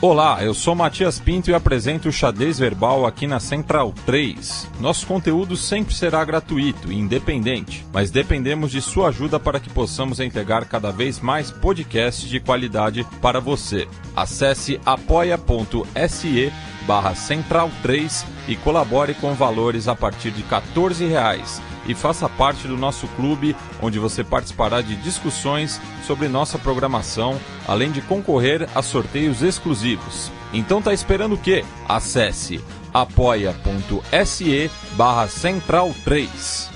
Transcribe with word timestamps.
Olá, 0.00 0.44
eu 0.44 0.54
sou 0.54 0.76
Matias 0.76 1.18
Pinto 1.18 1.50
e 1.50 1.54
apresento 1.54 2.08
o 2.08 2.12
Xadrez 2.12 2.56
Verbal 2.56 3.04
aqui 3.04 3.26
na 3.26 3.40
Central 3.40 3.92
3. 4.06 4.70
Nosso 4.78 5.04
conteúdo 5.04 5.56
sempre 5.56 5.92
será 5.92 6.24
gratuito 6.24 6.92
e 6.92 6.96
independente, 6.96 7.84
mas 7.92 8.08
dependemos 8.08 8.70
de 8.70 8.80
sua 8.80 9.08
ajuda 9.08 9.40
para 9.40 9.58
que 9.58 9.68
possamos 9.68 10.20
entregar 10.20 10.66
cada 10.66 10.92
vez 10.92 11.18
mais 11.18 11.50
podcasts 11.50 12.28
de 12.28 12.38
qualidade 12.38 13.04
para 13.20 13.40
você. 13.40 13.88
Acesse 14.14 14.80
apoia.se 14.86 16.52
barra 16.86 17.16
Central 17.16 17.68
3 17.82 18.24
e 18.46 18.54
colabore 18.54 19.14
com 19.14 19.34
valores 19.34 19.88
a 19.88 19.96
partir 19.96 20.30
de 20.30 20.44
14 20.44 21.06
reais 21.06 21.60
e 21.88 21.94
faça 21.94 22.28
parte 22.28 22.68
do 22.68 22.76
nosso 22.76 23.08
clube, 23.08 23.56
onde 23.82 23.98
você 23.98 24.22
participará 24.22 24.80
de 24.80 24.94
discussões 24.96 25.80
sobre 26.06 26.28
nossa 26.28 26.58
programação, 26.58 27.40
além 27.66 27.90
de 27.90 28.02
concorrer 28.02 28.68
a 28.74 28.82
sorteios 28.82 29.42
exclusivos. 29.42 30.30
Então 30.52 30.80
tá 30.80 30.92
esperando 30.92 31.34
o 31.34 31.38
quê? 31.38 31.64
Acesse 31.88 32.62
apoia.se 32.92 34.70
barra 34.92 35.26
Central 35.28 35.94
3. 36.04 36.70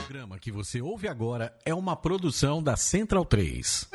O 0.00 0.06
programa 0.06 0.38
que 0.38 0.50
você 0.50 0.80
ouve 0.80 1.08
agora 1.08 1.52
é 1.64 1.74
uma 1.74 1.94
produção 1.94 2.62
da 2.62 2.76
Central 2.76 3.24
3. 3.24 3.88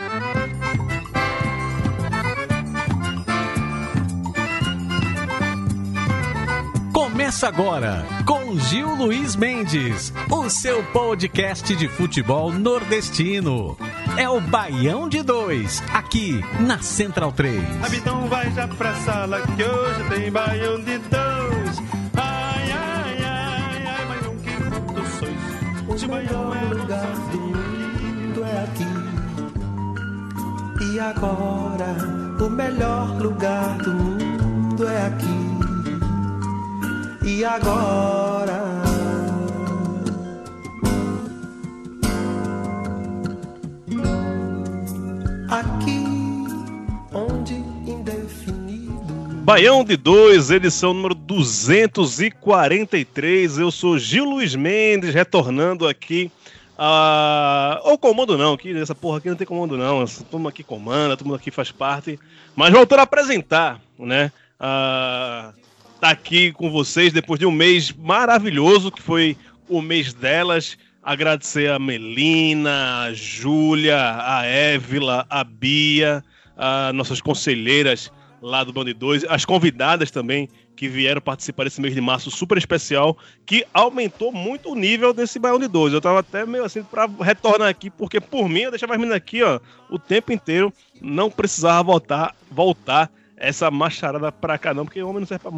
Começa 7.24 7.48
agora 7.48 8.06
com 8.26 8.60
Gil 8.60 8.96
Luiz 8.96 9.38
Mendes, 9.38 10.12
o 10.30 10.50
seu 10.50 10.84
podcast 10.88 11.74
de 11.74 11.88
futebol 11.88 12.52
nordestino. 12.52 13.78
É 14.18 14.28
o 14.28 14.42
Baião 14.42 15.08
de 15.08 15.24
Dois, 15.24 15.82
aqui 15.94 16.44
na 16.60 16.80
Central 16.80 17.32
3. 17.32 17.64
Então 17.94 18.28
vai 18.28 18.52
já 18.52 18.68
pra 18.68 18.94
sala 18.96 19.40
que 19.40 19.64
hoje 19.64 20.10
tem 20.10 20.30
Baião 20.30 20.82
de 20.84 20.98
Dois. 20.98 21.82
Ai, 22.18 22.72
ai, 22.74 23.18
ai, 23.24 23.86
ai, 23.88 24.06
Baião, 24.06 24.36
que 24.36 24.52
mundo 24.62 25.02
sois. 25.18 26.02
Se 26.02 26.06
Baião 26.06 26.54
é 26.54 26.74
lugar 26.74 27.08
do 27.32 27.40
mundo 27.40 28.44
é 28.44 28.64
aqui. 28.66 28.84
E 30.94 31.00
agora, 31.00 31.96
o 32.46 32.50
melhor 32.50 33.18
lugar 33.18 33.78
do 33.78 33.94
mundo 33.94 34.86
é 34.86 35.06
aqui. 35.06 35.53
E 37.26 37.46
agora? 37.46 38.84
Aqui, 45.50 46.04
onde 47.14 47.54
indefinido. 47.90 49.14
Baião 49.46 49.86
de 49.86 49.96
dois, 49.96 50.52
edição 50.52 50.94
número 50.94 51.16
243. 51.16 53.58
Eu 53.58 53.72
sou 53.72 53.98
Gil 53.98 54.26
Luiz 54.26 54.54
Mendes, 54.54 55.14
retornando 55.14 55.88
aqui 55.88 56.30
a. 56.78 57.80
Ou 57.86 57.98
comando 57.98 58.38
não, 58.38 58.58
que 58.58 58.78
essa 58.78 58.94
porra 58.94 59.20
aqui 59.20 59.30
não 59.30 59.38
tem 59.38 59.48
comando 59.48 59.78
não. 59.78 60.06
Todo 60.06 60.40
mundo 60.40 60.50
aqui 60.50 60.62
comanda, 60.62 61.16
todo 61.16 61.28
mundo 61.28 61.38
aqui 61.38 61.52
faz 61.52 61.72
parte. 61.72 62.20
Mas 62.54 62.74
voltando 62.74 63.00
a 63.00 63.04
apresentar, 63.04 63.80
né? 63.98 64.30
Tá 66.04 66.10
aqui 66.10 66.52
com 66.52 66.70
vocês 66.70 67.14
depois 67.14 67.40
de 67.40 67.46
um 67.46 67.52
mês 67.52 67.90
maravilhoso 67.94 68.92
que 68.92 69.02
foi 69.02 69.38
o 69.70 69.82
mês 69.82 70.14
delas. 70.14 70.78
Agradecer 71.02 71.72
a 71.72 71.80
Melina, 71.80 73.04
a 73.04 73.14
Júlia, 73.14 74.18
a 74.20 74.46
Évila, 74.46 75.26
a 75.30 75.46
Bia, 75.46 76.22
a 76.58 76.92
nossas 76.92 77.22
conselheiras 77.22 78.12
lá 78.42 78.66
do 78.66 78.74
Band 78.74 78.92
2, 78.94 79.24
as 79.30 79.46
convidadas 79.46 80.12
também 80.12 80.50
que 80.76 80.90
vieram 80.90 81.22
participar 81.22 81.64
desse 81.64 81.80
mês 81.80 81.96
de 81.96 82.02
março 82.02 82.30
super 82.30 82.58
especial, 82.58 83.18
que 83.46 83.66
aumentou 83.74 84.34
muito 84.34 84.74
o 84.74 84.76
nível 84.76 85.14
desse 85.14 85.40
Baião 85.40 85.58
de 85.58 85.70
2. 85.70 85.94
Eu 85.94 86.02
tava 86.02 86.20
até 86.20 86.46
meio 86.46 86.66
assim 86.66 86.84
para 86.84 87.10
retornar 87.22 87.70
aqui, 87.70 87.90
porque 87.90 88.20
por 88.20 88.50
mim 88.50 88.64
eu 88.64 88.72
deixava 88.72 88.92
as 88.92 89.00
meninas 89.00 89.16
aqui, 89.16 89.42
ó, 89.42 89.58
o 89.90 89.98
tempo 89.98 90.34
inteiro, 90.34 90.74
não 91.02 91.32
precisava 91.32 91.82
voltar, 91.82 92.36
voltar 92.52 93.10
essa 93.38 93.72
macharada 93.72 94.34
pra 94.34 94.58
cá 94.58 94.74
não, 94.74 94.84
porque 94.84 95.02
o 95.02 95.08
homem 95.08 95.22
não 95.22 95.28
serve 95.28 95.44
pra 95.44 95.52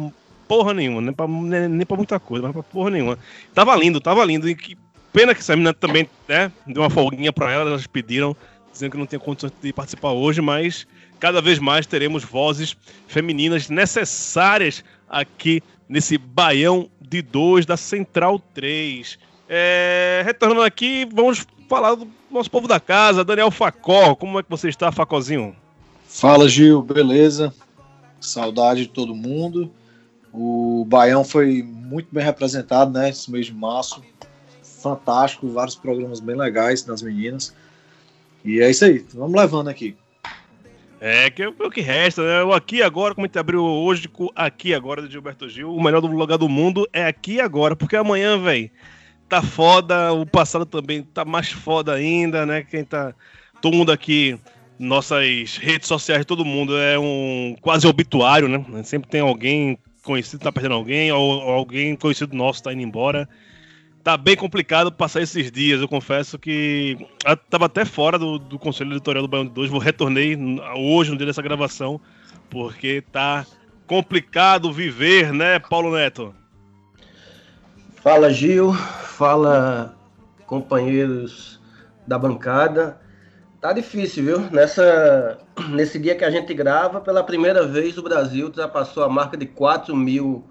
porra 0.46 0.74
nenhuma, 0.74 1.00
nem 1.00 1.12
pra, 1.12 1.26
nem, 1.26 1.68
nem 1.68 1.86
pra 1.86 1.96
muita 1.96 2.18
coisa, 2.18 2.44
mas 2.44 2.52
pra 2.52 2.62
porra 2.62 2.90
nenhuma. 2.90 3.18
Tava 3.54 3.74
lindo, 3.76 4.00
tava 4.00 4.24
lindo, 4.24 4.48
e 4.48 4.54
que 4.54 4.76
pena 5.12 5.34
que 5.34 5.40
essa 5.40 5.54
menina 5.54 5.72
também, 5.72 6.08
né, 6.28 6.50
deu 6.66 6.82
uma 6.82 6.90
folguinha 6.90 7.32
pra 7.32 7.50
ela, 7.50 7.70
elas 7.70 7.86
pediram, 7.86 8.36
dizendo 8.72 8.92
que 8.92 8.98
não 8.98 9.06
tem 9.06 9.18
condições 9.18 9.52
de 9.62 9.72
participar 9.72 10.12
hoje, 10.12 10.40
mas 10.40 10.86
cada 11.18 11.40
vez 11.40 11.58
mais 11.58 11.86
teremos 11.86 12.22
vozes 12.24 12.76
femininas 13.06 13.68
necessárias 13.68 14.84
aqui 15.08 15.62
nesse 15.88 16.18
baião 16.18 16.90
de 17.00 17.22
dois 17.22 17.64
da 17.64 17.76
Central 17.76 18.38
3. 18.52 19.18
É, 19.48 20.22
retornando 20.24 20.62
aqui, 20.62 21.08
vamos 21.12 21.46
falar 21.68 21.94
do 21.94 22.08
nosso 22.30 22.50
povo 22.50 22.68
da 22.68 22.80
casa, 22.80 23.24
Daniel 23.24 23.50
Facó. 23.50 24.14
Como 24.14 24.38
é 24.38 24.42
que 24.42 24.50
você 24.50 24.68
está, 24.68 24.90
Facozinho? 24.90 25.54
Fala, 26.06 26.48
Gil, 26.48 26.82
beleza? 26.82 27.54
Saudade 28.20 28.82
de 28.82 28.88
todo 28.88 29.14
mundo. 29.14 29.70
O 30.36 30.84
Baião 30.86 31.24
foi 31.24 31.62
muito 31.62 32.08
bem 32.12 32.22
representado, 32.22 32.92
né? 32.92 33.08
Esse 33.08 33.30
mês 33.30 33.46
de 33.46 33.54
março. 33.54 34.02
Fantástico, 34.62 35.48
vários 35.48 35.74
programas 35.74 36.20
bem 36.20 36.36
legais 36.36 36.82
das 36.82 37.00
meninas. 37.00 37.54
E 38.44 38.60
é 38.60 38.70
isso 38.70 38.84
aí, 38.84 39.04
vamos 39.14 39.34
levando 39.34 39.68
aqui. 39.68 39.96
É, 41.00 41.30
que 41.30 41.42
é 41.42 41.48
o 41.48 41.70
que 41.70 41.80
resta, 41.80 42.22
né? 42.22 42.42
O 42.42 42.52
Aqui 42.52 42.82
Agora, 42.82 43.14
como 43.14 43.24
a 43.24 43.28
gente 43.28 43.38
abriu 43.38 43.62
hoje 43.64 44.08
com 44.08 44.30
Aqui 44.36 44.74
Agora 44.74 45.02
de 45.02 45.10
Gilberto 45.10 45.48
Gil, 45.48 45.74
o 45.74 45.82
melhor 45.82 46.00
do 46.00 46.06
lugar 46.06 46.36
do 46.36 46.48
mundo 46.48 46.86
é 46.92 47.06
Aqui 47.06 47.40
Agora, 47.40 47.74
porque 47.74 47.96
amanhã, 47.96 48.38
velho, 48.38 48.70
tá 49.28 49.42
foda, 49.42 50.12
o 50.12 50.26
passado 50.26 50.66
também 50.66 51.02
tá 51.02 51.24
mais 51.24 51.50
foda 51.50 51.94
ainda, 51.94 52.44
né? 52.44 52.62
Quem 52.62 52.84
tá. 52.84 53.14
Todo 53.60 53.76
mundo 53.76 53.90
aqui, 53.90 54.38
nossas 54.78 55.56
redes 55.56 55.88
sociais, 55.88 56.26
todo 56.26 56.44
mundo 56.44 56.76
é 56.76 56.98
um 56.98 57.56
quase 57.60 57.86
obituário, 57.86 58.48
né? 58.48 58.64
Sempre 58.84 59.08
tem 59.08 59.22
alguém 59.22 59.78
conhecido 60.06 60.40
tá 60.40 60.52
perdendo 60.52 60.76
alguém, 60.76 61.10
ou, 61.12 61.20
ou 61.20 61.50
alguém 61.50 61.96
conhecido 61.96 62.34
nosso 62.34 62.62
tá 62.62 62.72
indo 62.72 62.82
embora. 62.82 63.28
Tá 64.02 64.16
bem 64.16 64.36
complicado 64.36 64.92
passar 64.92 65.20
esses 65.20 65.50
dias. 65.50 65.80
Eu 65.80 65.88
confesso 65.88 66.38
que 66.38 66.96
eu 67.24 67.36
tava 67.36 67.66
até 67.66 67.84
fora 67.84 68.16
do, 68.16 68.38
do 68.38 68.56
Conselho 68.56 68.92
Editorial 68.92 69.22
do 69.22 69.28
Baião 69.28 69.44
de 69.44 69.50
2. 69.50 69.68
Vou 69.68 69.80
retornei 69.80 70.38
hoje, 70.76 71.10
no 71.10 71.16
dia 71.16 71.26
dessa 71.26 71.42
gravação, 71.42 72.00
porque 72.48 73.02
tá 73.10 73.44
complicado 73.84 74.72
viver, 74.72 75.32
né, 75.32 75.58
Paulo 75.58 75.92
Neto? 75.92 76.32
Fala, 77.96 78.32
Gil. 78.32 78.72
Fala, 78.72 79.96
companheiros 80.46 81.60
da 82.06 82.16
bancada. 82.16 83.00
Tá 83.60 83.72
difícil, 83.72 84.24
viu? 84.24 84.40
Nessa, 84.52 85.38
nesse 85.70 85.98
dia 85.98 86.14
que 86.14 86.24
a 86.24 86.30
gente 86.30 86.52
grava, 86.54 87.00
pela 87.00 87.22
primeira 87.22 87.66
vez 87.66 87.96
o 87.96 88.02
Brasil 88.02 88.46
ultrapassou 88.46 89.02
a 89.02 89.08
marca 89.08 89.36
de 89.36 89.46
4 89.46 89.94
mil 89.96 90.44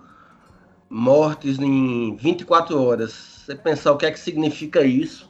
mortes 0.89 1.59
em 1.59 2.15
24 2.15 2.81
horas. 2.81 3.43
Você 3.45 3.55
pensar 3.55 3.91
o 3.91 3.97
que 3.97 4.05
é 4.05 4.11
que 4.11 4.19
significa 4.19 4.81
isso, 4.81 5.29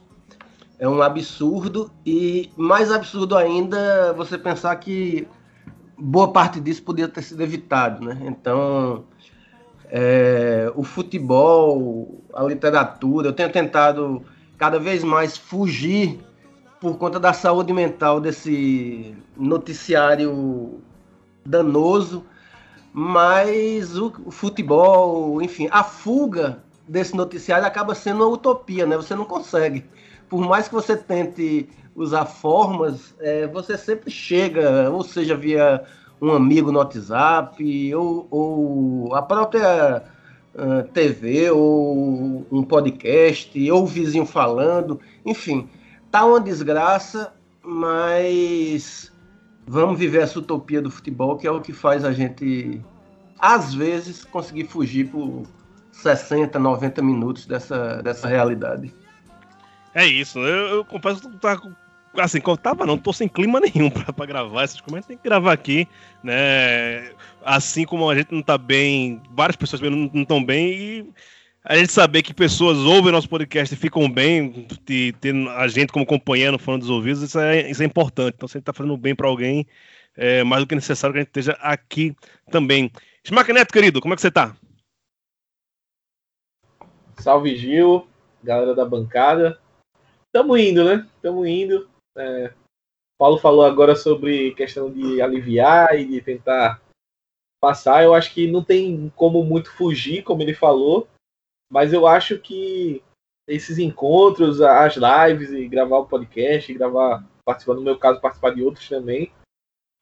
é 0.78 0.88
um 0.88 1.02
absurdo. 1.02 1.90
E 2.04 2.50
mais 2.56 2.90
absurdo 2.90 3.36
ainda 3.36 4.12
você 4.14 4.38
pensar 4.38 4.74
que 4.76 5.26
boa 5.98 6.32
parte 6.32 6.60
disso 6.60 6.82
podia 6.82 7.08
ter 7.08 7.22
sido 7.22 7.42
evitado, 7.42 8.04
né? 8.04 8.18
Então, 8.22 9.04
é, 9.90 10.70
o 10.74 10.82
futebol, 10.82 12.24
a 12.32 12.42
literatura, 12.44 13.28
eu 13.28 13.32
tenho 13.32 13.50
tentado 13.50 14.22
cada 14.58 14.78
vez 14.78 15.04
mais 15.04 15.36
fugir 15.36 16.18
por 16.80 16.98
conta 16.98 17.18
da 17.18 17.32
saúde 17.32 17.72
mental 17.72 18.20
desse 18.20 19.14
noticiário 19.36 20.80
danoso, 21.44 22.24
mas 22.92 23.96
o, 23.96 24.12
o, 24.24 24.30
futebol, 24.30 25.40
enfim, 25.40 25.68
a 25.70 25.82
fuga 25.84 26.62
desse 26.88 27.16
noticiário 27.16 27.66
acaba 27.66 27.94
sendo 27.94 28.24
uma 28.24 28.28
utopia, 28.28 28.86
né? 28.86 28.96
Você 28.96 29.14
não 29.14 29.24
consegue. 29.24 29.84
Por 30.28 30.40
mais 30.40 30.68
que 30.68 30.74
você 30.74 30.96
tente 30.96 31.68
usar 31.94 32.26
formas, 32.26 33.14
é, 33.20 33.46
você 33.46 33.76
sempre 33.78 34.10
chega, 34.10 34.90
ou 34.90 35.02
seja, 35.02 35.36
via 35.36 35.84
um 36.20 36.32
amigo 36.32 36.72
no 36.72 36.78
WhatsApp, 36.78 37.94
ou, 37.94 38.26
ou 38.30 39.14
a 39.14 39.22
própria 39.22 40.02
uh, 40.54 40.82
TV, 40.92 41.50
ou 41.50 42.46
um 42.50 42.62
podcast, 42.62 43.70
ou 43.70 43.82
o 43.82 43.86
vizinho 43.86 44.26
falando, 44.26 45.00
enfim 45.24 45.68
Tá 46.16 46.24
uma 46.24 46.40
desgraça, 46.40 47.34
mas 47.62 49.12
vamos 49.66 49.98
viver 49.98 50.22
essa 50.22 50.38
utopia 50.38 50.80
do 50.80 50.90
futebol, 50.90 51.36
que 51.36 51.46
é 51.46 51.50
o 51.50 51.60
que 51.60 51.74
faz 51.74 52.06
a 52.06 52.10
gente, 52.10 52.80
às 53.38 53.74
vezes, 53.74 54.24
conseguir 54.24 54.64
fugir 54.64 55.10
por 55.10 55.42
60, 55.92 56.58
90 56.58 57.02
minutos 57.02 57.44
dessa, 57.44 58.00
dessa 58.00 58.28
realidade. 58.28 58.94
É 59.94 60.06
isso, 60.06 60.38
eu, 60.38 60.76
eu 60.76 60.84
confesso 60.86 61.20
que 61.28 61.36
tá 61.36 61.60
assim, 62.16 62.40
como 62.40 62.56
tava 62.56 62.86
não, 62.86 62.96
tô 62.96 63.12
sem 63.12 63.28
clima 63.28 63.60
nenhum 63.60 63.90
pra 64.16 64.24
gravar 64.24 64.62
essas 64.62 64.80
coisas, 64.80 65.04
tem 65.04 65.18
que 65.18 65.24
gravar 65.24 65.52
aqui, 65.52 65.86
né? 66.22 67.10
Assim 67.44 67.84
como 67.84 68.08
a 68.08 68.14
gente 68.16 68.32
não 68.32 68.40
tá 68.40 68.56
bem, 68.56 69.20
várias 69.32 69.56
pessoas 69.56 69.82
não 69.82 70.10
estão 70.14 70.42
bem 70.42 70.72
e 70.72 71.12
a 71.68 71.76
gente 71.76 71.92
saber 71.92 72.22
que 72.22 72.32
pessoas 72.32 72.78
ouvem 72.78 73.10
nosso 73.10 73.28
podcast 73.28 73.74
e 73.74 73.76
ficam 73.76 74.08
bem, 74.08 74.68
e 74.88 75.12
ter 75.14 75.34
a 75.48 75.66
gente 75.66 75.92
como 75.92 76.06
companheiro 76.06 76.60
falando 76.60 76.82
dos 76.82 76.90
ouvidos, 76.90 77.22
isso 77.22 77.40
é, 77.40 77.68
isso 77.68 77.82
é 77.82 77.86
importante. 77.86 78.34
Então, 78.36 78.46
se 78.46 78.56
a 78.56 78.58
gente 78.58 78.66
tá 78.66 78.72
fazendo 78.72 78.96
bem 78.96 79.16
para 79.16 79.26
alguém, 79.26 79.66
é 80.16 80.44
mais 80.44 80.62
do 80.62 80.68
que 80.68 80.76
necessário 80.76 81.12
que 81.12 81.18
a 81.18 81.22
gente 81.22 81.28
esteja 81.30 81.52
aqui 81.60 82.14
também. 82.52 82.88
Smack 83.24 83.52
Neto, 83.52 83.72
querido, 83.72 84.00
como 84.00 84.14
é 84.14 84.16
que 84.16 84.20
você 84.20 84.30
tá? 84.30 84.56
Salve 87.18 87.56
Gil, 87.56 88.06
galera 88.44 88.72
da 88.72 88.84
bancada. 88.84 89.60
Tamo 90.32 90.56
indo, 90.56 90.84
né? 90.84 91.04
Tamo 91.20 91.44
indo. 91.44 91.90
É, 92.16 92.52
Paulo 93.18 93.38
falou 93.38 93.64
agora 93.64 93.96
sobre 93.96 94.54
questão 94.54 94.88
de 94.88 95.20
aliviar 95.20 95.98
e 95.98 96.04
de 96.04 96.20
tentar 96.20 96.80
passar. 97.60 98.04
Eu 98.04 98.14
acho 98.14 98.32
que 98.32 98.46
não 98.46 98.62
tem 98.62 99.12
como 99.16 99.42
muito 99.42 99.72
fugir, 99.72 100.22
como 100.22 100.42
ele 100.42 100.54
falou, 100.54 101.08
mas 101.70 101.92
eu 101.92 102.06
acho 102.06 102.38
que 102.38 103.02
esses 103.46 103.78
encontros, 103.78 104.60
as 104.60 104.96
lives 104.96 105.50
e 105.50 105.68
gravar 105.68 105.98
o 105.98 106.06
podcast, 106.06 106.72
gravar, 106.74 107.24
participar 107.44 107.74
no 107.74 107.82
meu 107.82 107.98
caso, 107.98 108.20
participar 108.20 108.54
de 108.54 108.62
outros 108.62 108.88
também, 108.88 109.32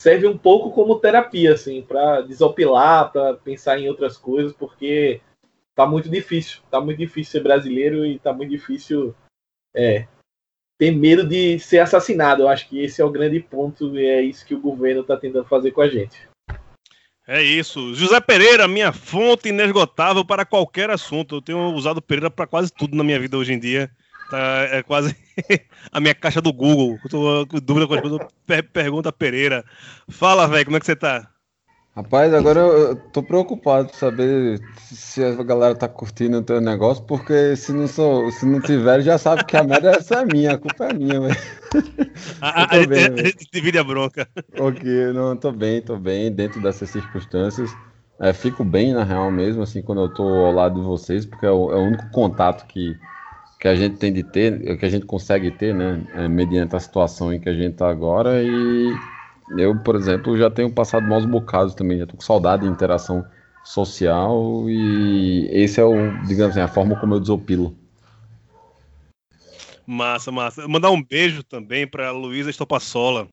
serve 0.01 0.27
um 0.27 0.37
pouco 0.37 0.71
como 0.73 0.99
terapia, 0.99 1.53
assim, 1.53 1.83
para 1.83 2.23
desopilar, 2.23 3.13
para 3.13 3.35
pensar 3.35 3.79
em 3.79 3.89
outras 3.89 4.17
coisas, 4.17 4.53
porque 4.53 5.21
tá 5.75 5.87
muito 5.87 6.09
difícil, 6.09 6.63
tá 6.71 6.81
muito 6.81 6.99
difícil 6.99 7.33
ser 7.33 7.43
brasileiro 7.43 8.05
e 8.07 8.19
tá 8.19 8.33
muito 8.33 8.51
difícil 8.51 9.15
é, 9.75 10.07
ter 10.79 10.91
medo 10.91 11.27
de 11.27 11.59
ser 11.59 11.81
assassinado. 11.81 12.43
Eu 12.43 12.49
acho 12.49 12.69
que 12.69 12.81
esse 12.83 13.03
é 13.03 13.05
o 13.05 13.11
grande 13.11 13.41
ponto 13.41 13.97
e 13.99 14.07
é 14.07 14.23
isso 14.23 14.47
que 14.47 14.55
o 14.55 14.61
governo 14.61 15.03
está 15.03 15.17
tentando 15.17 15.47
fazer 15.47 15.71
com 15.73 15.81
a 15.81 15.89
gente. 15.89 16.29
É 17.27 17.43
isso. 17.43 17.95
José 17.95 18.21
Pereira, 18.21 18.69
minha 18.69 18.93
fonte 18.93 19.49
inesgotável 19.49 20.25
para 20.25 20.45
qualquer 20.45 20.91
assunto. 20.91 21.37
Eu 21.37 21.43
tenho 21.43 21.73
usado 21.73 22.03
Pereira 22.03 22.31
para 22.31 22.47
quase 22.47 22.71
tudo 22.73 22.97
na 22.97 23.03
minha 23.03 23.19
vida 23.19 23.39
hoje 23.39 23.53
em 23.53 23.59
dia. 23.59 23.91
Tá, 24.31 24.69
é 24.71 24.83
quase 24.83 25.17
a 25.91 26.01
minha 26.01 26.15
caixa 26.15 26.41
do 26.43 26.53
Google. 26.53 26.99
Eu 27.03 27.11
tô 27.11 27.47
com 27.47 27.59
dúvida 27.61 27.87
com 27.87 27.95
as 27.95 28.01
coisas. 28.01 28.21
Pergunta 28.73 29.11
Pereira. 29.11 29.65
Fala, 30.09 30.47
velho, 30.47 30.67
como 30.67 30.77
é 30.77 30.81
que 30.81 30.87
você 30.87 30.97
tá? 30.97 31.31
Rapaz, 31.97 32.35
agora 32.35 32.59
eu 32.59 32.97
tô 32.97 33.23
preocupado 33.23 33.87
de 33.87 33.97
saber 33.97 34.61
se 34.91 35.23
a 35.23 35.31
galera 35.45 35.77
tá 35.77 35.87
curtindo 35.87 36.39
o 36.39 36.43
teu 36.43 36.61
negócio, 36.61 37.05
porque 37.05 37.55
se 37.55 37.73
não, 37.73 37.87
sou, 37.87 38.33
se 38.33 38.45
não 38.45 38.61
tiver, 38.61 39.01
já 39.01 39.17
sabe 39.17 39.45
que 39.45 39.57
a 39.57 39.63
merda 39.63 39.93
é 39.93 39.97
essa 39.99 40.25
minha, 40.27 40.55
a 40.55 40.59
culpa 40.59 40.87
é 40.87 40.93
minha, 40.93 41.21
velho. 41.21 41.37
A, 42.41 42.77
gente 43.25 43.47
divide 43.53 43.79
a 43.79 43.85
bronca. 43.85 44.29
Ok, 44.59 45.13
não, 45.13 45.37
tô 45.37 45.53
bem, 45.53 45.81
tô 45.81 45.97
bem, 45.97 46.33
dentro 46.33 46.61
dessas 46.61 46.91
circunstâncias. 46.91 47.71
É, 48.21 48.33
fico 48.33 48.65
bem, 48.65 48.93
na 48.93 49.05
real 49.05 49.31
mesmo, 49.31 49.63
assim, 49.63 49.81
quando 49.81 50.01
eu 50.03 50.09
tô 50.09 50.25
ao 50.25 50.53
lado 50.53 50.81
de 50.81 50.87
vocês, 50.87 51.25
porque 51.25 51.47
é 51.47 51.51
o, 51.51 51.71
é 51.71 51.77
o 51.77 51.83
único 51.83 52.11
contato 52.11 52.67
que, 52.67 52.97
que 53.61 53.69
a 53.69 53.75
gente 53.77 53.99
tem 53.99 54.13
de 54.13 54.25
ter, 54.25 54.77
que 54.79 54.85
a 54.85 54.89
gente 54.89 55.07
consegue 55.07 55.53
ter, 55.53 55.73
né, 55.73 56.05
é, 56.15 56.27
mediante 56.27 56.75
a 56.75 56.81
situação 56.81 57.33
em 57.33 57.39
que 57.39 57.49
a 57.49 57.55
gente 57.55 57.77
tá 57.77 57.89
agora 57.89 58.43
e 58.43 58.93
eu, 59.51 59.77
por 59.79 59.97
exemplo, 59.97 60.37
já 60.37 60.51
tenho 60.51 60.71
passado 60.71 61.07
maus 61.07 61.25
bocados 61.25 61.75
também, 61.75 61.99
já 61.99 62.07
tô 62.07 62.17
com 62.17 62.23
saudade 62.23 62.63
de 62.63 62.69
interação 62.69 63.25
social 63.65 64.69
e 64.69 65.49
esse 65.51 65.81
é 65.81 65.85
o, 65.85 65.95
digamos 66.27 66.57
assim, 66.57 66.61
a 66.61 66.69
forma 66.69 66.99
como 66.99 67.15
eu 67.15 67.21
desopilo. 67.21 67.77
Massa, 69.87 70.33
massa. 70.33 70.67
Mandar 70.67 70.91
um 70.91 71.03
beijo 71.03 71.43
também 71.43 71.87
para 71.87 72.11
Luísa 72.11 72.51
Estopassola, 72.51 73.29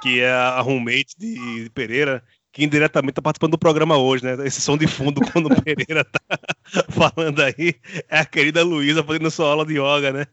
que 0.00 0.20
é 0.20 0.30
a 0.30 0.60
roommate 0.60 1.14
de 1.18 1.70
Pereira, 1.74 2.22
que 2.52 2.64
indiretamente 2.64 3.12
está 3.12 3.22
participando 3.22 3.52
do 3.52 3.58
programa 3.58 3.96
hoje, 3.96 4.24
né? 4.24 4.46
Esse 4.46 4.60
som 4.60 4.76
de 4.76 4.86
fundo 4.86 5.20
quando 5.32 5.46
o 5.46 5.50
Pereira 5.62 6.04
tá 6.04 6.38
falando 6.90 7.40
aí 7.40 7.74
é 8.08 8.20
a 8.20 8.24
querida 8.24 8.62
Luísa 8.62 9.02
fazendo 9.02 9.30
sua 9.30 9.50
aula 9.50 9.66
de 9.66 9.74
yoga, 9.74 10.12
né? 10.12 10.26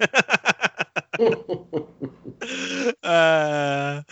ah, 3.03 4.03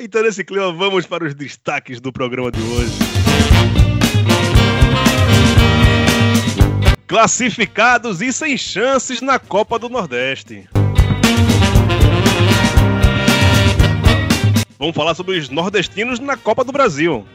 então, 0.00 0.22
nesse 0.22 0.44
clima, 0.44 0.72
vamos 0.72 1.06
para 1.06 1.24
os 1.24 1.34
destaques 1.34 2.00
do 2.00 2.12
programa 2.12 2.50
de 2.50 2.60
hoje. 2.60 2.92
Classificados 7.06 8.22
e 8.22 8.32
sem 8.32 8.56
chances 8.56 9.20
na 9.20 9.38
Copa 9.38 9.78
do 9.78 9.88
Nordeste. 9.88 10.68
Vamos 14.78 14.96
falar 14.96 15.14
sobre 15.14 15.38
os 15.38 15.48
nordestinos 15.48 16.18
na 16.18 16.36
Copa 16.36 16.64
do 16.64 16.72
Brasil. 16.72 17.26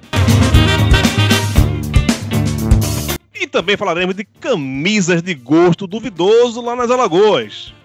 E 3.34 3.48
também 3.48 3.78
falaremos 3.78 4.16
de 4.16 4.26
camisas 4.26 5.22
de 5.22 5.34
gosto 5.34 5.88
duvidoso 5.88 6.60
lá 6.60 6.76
nas 6.76 6.90
Alagoas 6.90 7.77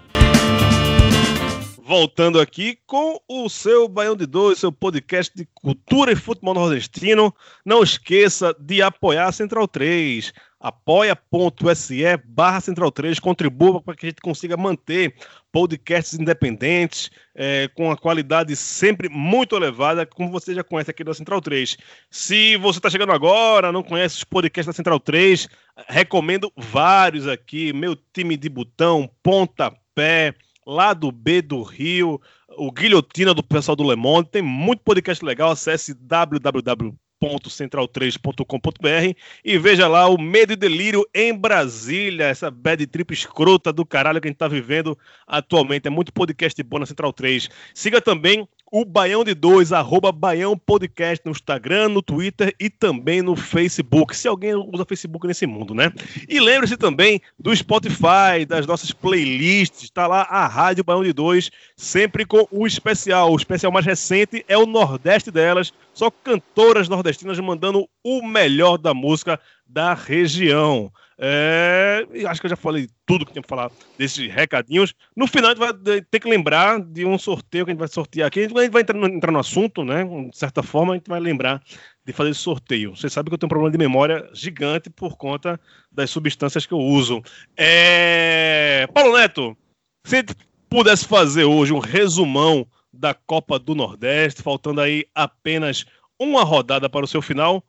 voltando 1.85 2.41
aqui 2.41 2.79
com 2.87 3.21
o 3.29 3.49
seu 3.49 3.89
Baião 3.89 4.15
de 4.15 4.25
Dois, 4.25 4.61
seu 4.61 4.71
podcast 4.71 5.33
de 5.35 5.47
cultura 5.53 6.13
e 6.13 6.17
futebol 6.17 6.55
nordestino. 6.55 7.35
Não 7.65 7.83
esqueça 7.83 8.55
de 8.59 8.81
apoiar 8.81 9.27
a 9.27 9.33
Central 9.33 9.67
3. 9.67 10.33
apoia.se 10.61 12.05
barra 12.25 12.61
Central 12.61 12.93
3, 12.93 13.19
contribua 13.19 13.83
para 13.83 13.97
que 13.97 14.07
a 14.07 14.09
gente 14.11 14.21
consiga 14.21 14.57
manter 14.57 15.13
podcasts 15.51 16.19
independentes, 16.19 17.11
é, 17.35 17.69
com 17.75 17.91
a 17.91 17.97
qualidade 17.97 18.55
sempre 18.55 19.09
muito 19.09 19.57
elevada, 19.57 20.07
como 20.07 20.31
você 20.31 20.55
já 20.55 20.63
conhece 20.63 20.93
aqui 20.93 21.03
da 21.03 21.13
Central 21.13 21.41
3. 21.41 21.77
Se 22.09 22.57
você 22.59 22.79
está 22.79 22.89
chegando 22.89 23.13
agora, 23.13 23.73
não 23.73 23.83
conhece 23.83 24.19
os 24.19 24.25
podcasts 24.25 24.69
da 24.69 24.73
Central 24.73 25.01
3, 25.01 25.49
recomendo 25.89 26.53
vários 26.57 27.27
aqui, 27.27 27.73
meu 27.73 27.97
time 27.97 28.37
de 28.37 28.49
botão, 28.49 29.11
pontapé, 29.21 30.33
lá 30.67 30.95
do 30.95 31.11
B 31.11 31.43
do 31.43 31.63
Rio, 31.63 32.21
o 32.51 32.71
Guilhotina 32.71 33.35
do 33.35 33.43
pessoal 33.43 33.77
do 33.77 33.89
Le 33.89 33.97
Monde. 33.97 34.31
Tem 34.31 34.43
muito 34.43 34.83
podcast 34.83 35.25
legal. 35.25 35.51
Acesse 35.51 35.95
www 35.95 36.95
www.central3.com.br 37.23 39.19
e 39.45 39.59
veja 39.59 39.87
lá 39.87 40.09
o 40.09 40.21
Medo 40.21 40.53
e 40.53 40.57
Delírio 40.57 41.07
em 41.15 41.33
Brasília, 41.33 42.27
essa 42.27 42.51
bad 42.51 42.85
trip 42.89 43.15
escrota 43.15 43.73
do 43.73 43.87
caralho 43.87 44.21
que 44.21 44.27
a 44.27 44.31
gente 44.31 44.39
tá 44.39 44.49
vivendo 44.49 44.99
atualmente. 45.27 45.87
É 45.87 45.91
muito 45.91 46.13
podcast 46.13 46.61
bom 46.65 46.81
na 46.81 46.87
Central 46.87 47.13
3. 47.13 47.49
Siga 47.73 48.01
também 48.01 48.49
o 48.75 48.87
Baião 48.87 49.23
de 49.23 49.35
Dois, 49.35 49.71
arroba 49.71 50.11
Baião 50.11 50.57
Podcast 50.57 51.21
no 51.27 51.31
Instagram, 51.31 51.91
no 51.91 52.01
Twitter 52.01 52.55
e 52.59 52.71
também 52.71 53.21
no 53.21 53.37
Facebook, 53.37 54.17
se 54.17 54.27
alguém 54.27 54.55
usa 54.55 54.87
Facebook 54.87 55.27
nesse 55.27 55.47
mundo, 55.47 55.75
né? 55.75 55.93
E 56.27 56.41
lembre-se 56.41 56.79
também 56.79 57.21
do 57.39 57.55
Spotify, 57.55 58.47
das 58.49 58.67
nossas 58.67 58.91
playlists, 58.91 59.83
está 59.83 60.07
lá 60.07 60.23
a 60.23 60.47
Rádio 60.47 60.85
Baião 60.85 61.05
de 61.05 61.13
Dois, 61.13 61.51
sempre 61.77 62.25
com 62.25 62.49
o 62.51 62.67
especial. 62.67 63.31
O 63.31 63.37
especial 63.37 63.71
mais 63.71 63.85
recente 63.85 64.43
é 64.49 64.57
o 64.57 64.65
Nordeste 64.65 65.31
delas, 65.31 65.71
só 65.93 66.11
cantoras 66.11 66.89
nordestinas 66.89 67.39
mandando 67.41 67.87
o 68.03 68.27
melhor 68.27 68.79
da 68.79 68.95
música 68.95 69.39
da 69.67 69.93
região. 69.93 70.91
É, 71.25 72.05
acho 72.27 72.41
que 72.41 72.47
eu 72.47 72.51
já 72.51 72.57
falei 72.57 72.89
tudo 73.07 73.25
que 73.25 73.31
tinha 73.31 73.45
que 73.45 73.49
falar 73.49 73.71
desses 73.97 74.29
recadinhos. 74.29 74.93
No 75.15 75.29
final, 75.29 75.53
a 75.53 75.55
gente 75.55 75.61
vai 75.61 76.01
ter 76.03 76.19
que 76.19 76.29
lembrar 76.29 76.81
de 76.81 77.07
um 77.07 77.17
sorteio 77.17 77.65
que 77.65 77.71
a 77.71 77.75
gente 77.75 77.79
vai 77.79 77.87
sortear 77.87 78.27
aqui. 78.27 78.41
A 78.41 78.43
gente 78.43 78.73
vai 78.73 78.83
entrar 78.83 78.99
no, 78.99 79.07
entrar 79.07 79.31
no 79.31 79.39
assunto, 79.39 79.85
né? 79.85 80.03
De 80.03 80.37
certa 80.37 80.65
forma, 80.65 80.95
a 80.95 80.97
gente 80.97 81.07
vai 81.07 81.21
lembrar 81.21 81.63
de 82.05 82.13
fazer 82.13 82.31
esse 82.31 82.41
sorteio. 82.41 82.97
Você 82.97 83.09
sabe 83.09 83.31
que 83.31 83.35
eu 83.35 83.39
tenho 83.39 83.47
um 83.47 83.51
problema 83.51 83.71
de 83.71 83.79
memória 83.79 84.29
gigante 84.33 84.91
por 84.91 85.17
conta 85.17 85.61
das 85.93 86.11
substâncias 86.11 86.67
que 86.67 86.75
eu 86.75 86.81
uso. 86.81 87.23
É... 87.57 88.89
Paulo 88.93 89.17
Neto, 89.17 89.57
se 90.05 90.25
pudesse 90.69 91.07
fazer 91.07 91.45
hoje 91.45 91.73
um 91.73 91.79
resumão 91.79 92.67
da 92.93 93.15
Copa 93.15 93.61
do 93.61 93.77
Nordeste, 93.77 94.43
faltando 94.43 94.81
aí 94.81 95.07
apenas 95.15 95.87
uma 96.19 96.43
rodada 96.43 96.91
para 96.91 97.05
o 97.05 97.09
seu 97.09 97.23
final, 97.23 97.65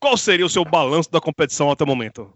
qual 0.00 0.16
seria 0.16 0.44
o 0.44 0.50
seu 0.50 0.64
balanço 0.64 1.08
da 1.08 1.20
competição 1.20 1.70
até 1.70 1.84
o 1.84 1.86
momento? 1.86 2.32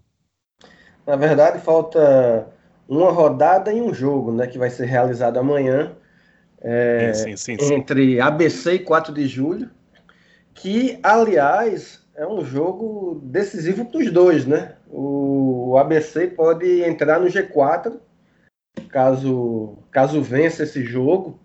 Na 1.07 1.17
verdade, 1.17 1.61
falta 1.61 2.47
uma 2.89 3.11
rodada 3.11 3.73
e 3.73 3.81
um 3.81 3.93
jogo, 3.93 4.33
né, 4.33 4.47
que 4.47 4.59
vai 4.59 4.71
ser 4.71 4.87
realizado 4.87 5.39
amanhã 5.39 5.97
é, 6.61 7.13
sim, 7.15 7.37
sim, 7.37 7.57
sim, 7.59 7.75
entre 7.75 8.21
ABC 8.21 8.75
e 8.75 8.79
4 8.81 9.15
de 9.15 9.27
julho, 9.27 9.71
que, 10.53 10.99
aliás, 11.03 12.05
é 12.15 12.27
um 12.27 12.45
jogo 12.45 13.21
decisivo 13.25 13.87
para 13.87 14.01
os 14.01 14.13
dois, 14.13 14.45
né? 14.45 14.75
O, 14.89 15.71
o 15.71 15.79
ABC 15.79 16.27
pode 16.27 16.83
entrar 16.83 17.19
no 17.19 17.29
G4 17.29 17.99
caso, 18.91 19.79
caso 19.91 20.21
vença 20.21 20.65
esse 20.65 20.85
jogo. 20.85 21.39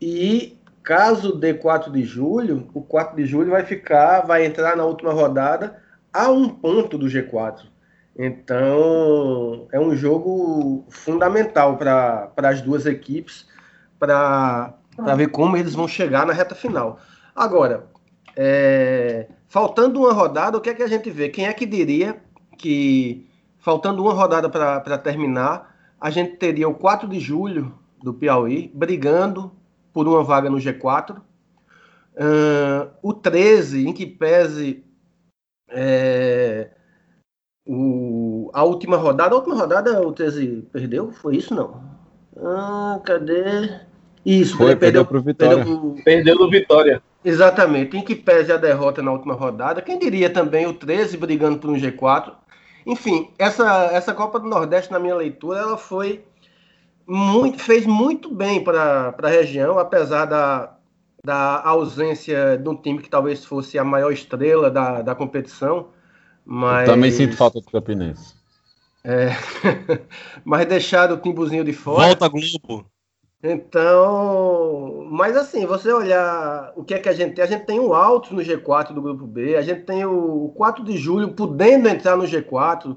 E 0.00 0.58
caso 0.82 1.36
dê 1.36 1.54
4 1.54 1.92
de 1.92 2.02
julho, 2.02 2.68
o 2.74 2.82
4 2.82 3.16
de 3.16 3.26
julho 3.26 3.50
vai 3.50 3.64
ficar, 3.64 4.22
vai 4.22 4.44
entrar 4.44 4.76
na 4.76 4.84
última 4.84 5.12
rodada 5.12 5.80
a 6.12 6.30
um 6.30 6.48
ponto 6.48 6.98
do 6.98 7.06
G4. 7.06 7.66
Então, 8.18 9.68
é 9.70 9.78
um 9.78 9.94
jogo 9.94 10.86
fundamental 10.88 11.76
para 11.76 12.32
as 12.36 12.62
duas 12.62 12.86
equipes 12.86 13.46
para 13.98 14.74
ver 15.16 15.30
como 15.30 15.56
eles 15.56 15.74
vão 15.74 15.86
chegar 15.86 16.24
na 16.24 16.32
reta 16.32 16.54
final. 16.54 16.98
Agora, 17.34 17.86
é, 18.34 19.28
faltando 19.48 20.00
uma 20.00 20.12
rodada, 20.12 20.56
o 20.56 20.60
que 20.60 20.70
é 20.70 20.74
que 20.74 20.82
a 20.82 20.88
gente 20.88 21.10
vê? 21.10 21.28
Quem 21.28 21.46
é 21.46 21.52
que 21.52 21.66
diria 21.66 22.22
que, 22.56 23.28
faltando 23.58 24.02
uma 24.02 24.14
rodada 24.14 24.48
para 24.48 24.98
terminar, 24.98 25.74
a 26.00 26.08
gente 26.10 26.36
teria 26.36 26.68
o 26.68 26.74
4 26.74 27.06
de 27.08 27.20
julho 27.20 27.74
do 28.02 28.14
Piauí 28.14 28.70
brigando 28.74 29.52
por 29.92 30.08
uma 30.08 30.22
vaga 30.22 30.48
no 30.48 30.58
G4, 30.58 31.18
uh, 31.18 32.90
o 33.02 33.12
13, 33.12 33.88
em 33.88 33.92
que 33.92 34.06
pese 34.06 34.84
é, 35.68 36.70
o, 37.66 38.50
a 38.52 38.62
última 38.62 38.96
rodada, 38.96 39.34
a 39.34 39.38
última 39.38 39.56
rodada 39.56 40.06
o 40.06 40.12
13 40.12 40.68
perdeu? 40.72 41.10
Foi 41.10 41.36
isso 41.36 41.54
não? 41.54 41.80
Ah, 42.36 43.00
cadê? 43.04 43.70
Isso, 44.24 44.56
Foi, 44.56 44.74
perdeu, 44.74 45.04
perdeu 45.04 45.06
pro 45.06 45.22
Vitória. 45.22 45.64
perdeu 46.04 46.34
no 46.34 46.50
Vitória. 46.50 47.02
Exatamente, 47.24 47.96
em 47.96 48.02
que 48.02 48.14
pese 48.14 48.52
a 48.52 48.56
derrota 48.56 49.02
na 49.02 49.12
última 49.12 49.34
rodada. 49.34 49.80
Quem 49.80 49.98
diria 49.98 50.28
também 50.28 50.66
o 50.66 50.74
13 50.74 51.16
brigando 51.16 51.58
por 51.58 51.70
um 51.70 51.76
G4. 51.76 52.32
Enfim, 52.84 53.30
essa, 53.38 53.86
essa 53.92 54.14
Copa 54.14 54.38
do 54.38 54.48
Nordeste, 54.48 54.92
na 54.92 54.98
minha 54.98 55.14
leitura, 55.14 55.58
ela 55.58 55.76
foi 55.76 56.24
muito, 57.06 57.58
fez 57.60 57.86
muito 57.86 58.32
bem 58.32 58.62
para 58.62 59.14
a 59.20 59.28
região, 59.28 59.78
apesar 59.78 60.24
da, 60.26 60.76
da 61.24 61.62
ausência 61.64 62.56
de 62.56 62.68
um 62.68 62.76
time 62.76 63.00
que 63.00 63.10
talvez 63.10 63.44
fosse 63.44 63.78
a 63.78 63.84
maior 63.84 64.12
estrela 64.12 64.70
da, 64.70 65.02
da 65.02 65.14
competição. 65.14 65.88
Mas, 66.46 66.88
Também 66.88 67.10
sinto 67.10 67.36
falta 67.36 67.60
do 67.60 67.66
Campinense. 67.66 68.34
É, 69.02 69.30
mas 70.44 70.66
deixaram 70.66 71.16
o 71.16 71.18
Timbuzinho 71.18 71.64
de 71.64 71.72
fora. 71.72 72.06
Volta 72.06 72.28
Globo. 72.28 72.86
Então, 73.42 75.06
mas 75.10 75.36
assim, 75.36 75.66
você 75.66 75.92
olhar 75.92 76.72
o 76.74 76.82
que 76.82 76.94
é 76.94 76.98
que 76.98 77.08
a 77.08 77.12
gente 77.12 77.34
tem, 77.34 77.44
a 77.44 77.46
gente 77.46 77.66
tem 77.66 77.78
o 77.78 77.92
Altos 77.92 78.30
no 78.30 78.40
G4 78.40 78.92
do 78.92 79.02
grupo 79.02 79.26
B, 79.26 79.56
a 79.56 79.62
gente 79.62 79.82
tem 79.82 80.04
o 80.04 80.52
4 80.56 80.82
de 80.82 80.96
julho 80.96 81.32
podendo 81.32 81.88
entrar 81.88 82.16
no 82.16 82.24
G4, 82.24 82.96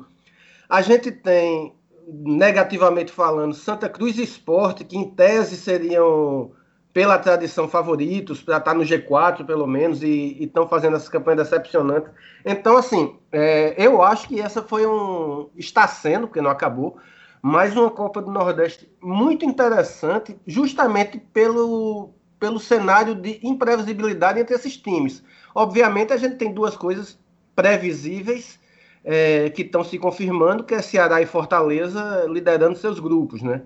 a 0.68 0.82
gente 0.82 1.12
tem, 1.12 1.74
negativamente 2.08 3.12
falando, 3.12 3.54
Santa 3.54 3.90
Cruz 3.90 4.18
e 4.18 4.24
Esporte, 4.24 4.84
que 4.84 4.98
em 4.98 5.10
tese 5.10 5.58
seriam, 5.58 6.52
pela 7.00 7.18
tradição, 7.18 7.66
favoritos 7.66 8.42
para 8.42 8.58
estar 8.58 8.74
no 8.74 8.84
G4, 8.84 9.46
pelo 9.46 9.66
menos, 9.66 10.04
e 10.04 10.36
estão 10.38 10.68
fazendo 10.68 10.98
essa 10.98 11.10
campanha 11.10 11.38
decepcionante. 11.38 12.10
Então, 12.44 12.76
assim, 12.76 13.16
é, 13.32 13.74
eu 13.78 14.04
acho 14.04 14.28
que 14.28 14.42
essa 14.42 14.62
foi 14.62 14.86
um. 14.86 15.50
está 15.56 15.88
sendo, 15.88 16.28
porque 16.28 16.42
não 16.42 16.52
acabou, 16.52 16.98
mais 17.42 17.74
uma 17.74 17.90
Copa 17.90 18.22
do 18.22 18.30
Nordeste 18.30 18.92
muito 19.02 19.46
interessante, 19.46 20.38
justamente 20.46 21.18
pelo, 21.18 22.10
pelo 22.38 22.60
cenário 22.60 23.16
de 23.16 23.40
imprevisibilidade 23.44 24.38
entre 24.42 24.54
esses 24.54 24.76
times. 24.76 25.24
Obviamente, 25.56 26.12
a 26.12 26.18
gente 26.18 26.36
tem 26.36 26.54
duas 26.54 26.76
coisas 26.76 27.18
previsíveis 27.56 28.60
é, 29.06 29.50
que 29.52 29.62
estão 29.62 29.86
se 29.86 29.98
confirmando, 29.98 30.66
que 30.66 30.76
é 30.76 30.82
Ceará 30.82 31.22
e 31.22 31.26
Fortaleza 31.26 32.26
liderando 32.28 32.78
seus 32.78 33.00
grupos, 33.00 33.42
né? 33.42 33.62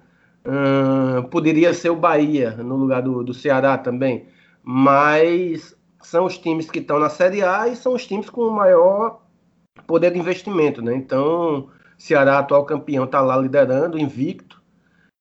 Poderia 1.31 1.73
ser 1.73 1.89
o 1.89 1.95
Bahia 1.95 2.51
no 2.51 2.75
lugar 2.75 3.01
do, 3.01 3.23
do 3.23 3.33
Ceará 3.33 3.77
também, 3.77 4.27
mas 4.61 5.75
são 6.01 6.25
os 6.25 6.37
times 6.37 6.69
que 6.69 6.79
estão 6.79 6.99
na 6.99 7.09
Série 7.09 7.41
A 7.41 7.67
e 7.67 7.75
são 7.75 7.93
os 7.93 8.05
times 8.05 8.29
com 8.29 8.41
o 8.41 8.51
maior 8.51 9.21
poder 9.87 10.11
de 10.11 10.19
investimento, 10.19 10.81
né? 10.81 10.95
Então, 10.95 11.69
Ceará, 11.97 12.39
atual 12.39 12.65
campeão, 12.65 13.05
está 13.05 13.21
lá 13.21 13.37
liderando, 13.37 13.97
invicto. 13.97 14.61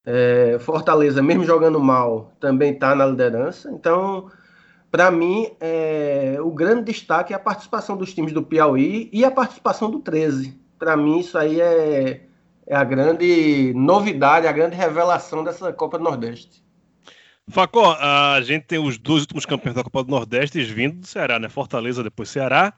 É, 0.05 0.59
Fortaleza, 0.61 1.23
mesmo 1.23 1.45
jogando 1.45 1.79
mal, 1.79 2.33
também 2.41 2.73
está 2.73 2.95
na 2.95 3.07
liderança. 3.07 3.71
Então, 3.71 4.29
para 4.91 5.11
mim, 5.11 5.49
é, 5.61 6.37
o 6.41 6.51
grande 6.51 6.85
destaque 6.85 7.33
é 7.33 7.37
a 7.37 7.39
participação 7.39 7.97
dos 7.97 8.13
times 8.13 8.33
do 8.33 8.43
Piauí 8.43 9.09
e 9.13 9.25
a 9.25 9.31
participação 9.31 9.91
do 9.91 10.01
13. 10.01 10.61
Para 10.79 10.97
mim, 10.97 11.21
isso 11.21 11.39
aí 11.39 11.61
é, 11.61 12.27
é 12.67 12.75
a 12.75 12.85
grande 12.85 13.73
novidade, 13.75 14.47
a 14.47 14.53
grande 14.53 14.77
revelação 14.77 15.43
dessa 15.43 15.73
Copa 15.73 15.99
do 15.99 16.05
Nordeste. 16.05 16.63
Facó, 17.49 17.97
a 18.01 18.41
gente 18.43 18.67
tem 18.67 18.79
os 18.79 18.99
dois 18.99 19.23
últimos 19.23 19.45
campeões 19.45 19.75
da 19.75 19.83
Copa 19.83 20.05
do 20.05 20.11
Nordeste 20.11 20.63
vindo 20.63 21.01
do 21.01 21.07
Ceará, 21.07 21.39
né? 21.39 21.49
Fortaleza, 21.49 22.03
depois 22.03 22.29
Ceará. 22.29 22.73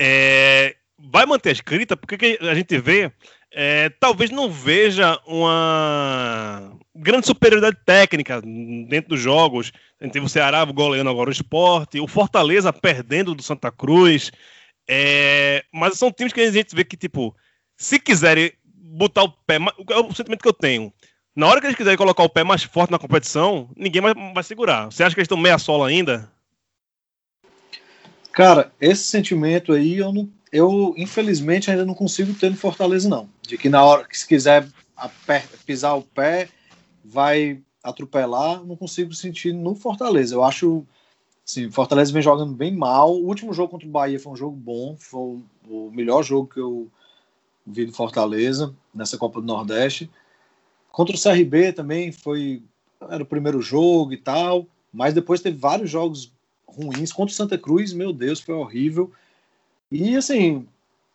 É, 0.00 0.76
vai 0.98 1.26
manter 1.26 1.50
a 1.50 1.52
escrita, 1.52 1.96
porque 1.96 2.16
que 2.16 2.38
a 2.40 2.54
gente 2.54 2.78
vê, 2.78 3.12
é, 3.52 3.90
talvez 4.00 4.30
não 4.30 4.50
veja 4.50 5.20
uma 5.26 6.72
grande 6.94 7.26
superioridade 7.26 7.76
técnica 7.84 8.40
dentro 8.40 9.10
dos 9.10 9.20
jogos. 9.20 9.72
A 10.00 10.04
gente 10.04 10.14
teve 10.14 10.26
o 10.26 10.28
Ceará 10.28 10.64
goleando 10.64 11.10
agora 11.10 11.28
o 11.28 11.32
esporte, 11.32 12.00
o 12.00 12.08
Fortaleza 12.08 12.72
perdendo 12.72 13.34
do 13.34 13.42
Santa 13.42 13.70
Cruz. 13.70 14.32
É, 14.88 15.64
mas 15.72 15.98
são 15.98 16.10
times 16.10 16.32
que 16.32 16.40
a 16.40 16.50
gente 16.50 16.74
vê 16.74 16.82
que, 16.82 16.96
tipo, 16.96 17.36
se 17.76 17.98
quiserem 17.98 18.52
botar 18.88 19.24
o 19.24 19.28
pé, 19.28 19.56
é 19.90 19.98
o 19.98 20.14
sentimento 20.14 20.42
que 20.42 20.48
eu 20.48 20.52
tenho. 20.52 20.92
Na 21.36 21.46
hora 21.46 21.60
que 21.60 21.66
eles 21.66 21.76
quiserem 21.76 21.96
colocar 21.96 22.22
o 22.22 22.28
pé 22.28 22.42
mais 22.42 22.64
forte 22.64 22.90
na 22.90 22.98
competição, 22.98 23.70
ninguém 23.76 24.02
vai, 24.02 24.14
vai 24.34 24.42
segurar. 24.42 24.86
Você 24.86 25.04
acha 25.04 25.14
que 25.14 25.20
eles 25.20 25.26
estão 25.26 25.38
meia 25.38 25.58
sola 25.58 25.86
ainda? 25.86 26.30
Cara, 28.32 28.72
esse 28.80 29.04
sentimento 29.04 29.72
aí 29.72 29.98
eu 29.98 30.12
não, 30.12 30.28
eu 30.52 30.94
infelizmente 30.96 31.70
ainda 31.70 31.84
não 31.84 31.94
consigo 31.94 32.32
ter 32.34 32.50
no 32.50 32.56
Fortaleza 32.56 33.08
não, 33.08 33.28
de 33.42 33.58
que 33.58 33.68
na 33.68 33.84
hora 33.84 34.04
que 34.04 34.18
se 34.18 34.26
quiser 34.26 34.66
aper- 34.96 35.46
pisar 35.66 35.94
o 35.94 36.02
pé 36.02 36.48
vai 37.04 37.60
atropelar, 37.82 38.64
não 38.64 38.76
consigo 38.76 39.14
sentir 39.14 39.52
no 39.52 39.74
Fortaleza. 39.74 40.34
Eu 40.34 40.44
acho, 40.44 40.84
assim, 41.46 41.70
Fortaleza 41.70 42.12
vem 42.12 42.22
jogando 42.22 42.52
bem 42.52 42.74
mal. 42.74 43.12
O 43.12 43.26
último 43.26 43.52
jogo 43.52 43.70
contra 43.70 43.86
o 43.86 43.90
Bahia 43.90 44.20
foi 44.20 44.32
um 44.32 44.36
jogo 44.36 44.56
bom, 44.56 44.96
foi 44.98 45.40
o 45.68 45.90
melhor 45.92 46.22
jogo 46.22 46.48
que 46.52 46.60
eu 46.60 46.90
vi 47.68 47.86
do 47.86 47.92
Fortaleza 47.92 48.74
nessa 48.94 49.16
Copa 49.18 49.40
do 49.40 49.46
Nordeste. 49.46 50.10
Contra 50.90 51.14
o 51.14 51.20
CRB 51.20 51.72
também 51.72 52.10
foi 52.12 52.62
era 53.08 53.22
o 53.22 53.26
primeiro 53.26 53.62
jogo 53.62 54.12
e 54.12 54.16
tal, 54.16 54.66
mas 54.92 55.14
depois 55.14 55.40
teve 55.40 55.56
vários 55.56 55.90
jogos 55.90 56.32
ruins. 56.66 57.12
Contra 57.12 57.32
o 57.32 57.36
Santa 57.36 57.56
Cruz, 57.56 57.92
meu 57.92 58.12
Deus, 58.12 58.40
foi 58.40 58.54
horrível. 58.54 59.12
E 59.90 60.16
assim, 60.16 60.66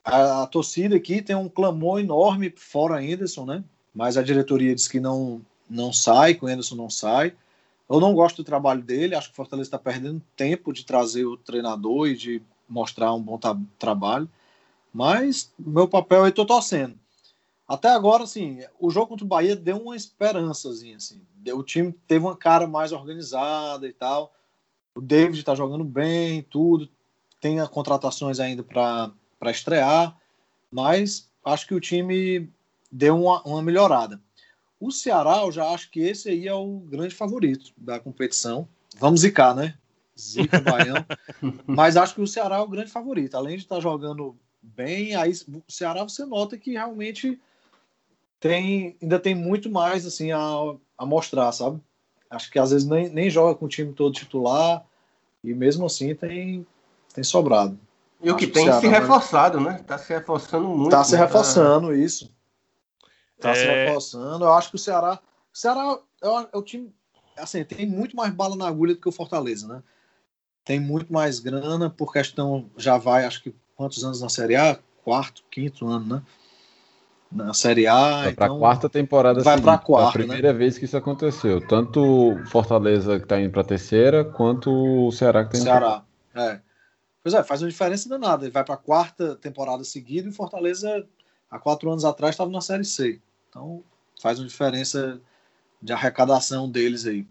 a, 0.04 0.44
a 0.44 0.48
torcida 0.48 0.96
aqui 0.96 1.22
tem 1.22 1.36
um 1.36 1.50
clamor 1.50 2.00
enorme 2.00 2.54
fora 2.56 3.00
Anderson, 3.00 3.46
né? 3.46 3.64
Mas 3.94 4.18
a 4.18 4.24
diretoria 4.24 4.74
diz 4.74 4.88
que 4.88 5.00
não, 5.00 5.42
não 5.70 5.94
sai, 5.94 6.34
que 6.34 6.46
o 6.46 6.48
Anderson 6.48 6.76
não 6.76 6.90
sai. 6.90 7.34
Eu 7.90 8.00
não 8.00 8.14
gosto 8.14 8.38
do 8.38 8.46
trabalho 8.46 8.82
dele, 8.82 9.16
acho 9.16 9.28
que 9.28 9.34
o 9.34 9.36
Fortaleza 9.36 9.68
está 9.68 9.78
perdendo 9.78 10.22
tempo 10.36 10.74
de 10.74 10.86
trazer 10.86 11.26
o 11.26 11.38
treinador 11.38 12.08
e 12.08 12.16
de 12.16 12.42
mostrar 12.68 13.14
um 13.14 13.22
bom 13.22 13.38
tra- 13.38 13.60
trabalho. 13.78 14.28
Mas 14.94 15.52
meu 15.58 15.88
papel 15.88 16.20
eu 16.20 16.28
estou 16.28 16.46
torcendo. 16.46 16.98
Até 17.68 17.90
agora, 17.90 18.24
assim, 18.24 18.60
o 18.80 18.92
jogo 18.92 19.08
contra 19.08 19.26
o 19.26 19.28
Bahia 19.28 19.56
deu 19.56 19.78
uma 19.78 19.96
esperançazinha, 19.96 20.98
assim. 20.98 21.22
O 21.54 21.64
time 21.64 21.92
teve 22.08 22.24
uma 22.24 22.36
cara 22.36 22.68
mais 22.68 22.92
organizada 22.92 23.88
e 23.88 23.94
tal. 23.94 24.34
O 24.96 25.02
David 25.02 25.40
está 25.40 25.56
jogando 25.56 25.84
bem, 25.84 26.44
tudo. 26.44 26.88
Tem 27.42 27.60
a 27.60 27.68
contratações 27.68 28.40
ainda 28.40 28.64
para 28.64 29.12
estrear, 29.52 30.16
mas 30.72 31.30
acho 31.44 31.68
que 31.68 31.74
o 31.74 31.80
time 31.80 32.50
deu 32.92 33.20
uma, 33.20 33.42
uma 33.42 33.62
melhorada. 33.62 34.22
O 34.80 34.92
Ceará, 34.92 35.42
eu 35.44 35.52
já 35.52 35.70
acho 35.70 35.90
que 35.90 36.02
esse 36.02 36.30
aí 36.30 36.48
é 36.48 36.54
o 36.54 36.80
grande 36.80 37.16
favorito 37.16 37.72
da 37.78 38.00
competição. 38.00 38.68
Vamos 39.00 39.22
zicar, 39.22 39.56
né? 39.56 39.76
Zica, 40.20 40.60
Baião. 40.62 41.06
mas 41.66 41.98
acho 41.98 42.16
que 42.16 42.22
o 42.22 42.28
Ceará 42.28 42.58
é 42.58 42.60
o 42.60 42.68
grande 42.68 42.92
favorito. 42.92 43.36
Além 43.36 43.58
de 43.58 43.64
estar 43.64 43.80
jogando 43.80 44.38
bem, 44.64 45.16
aí 45.16 45.32
o 45.50 45.62
Ceará 45.72 46.04
você 46.04 46.26
nota 46.26 46.58
que 46.58 46.72
realmente 46.72 47.40
tem, 48.40 48.96
ainda 49.02 49.20
tem 49.20 49.36
muito 49.36 49.70
mais 49.70 50.06
assim 50.06 50.32
a, 50.32 50.40
a 50.98 51.06
mostrar, 51.06 51.52
sabe? 51.52 51.82
Acho 52.30 52.50
que 52.50 52.58
às 52.58 52.72
vezes 52.72 52.88
nem, 52.88 53.10
nem 53.10 53.30
joga 53.30 53.56
com 53.56 53.66
o 53.66 53.70
time 53.70 53.94
todo 53.94 54.14
titular 54.14 54.84
e 55.44 55.54
mesmo 55.54 55.86
assim 55.86 56.16
tem, 56.16 56.66
tem 57.14 57.24
sobrado. 57.24 57.78
E 58.22 58.32
o 58.32 58.36
que 58.38 58.46
Acho 58.46 58.54
tem 58.54 58.64
se 58.72 58.88
vai- 58.88 59.00
reforçado, 59.02 59.60
né? 59.60 59.78
Está 59.82 59.98
se 59.98 60.14
reforçando 60.14 60.68
muito. 60.70 60.92
Tá 60.92 61.04
se 61.04 61.12
né? 61.14 61.18
reforçando 61.20 61.94
isso. 61.94 62.32
Tá 63.40 63.54
se 63.54 63.66
É. 63.66 63.86
reforçando. 63.86 64.46
Eu 64.46 64.54
acho 64.54 64.70
que 64.70 64.76
o 64.78 64.80
Ceará. 64.80 65.20
O 65.54 65.58
Ceará 65.58 66.00
é 66.22 66.28
o, 66.28 66.40
é 66.54 66.58
o 66.58 66.62
time. 66.62 66.94
Assim, 67.38 67.64
tem 67.66 67.86
muito 67.86 68.16
mais 68.16 68.34
bala 68.34 68.56
na 68.56 68.68
agulha 68.68 68.94
do 68.96 69.02
que 69.02 69.10
o 69.10 69.12
Fortaleza, 69.12 69.68
né? 69.68 69.84
Tem 70.64 70.80
muito 70.80 71.12
mais 71.12 71.40
grana, 71.40 71.90
por 71.90 72.14
questão. 72.14 72.70
Já 72.78 72.98
vai, 72.98 73.26
acho 73.26 73.44
que 73.44 73.54
quantos 73.76 74.04
anos 74.04 74.22
na 74.22 74.30
Série 74.30 74.56
A? 74.56 74.80
Quarto, 75.04 75.44
quinto 75.52 75.88
ano, 75.88 76.16
né? 76.16 76.24
Na 77.32 77.54
Série 77.54 77.88
A. 77.88 78.24
Vai 78.24 78.34
pra 78.34 78.46
então, 78.46 78.60
quarta 78.60 78.90
temporada 78.90 79.42
vai 79.42 79.60
pra 79.60 79.74
seguinte. 79.74 79.86
Foi 79.86 79.96
quarta, 79.96 80.10
a 80.10 80.12
primeira 80.12 80.54
vez 80.54 80.78
que 80.78 80.86
isso 80.86 80.96
aconteceu. 80.96 81.66
Tanto 81.68 82.38
Fortaleza 82.46 83.20
que 83.20 83.26
tá 83.26 83.40
indo 83.40 83.52
pra 83.52 83.64
terceira, 83.64 84.24
quanto 84.24 84.72
o 85.08 85.12
Ceará 85.12 85.44
que 85.44 85.52
tá 85.52 85.58
indo 85.58 85.66
pra 85.66 85.80
Ceará. 85.80 86.06
É. 86.36 86.60
Pois 87.24 87.34
é, 87.34 87.44
faz 87.44 87.62
uma 87.62 87.70
diferença 87.70 88.08
danada. 88.08 88.44
Ele 88.44 88.52
vai 88.52 88.64
para 88.64 88.76
a 88.76 88.78
quarta 88.78 89.36
temporada 89.36 89.84
seguida 89.84 90.28
e 90.28 90.32
o 90.32 90.34
Fortaleza, 90.34 91.08
há 91.50 91.58
quatro 91.58 91.90
anos 91.90 92.06
atrás, 92.06 92.34
estava 92.34 92.52
na 92.52 92.62
Série 92.62 92.86
C. 92.86 93.20
Então, 93.50 93.84
faz 94.22 94.40
uma 94.40 94.48
diferença 94.48 95.20
de 95.82 95.92
arrecadação 95.92 96.70
deles 96.70 97.06
aí. 97.06 97.26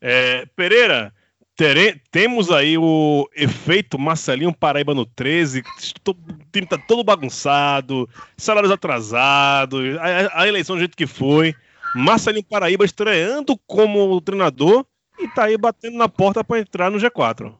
É, 0.00 0.44
Pereira, 0.54 1.14
tere- 1.56 2.00
temos 2.10 2.50
aí 2.50 2.76
o 2.78 3.28
efeito 3.34 3.98
Marcelinho 3.98 4.52
Paraíba 4.52 4.94
no 4.94 5.06
13. 5.06 5.62
to- 6.04 6.10
O 6.12 6.16
time 6.52 6.66
tá 6.66 6.78
todo 6.78 7.02
bagunçado, 7.04 8.08
salários 8.36 8.70
atrasados, 8.72 9.96
a, 9.98 10.42
a 10.42 10.48
eleição 10.48 10.76
do 10.76 10.80
jeito 10.80 10.96
que 10.96 11.06
foi. 11.06 11.54
Marcelinho 11.94 12.44
Paraíba 12.44 12.84
estreando 12.84 13.58
como 13.66 14.20
treinador 14.20 14.84
e 15.18 15.26
tá 15.28 15.44
aí 15.44 15.56
batendo 15.56 15.96
na 15.96 16.08
porta 16.08 16.44
para 16.44 16.60
entrar 16.60 16.90
no 16.90 16.98
G4. 16.98 17.52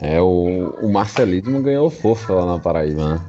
É, 0.00 0.20
o, 0.20 0.76
o 0.82 0.92
marcelismo 0.92 1.62
ganhou 1.62 1.88
força 1.90 2.32
lá 2.32 2.44
na 2.46 2.58
Paraíba, 2.58 3.14
né? 3.14 3.20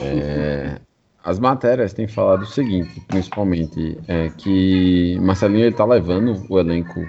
É, 0.00 0.80
as 1.22 1.38
matérias 1.38 1.92
têm 1.92 2.08
falado 2.08 2.42
o 2.42 2.46
seguinte, 2.46 3.00
principalmente, 3.06 3.98
é 4.08 4.30
que 4.30 5.18
Marcelinho 5.20 5.66
ele 5.66 5.74
tá 5.74 5.84
levando 5.84 6.42
o 6.48 6.58
elenco 6.58 7.06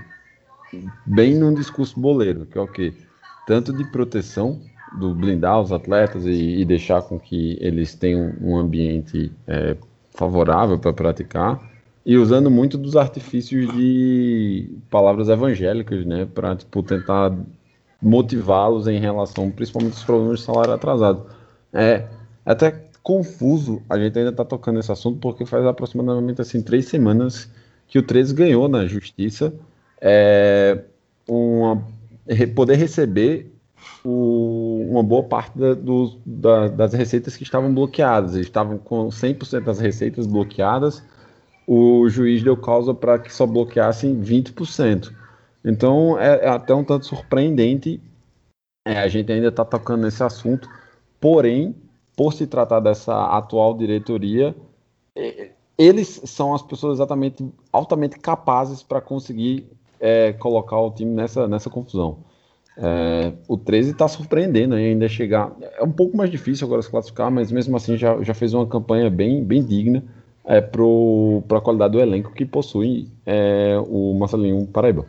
bem 1.05 1.35
num 1.35 1.53
discurso 1.53 1.99
boleiro, 1.99 2.45
que 2.45 2.57
é 2.57 2.61
o 2.61 2.67
quê? 2.67 2.93
Tanto 3.47 3.71
de 3.73 3.83
proteção, 3.91 4.59
do 4.97 5.13
blindar 5.13 5.59
os 5.61 5.71
atletas 5.71 6.25
e, 6.25 6.59
e 6.59 6.65
deixar 6.65 7.01
com 7.01 7.19
que 7.19 7.57
eles 7.59 7.93
tenham 7.95 8.33
um 8.41 8.57
ambiente 8.57 9.31
é, 9.47 9.75
favorável 10.11 10.79
para 10.79 10.93
praticar, 10.93 11.61
e 12.05 12.17
usando 12.17 12.51
muito 12.51 12.77
dos 12.77 12.95
artifícios 12.95 13.73
de 13.73 14.69
palavras 14.89 15.27
evangélicas, 15.27 16.05
né, 16.05 16.25
para 16.25 16.55
tipo, 16.55 16.83
tentar 16.83 17.35
motivá-los 18.01 18.87
em 18.87 18.99
relação, 18.99 19.49
principalmente, 19.49 19.93
aos 19.93 20.03
problemas 20.03 20.39
de 20.39 20.45
salário 20.45 20.73
atrasado. 20.73 21.25
É 21.73 22.05
até 22.45 22.85
confuso 23.01 23.81
a 23.89 23.97
gente 23.97 24.17
ainda 24.17 24.31
está 24.31 24.45
tocando 24.45 24.77
nesse 24.77 24.91
assunto, 24.91 25.19
porque 25.19 25.45
faz 25.45 25.65
aproximadamente 25.65 26.41
assim 26.41 26.61
três 26.61 26.85
semanas 26.85 27.49
que 27.87 27.99
o 27.99 28.03
13 28.03 28.33
ganhou 28.33 28.67
na 28.67 28.85
justiça 28.85 29.53
é, 30.01 30.83
uma, 31.27 31.83
poder 32.55 32.75
receber 32.75 33.51
o- 34.03 34.87
uma 34.89 35.03
boa 35.03 35.23
parte 35.23 35.57
da- 35.57 35.73
dos- 35.73 36.17
da- 36.25 36.67
das 36.67 36.93
receitas 36.93 37.35
que 37.35 37.43
estavam 37.43 37.73
bloqueadas. 37.73 38.35
Eles 38.35 38.47
estavam 38.47 38.77
com 38.77 39.09
100% 39.11 39.65
das 39.65 39.79
receitas 39.79 40.27
bloqueadas, 40.27 41.03
o 41.67 42.07
juiz 42.09 42.43
deu 42.43 42.55
causa 42.55 42.93
para 42.93 43.17
que 43.17 43.33
só 43.33 43.45
bloqueassem 43.45 44.19
20%. 44.21 45.13
Então 45.63 46.19
é, 46.19 46.45
é 46.45 46.47
até 46.47 46.73
um 46.73 46.83
tanto 46.83 47.05
surpreendente. 47.05 47.99
É, 48.87 48.99
a 48.99 49.07
gente 49.07 49.31
ainda 49.31 49.47
está 49.47 49.65
tocando 49.65 50.03
nesse 50.03 50.23
assunto, 50.23 50.69
porém, 51.19 51.75
por 52.15 52.33
se 52.33 52.45
tratar 52.45 52.79
dessa 52.79 53.35
atual 53.35 53.75
diretoria, 53.75 54.55
é, 55.15 55.49
eles 55.77 56.21
são 56.25 56.53
as 56.53 56.61
pessoas 56.61 56.97
exatamente 56.97 57.43
altamente 57.73 58.19
capazes 58.19 58.83
para 58.83 59.01
conseguir 59.01 59.67
é, 60.05 60.33
colocar 60.33 60.79
o 60.79 60.91
time 60.91 61.11
nessa, 61.11 61.47
nessa 61.47 61.67
confusão. 61.67 62.19
É, 62.77 63.33
o 63.47 63.57
13 63.57 63.91
está 63.91 64.07
surpreendendo 64.07 64.75
ainda 64.75 65.07
chegar. 65.09 65.51
É 65.59 65.83
um 65.83 65.91
pouco 65.91 66.15
mais 66.15 66.29
difícil 66.29 66.67
agora 66.67 66.83
se 66.83 66.91
classificar, 66.91 67.31
mas 67.31 67.51
mesmo 67.51 67.75
assim 67.75 67.97
já, 67.97 68.21
já 68.21 68.35
fez 68.35 68.53
uma 68.53 68.67
campanha 68.67 69.09
bem, 69.09 69.43
bem 69.43 69.65
digna 69.65 70.03
é, 70.43 70.61
para 70.61 71.57
a 71.57 71.61
qualidade 71.61 71.93
do 71.93 71.99
elenco 71.99 72.33
que 72.33 72.45
possui 72.45 73.09
é, 73.25 73.77
o 73.87 74.13
Marcelinho 74.13 74.67
Paraíba. 74.67 75.07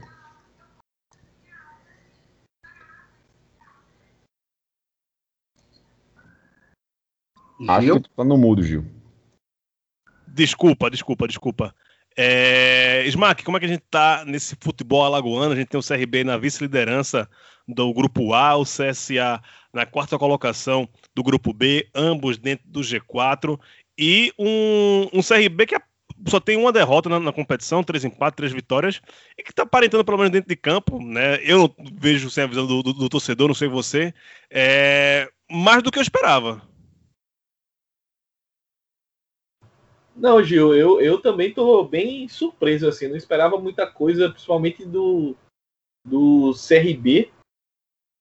Acho 7.69 7.83
Gil? 7.83 7.95
que 7.97 8.09
tu 8.09 8.11
tá 8.17 8.25
no 8.25 8.39
mudo, 8.39 8.63
Gil. 8.63 8.85
Desculpa, 10.27 10.91
desculpa, 10.91 11.27
desculpa. 11.27 11.75
É... 12.17 13.05
Smack, 13.07 13.45
como 13.45 13.57
é 13.57 13.61
que 13.61 13.67
a 13.67 13.69
gente 13.69 13.85
tá 13.91 14.25
nesse 14.27 14.57
futebol 14.61 15.05
alagoano? 15.05 15.53
A 15.53 15.57
gente 15.57 15.69
tem 15.69 15.79
o 15.79 15.83
CRB 15.83 16.25
na 16.25 16.37
vice-liderança 16.37 17.29
do 17.69 17.93
grupo 17.93 18.33
A, 18.33 18.57
o 18.57 18.65
CSA 18.65 19.43
na 19.73 19.85
quarta 19.85 20.19
colocação 20.19 20.89
do 21.15 21.23
grupo 21.23 21.53
B, 21.53 21.89
ambos 21.95 22.39
dentro 22.39 22.67
do 22.69 22.81
G4, 22.81 23.59
e 23.99 24.33
um, 24.39 25.09
um 25.13 25.21
CRB 25.23 25.67
que 25.67 25.75
é- 25.75 25.81
só 26.29 26.41
tem 26.41 26.57
uma 26.57 26.73
derrota 26.73 27.11
na, 27.11 27.21
na 27.21 27.33
competição, 27.33 27.83
três 27.85 28.03
empates, 28.05 28.37
três 28.37 28.53
vitórias, 28.53 29.03
e 29.37 29.43
que 29.43 29.53
tá 29.53 29.65
aparentando 29.65 30.05
pelo 30.05 30.17
menos 30.17 30.33
dentro 30.33 30.49
de 30.49 30.57
campo, 30.57 30.99
né? 31.03 31.39
Eu 31.43 31.75
vejo 32.01 32.31
sem 32.31 32.45
a 32.45 32.47
visão 32.47 32.67
do, 32.67 32.83
do- 32.83 32.95
do 32.95 33.09
torcedor, 33.11 33.49
não 33.49 33.55
sei 33.55 33.69
você, 33.69 34.15
é... 34.51 35.29
mais 35.51 35.83
do 35.83 35.91
que 35.91 35.99
eu 35.99 36.03
esperava. 36.03 36.63
Não, 40.17 40.43
Gil, 40.43 40.75
eu, 40.75 41.01
eu 41.01 41.21
também 41.21 41.53
tô 41.53 41.85
bem 41.85 42.27
surpreso, 42.29 42.89
assim, 42.89 43.07
não 43.07 43.17
esperava 43.17 43.59
muita 43.59 43.87
coisa, 43.87 44.31
principalmente 44.31 44.85
do, 44.85 45.37
do 46.07 46.53
CRB, 46.55 47.31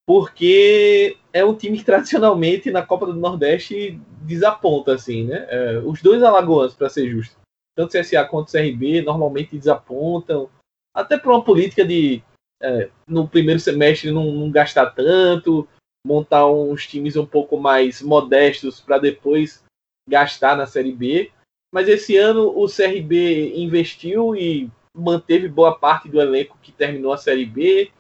porque 0.05 1.17
é 1.31 1.43
um 1.45 1.55
time 1.55 1.77
que 1.77 1.85
tradicionalmente 1.85 2.69
na 2.69 2.85
Copa 2.85 3.05
do 3.05 3.13
Nordeste 3.13 3.99
desaponta, 4.21 4.93
assim, 4.93 5.25
né? 5.25 5.47
É, 5.49 5.77
os 5.79 6.01
dois 6.01 6.21
alagoanos, 6.21 6.75
para 6.75 6.89
ser 6.89 7.09
justo, 7.09 7.37
tanto 7.75 7.97
CSA 7.97 8.25
quanto 8.25 8.51
CRB, 8.51 9.01
normalmente 9.01 9.57
desapontam, 9.57 10.49
até 10.93 11.17
por 11.17 11.31
uma 11.31 11.43
política 11.43 11.85
de 11.85 12.21
é, 12.61 12.89
no 13.07 13.27
primeiro 13.27 13.59
semestre 13.59 14.11
não, 14.11 14.31
não 14.31 14.51
gastar 14.51 14.87
tanto, 14.91 15.67
montar 16.05 16.47
uns 16.47 16.87
times 16.87 17.15
um 17.15 17.25
pouco 17.25 17.57
mais 17.57 18.01
modestos 18.01 18.79
para 18.79 18.97
depois 18.97 19.63
gastar 20.07 20.55
na 20.55 20.65
Série 20.65 20.91
B. 20.91 21.31
Mas 21.75 21.89
esse 21.89 22.15
ano 22.15 22.57
o 22.57 22.67
CRB 22.67 23.53
investiu 23.53 24.33
e 24.33 24.71
manteve 24.95 25.49
boa 25.49 25.77
parte 25.77 26.07
do 26.07 26.21
elenco 26.21 26.57
que 26.61 26.71
terminou 26.71 27.11
a 27.11 27.17
Série 27.17 27.45
B. 27.45 27.91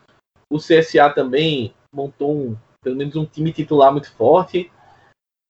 O 0.49 0.59
CSA 0.59 1.09
também 1.09 1.75
montou 1.93 2.33
um, 2.33 2.57
pelo 2.81 2.95
menos 2.95 3.17
um 3.17 3.25
time 3.25 3.51
titular 3.51 3.91
muito 3.91 4.09
forte. 4.13 4.71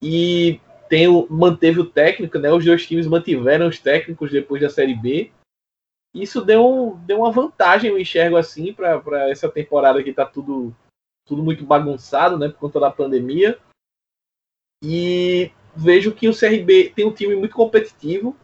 E 0.03 0.59
tem 0.89 1.05
manteve 1.29 1.79
o 1.79 1.85
técnico, 1.85 2.39
né? 2.39 2.51
Os 2.51 2.65
dois 2.65 2.87
times 2.87 3.05
mantiveram 3.05 3.67
os 3.67 3.77
técnicos 3.77 4.31
depois 4.31 4.59
da 4.59 4.71
Série 4.71 4.95
B. 4.95 5.31
Isso 6.11 6.43
deu, 6.43 6.99
deu 7.05 7.19
uma 7.19 7.31
vantagem, 7.31 7.91
eu 7.91 7.99
enxergo 7.99 8.37
assim, 8.37 8.73
para 8.73 9.29
essa 9.29 9.47
temporada 9.51 10.01
que 10.01 10.09
está 10.09 10.25
tudo, 10.25 10.75
tudo 11.27 11.43
muito 11.43 11.63
bagunçado, 11.63 12.39
né? 12.39 12.49
Por 12.49 12.57
conta 12.57 12.79
da 12.79 12.89
pandemia. 12.89 13.59
E 14.83 15.51
vejo 15.75 16.13
que 16.13 16.27
o 16.27 16.37
CRB 16.37 16.93
tem 16.95 17.05
um 17.05 17.13
time 17.13 17.35
muito 17.35 17.55
competitivo, 17.55 18.35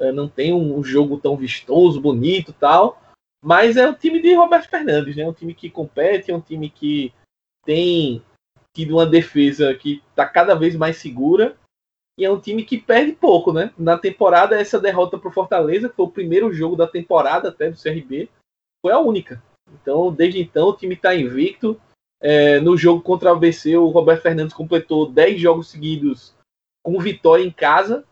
eh, 0.00 0.12
não 0.12 0.28
tem 0.28 0.52
um 0.52 0.82
jogo 0.82 1.18
tão 1.18 1.36
vistoso, 1.36 2.00
bonito 2.00 2.52
tal, 2.52 3.00
mas 3.42 3.76
é 3.76 3.88
um 3.88 3.94
time 3.94 4.20
de 4.20 4.34
Roberto 4.34 4.68
Fernandes, 4.68 5.16
né? 5.16 5.26
Um 5.26 5.32
time 5.32 5.54
que 5.54 5.70
compete, 5.70 6.30
é 6.30 6.36
um 6.36 6.40
time 6.40 6.68
que 6.68 7.12
tem 7.64 8.22
tido 8.74 8.96
uma 8.96 9.06
defesa 9.06 9.74
que 9.74 10.02
está 10.10 10.26
cada 10.26 10.54
vez 10.54 10.76
mais 10.76 10.96
segura 10.98 11.56
e 12.18 12.24
é 12.24 12.30
um 12.30 12.40
time 12.40 12.64
que 12.64 12.78
perde 12.78 13.12
pouco, 13.12 13.52
né? 13.52 13.72
Na 13.78 13.96
temporada, 13.98 14.58
essa 14.58 14.78
derrota 14.78 15.18
para 15.18 15.28
o 15.28 15.32
Fortaleza, 15.32 15.88
que 15.88 15.96
foi 15.96 16.06
o 16.06 16.10
primeiro 16.10 16.52
jogo 16.52 16.76
da 16.76 16.86
temporada 16.86 17.48
até 17.48 17.70
do 17.70 17.80
CRB, 17.80 18.28
foi 18.82 18.92
a 18.92 18.98
única. 18.98 19.42
Então, 19.72 20.12
desde 20.12 20.40
então, 20.40 20.68
o 20.68 20.76
time 20.76 20.94
está 20.94 21.14
invicto. 21.14 21.80
É, 22.20 22.60
no 22.60 22.76
jogo 22.76 23.02
contra 23.02 23.30
o 23.30 23.36
ABC, 23.36 23.76
o 23.76 23.88
Roberto 23.88 24.22
Fernandes 24.22 24.54
completou 24.54 25.10
10 25.10 25.40
jogos 25.40 25.68
seguidos 25.68 26.35
com 26.86 27.00
vitória 27.00 27.42
em 27.42 27.50
casa 27.50 28.04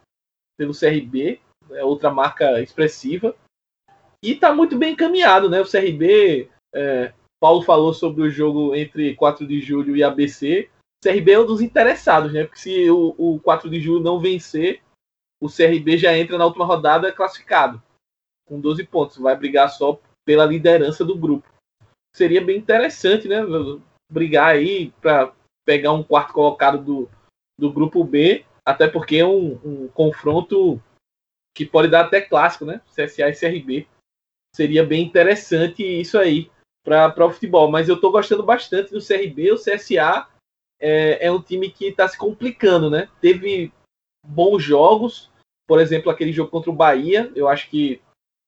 pelo 0.59 0.77
CRB, 0.77 1.41
é 1.71 1.85
outra 1.85 2.11
marca 2.11 2.61
expressiva. 2.61 3.37
E 4.21 4.33
está 4.33 4.53
muito 4.53 4.77
bem 4.77 4.95
encaminhado, 4.95 5.49
né? 5.49 5.61
O 5.61 5.71
CRB, 5.71 6.51
é, 6.75 7.15
Paulo 7.41 7.63
falou 7.63 7.95
sobre 7.95 8.23
o 8.23 8.31
jogo 8.31 8.75
entre 8.75 9.15
4 9.15 9.47
de 9.47 9.61
julho 9.61 9.95
e 9.95 10.03
ABC. 10.03 10.69
O 11.01 11.09
CRB 11.09 11.31
é 11.31 11.39
um 11.39 11.47
dos 11.47 11.61
interessados, 11.61 12.33
né? 12.33 12.43
Porque 12.43 12.59
se 12.59 12.91
o, 12.91 13.15
o 13.17 13.39
4 13.39 13.71
de 13.71 13.81
julho 13.81 14.03
não 14.03 14.19
vencer, 14.19 14.83
o 15.41 15.47
CRB 15.47 15.97
já 15.97 16.19
entra 16.19 16.37
na 16.37 16.45
última 16.45 16.65
rodada 16.65 17.13
classificado, 17.13 17.81
com 18.45 18.61
12 18.61 18.85
pontos. 18.87 19.19
Vai 19.19 19.37
brigar 19.37 19.71
só 19.71 20.01
pela 20.25 20.45
liderança 20.45 21.05
do 21.05 21.17
grupo. 21.17 21.47
Seria 22.13 22.45
bem 22.45 22.59
interessante, 22.59 23.29
né? 23.29 23.37
Brigar 24.11 24.49
aí 24.49 24.91
para 25.01 25.33
pegar 25.65 25.93
um 25.93 26.03
quarto 26.03 26.33
colocado 26.33 26.83
do, 26.83 27.09
do 27.57 27.73
grupo 27.73 28.03
B, 28.03 28.45
até 28.65 28.89
porque 28.89 29.17
é 29.17 29.27
um, 29.27 29.55
um 29.65 29.89
confronto 29.89 30.81
que 31.55 31.65
pode 31.65 31.89
dar 31.89 32.07
até 32.07 32.21
clássico, 32.21 32.65
né? 32.65 32.81
CSA 32.95 33.29
e 33.29 33.37
CRB. 33.37 33.89
Seria 34.55 34.85
bem 34.85 35.03
interessante 35.03 35.83
isso 35.83 36.19
aí 36.19 36.51
para 36.85 37.27
o 37.27 37.31
futebol. 37.31 37.71
Mas 37.71 37.89
eu 37.89 37.95
estou 37.95 38.11
gostando 38.11 38.43
bastante 38.43 38.93
do 38.93 39.05
CRB. 39.05 39.53
O 39.53 39.57
CSA 39.57 40.29
é, 40.81 41.27
é 41.27 41.31
um 41.31 41.41
time 41.41 41.71
que 41.71 41.87
está 41.87 42.09
se 42.09 42.19
complicando, 42.19 42.91
né? 42.91 43.09
Teve 43.21 43.73
bons 44.27 44.63
jogos, 44.63 45.31
por 45.67 45.81
exemplo, 45.81 46.11
aquele 46.11 46.33
jogo 46.33 46.51
contra 46.51 46.71
o 46.71 46.75
Bahia. 46.75 47.31
Eu 47.35 47.49
acho 47.49 47.69
que 47.71 48.01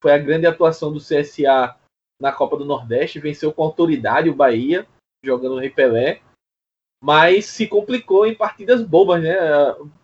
foi 0.03 0.13
a 0.13 0.19
grande 0.19 0.47
atuação 0.47 0.93
do 0.93 1.01
CSA 1.01 1.77
na 2.21 2.33
Copa 2.33 2.57
do 2.57 2.65
Nordeste. 2.65 3.21
Venceu 3.21 3.53
com 3.53 3.63
autoridade 3.63 4.29
o 4.29 4.35
Bahia, 4.35 4.87
jogando 5.25 5.55
no 5.55 5.61
Repelé. 5.61 6.21
Mas 7.03 7.47
se 7.47 7.67
complicou 7.67 8.27
em 8.27 8.35
partidas 8.35 8.83
bobas, 8.83 9.23
né? 9.23 9.37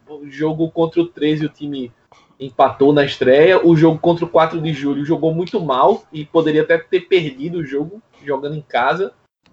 O 0.09 0.29
jogo 0.29 0.71
contra 0.71 1.01
o 1.01 1.07
13, 1.07 1.47
o 1.47 1.49
time 1.49 1.93
empatou 2.39 2.93
na 2.93 3.05
estreia. 3.05 3.65
O 3.65 3.77
jogo 3.77 3.99
contra 3.99 4.25
o 4.25 4.29
4 4.29 4.61
de 4.61 4.73
julho 4.73 5.05
jogou 5.05 5.35
muito 5.35 5.61
mal 5.61 6.05
e 6.13 6.25
poderia 6.25 6.63
até 6.63 6.79
ter 6.79 7.03
perdido 7.03 7.59
o 7.59 7.65
jogo 7.65 8.03
jogando 8.25 8.57
em 8.57 8.63
casa. 8.63 9.13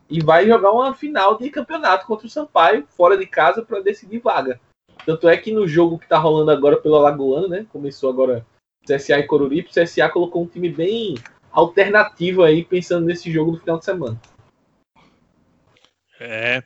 E 0.10 0.22
vai 0.24 0.48
jogar 0.48 0.72
uma 0.72 0.94
final 0.94 1.38
de 1.38 1.50
campeonato 1.50 2.08
contra 2.08 2.26
o 2.26 2.30
Sampaio, 2.30 2.86
fora 2.90 3.16
de 3.16 3.28
casa, 3.28 3.62
para 3.62 3.80
decidir 3.80 4.20
vaga. 4.20 4.60
Tanto 5.06 5.30
é 5.30 5.38
que 5.38 5.52
no 5.52 5.68
jogo 5.68 6.00
que 6.00 6.06
está 6.06 6.18
rolando 6.18 6.52
agora 6.52 6.78
pelo 6.78 6.96
Alagoano, 6.96 7.48
né? 7.48 7.66
Começou 7.72 8.10
agora 8.10 8.46
CSA 8.86 9.20
e 9.20 9.24
Coruripe, 9.24 9.70
o 9.70 9.84
CSA 9.84 10.10
colocou 10.10 10.44
um 10.44 10.48
time 10.48 10.70
bem 10.70 11.16
alternativo 11.52 12.44
aí, 12.44 12.64
pensando 12.64 13.06
nesse 13.06 13.32
jogo 13.32 13.52
do 13.52 13.60
final 13.60 13.78
de 13.78 13.86
semana. 13.86 14.20
É. 16.20 16.64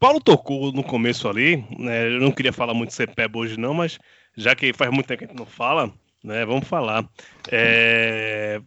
Paulo 0.00 0.18
tocou 0.18 0.72
no 0.72 0.82
começo 0.82 1.28
ali, 1.28 1.62
né? 1.78 2.06
Eu 2.06 2.20
não 2.20 2.32
queria 2.32 2.54
falar 2.54 2.72
muito 2.72 2.94
CPEB 2.94 3.36
hoje, 3.36 3.60
não, 3.60 3.74
mas 3.74 3.98
já 4.34 4.56
que 4.56 4.72
faz 4.72 4.90
muito 4.90 5.06
tempo 5.06 5.18
que 5.18 5.24
a 5.26 5.28
gente 5.28 5.36
não 5.36 5.44
fala, 5.44 5.92
né? 6.24 6.42
Vamos 6.46 6.66
falar. 6.66 7.06
É, 7.52 8.62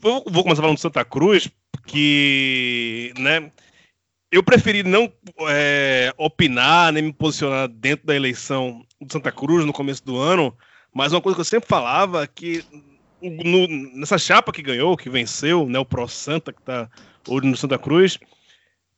vou, 0.00 0.24
vou 0.26 0.42
começar 0.42 0.62
falando 0.62 0.78
do 0.78 0.80
Santa 0.80 1.04
Cruz, 1.04 1.50
que, 1.86 3.12
né? 3.18 3.52
Eu 4.32 4.42
preferi 4.42 4.82
não 4.82 5.12
é, 5.50 6.14
opinar, 6.16 6.92
nem 6.92 7.02
me 7.02 7.12
posicionar 7.12 7.68
dentro 7.68 8.06
da 8.06 8.16
eleição 8.16 8.82
do 8.98 9.12
Santa 9.12 9.30
Cruz 9.30 9.66
no 9.66 9.74
começo 9.74 10.02
do 10.02 10.16
ano, 10.16 10.56
mas 10.94 11.12
uma 11.12 11.20
coisa 11.20 11.36
que 11.36 11.40
eu 11.42 11.44
sempre 11.44 11.68
falava 11.68 12.26
que 12.26 12.64
no, 13.20 13.66
nessa 13.98 14.16
chapa 14.16 14.50
que 14.50 14.62
ganhou, 14.62 14.96
que 14.96 15.10
venceu, 15.10 15.68
né, 15.68 15.78
o 15.78 15.84
Pro 15.84 16.08
Santa, 16.08 16.54
que 16.54 16.60
está 16.60 16.88
hoje 17.28 17.46
no 17.46 17.56
Santa 17.56 17.78
Cruz, 17.78 18.18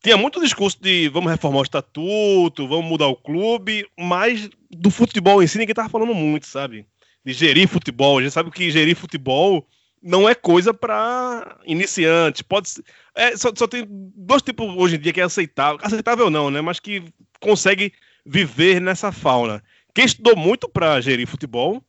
tinha 0.03 0.17
muito 0.17 0.41
discurso 0.41 0.77
de 0.81 1.09
vamos 1.09 1.31
reformar 1.31 1.61
o 1.61 1.63
estatuto, 1.63 2.67
vamos 2.67 2.87
mudar 2.87 3.07
o 3.07 3.17
clube, 3.17 3.87
mas 3.97 4.51
do 4.71 4.91
futebol 4.91 5.43
em 5.43 5.47
si 5.47 5.59
ninguém 5.59 5.75
tava 5.75 5.89
falando 5.89 6.15
muito, 6.15 6.47
sabe? 6.47 6.87
De 7.25 7.33
gerir 7.33 7.69
futebol. 7.69 8.19
A 8.19 8.23
gente 8.23 8.33
sabe 8.33 8.51
que 8.51 8.71
gerir 8.71 8.97
futebol 8.97 9.67
não 10.03 10.29
é 10.29 10.35
coisa 10.35 10.75
para 10.75 11.57
iniciante. 11.65 12.43
Pode 12.43 12.69
ser, 12.69 12.85
é, 13.15 13.37
só, 13.37 13.53
só, 13.55 13.69
tem 13.69 13.87
dois 13.89 14.43
tipos 14.43 14.67
hoje 14.77 14.97
em 14.97 14.99
dia 14.99 15.13
que 15.13 15.21
é 15.21 15.25
aceitável. 15.25 15.79
Aceitável 15.81 16.29
não, 16.29 16.51
né? 16.51 16.61
Mas 16.61 16.81
que 16.81 17.05
consegue 17.41 17.93
viver 18.27 18.81
nessa 18.81 19.13
fauna. 19.13 19.63
Quem 19.95 20.05
estudou 20.05 20.35
muito 20.35 20.69
para 20.69 21.01
gerir 21.01 21.29
futebol 21.29 21.81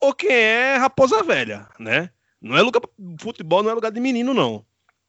ou 0.00 0.14
quem 0.14 0.30
é 0.30 0.76
raposa 0.76 1.24
velha, 1.24 1.66
né? 1.78 2.10
Não 2.40 2.56
é 2.56 2.62
lugar 2.62 2.82
futebol 3.20 3.64
não 3.64 3.70
é 3.70 3.74
lugar 3.74 3.90
de 3.90 4.00
menino 4.00 4.32
não. 4.32 4.64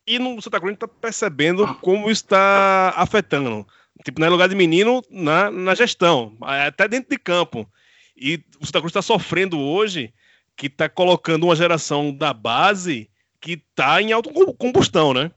E 0.10 0.18
no 0.18 0.42
Santa 0.42 0.60
Cruz 0.60 0.72
a 0.72 0.74
gente 0.74 0.80
tá 0.80 0.88
percebendo 0.88 1.68
como 1.82 2.10
está 2.10 2.92
afetando. 2.96 3.64
Tipo, 4.04 4.20
não 4.20 4.26
é 4.26 4.30
lugar 4.32 4.50
de 4.50 4.56
menino 4.56 5.04
na, 5.08 5.52
na 5.52 5.76
gestão, 5.76 6.36
até 6.42 6.88
dentro 6.88 7.12
de 7.12 7.18
campo. 7.20 7.70
E 8.18 8.44
o 8.60 8.66
Santa 8.66 8.80
Cruz 8.80 8.90
está 8.90 9.04
sofrendo 9.04 9.60
hoje 9.60 10.12
que 10.58 10.66
está 10.66 10.90
colocando 10.90 11.44
uma 11.44 11.56
geração 11.56 12.12
da 12.12 12.34
base 12.34 13.08
que 13.40 13.52
está 13.52 14.02
em 14.02 14.12
autocombustão, 14.12 15.14
né? 15.14 15.30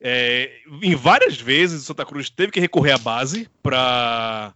É, 0.00 0.50
em 0.82 0.94
várias 0.94 1.38
vezes 1.38 1.82
o 1.82 1.84
Santa 1.84 2.06
Cruz 2.06 2.30
teve 2.30 2.52
que 2.52 2.58
recorrer 2.58 2.92
à 2.92 2.98
base 2.98 3.50
para 3.62 4.54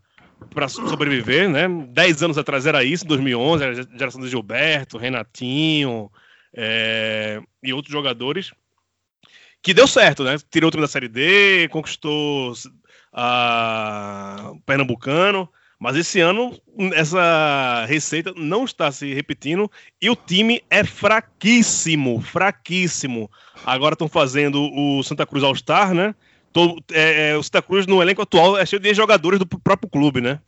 para 0.54 0.68
sobreviver, 0.68 1.50
né? 1.50 1.68
Dez 1.90 2.22
anos 2.22 2.38
atrás 2.38 2.64
era 2.64 2.82
isso, 2.82 3.04
em 3.04 3.08
2011, 3.08 3.62
era 3.62 3.72
a 3.72 3.98
geração 3.98 4.22
de 4.22 4.28
Gilberto, 4.28 4.96
Renatinho 4.96 6.10
é, 6.54 7.42
e 7.62 7.72
outros 7.74 7.92
jogadores 7.92 8.52
que 9.64 9.72
deu 9.72 9.88
certo, 9.88 10.22
né? 10.22 10.36
Tirou 10.50 10.68
o 10.68 10.70
time 10.70 10.82
da 10.82 10.88
Série 10.88 11.08
D, 11.08 11.68
conquistou 11.70 12.52
a 13.10 14.52
Pernambucano, 14.66 15.48
mas 15.80 15.96
esse 15.96 16.20
ano 16.20 16.54
essa 16.92 17.86
receita 17.88 18.34
não 18.36 18.66
está 18.66 18.92
se 18.92 19.14
repetindo 19.14 19.70
e 20.02 20.10
o 20.10 20.14
time 20.14 20.62
é 20.68 20.84
fraquíssimo, 20.84 22.20
fraquíssimo. 22.20 23.30
Agora 23.64 23.94
estão 23.94 24.06
fazendo 24.06 24.70
o 24.70 25.02
Santa 25.02 25.26
Cruz 25.26 25.42
All 25.42 25.56
Star, 25.56 25.94
né? 25.94 26.14
É, 26.92 27.30
é, 27.30 27.36
o 27.36 27.42
Santa 27.42 27.62
Cruz 27.62 27.86
no 27.86 28.02
elenco 28.02 28.20
atual 28.20 28.58
é 28.58 28.66
cheio 28.66 28.80
de 28.80 28.92
jogadores 28.92 29.38
do 29.38 29.46
próprio 29.46 29.88
clube, 29.88 30.20
né? 30.20 30.40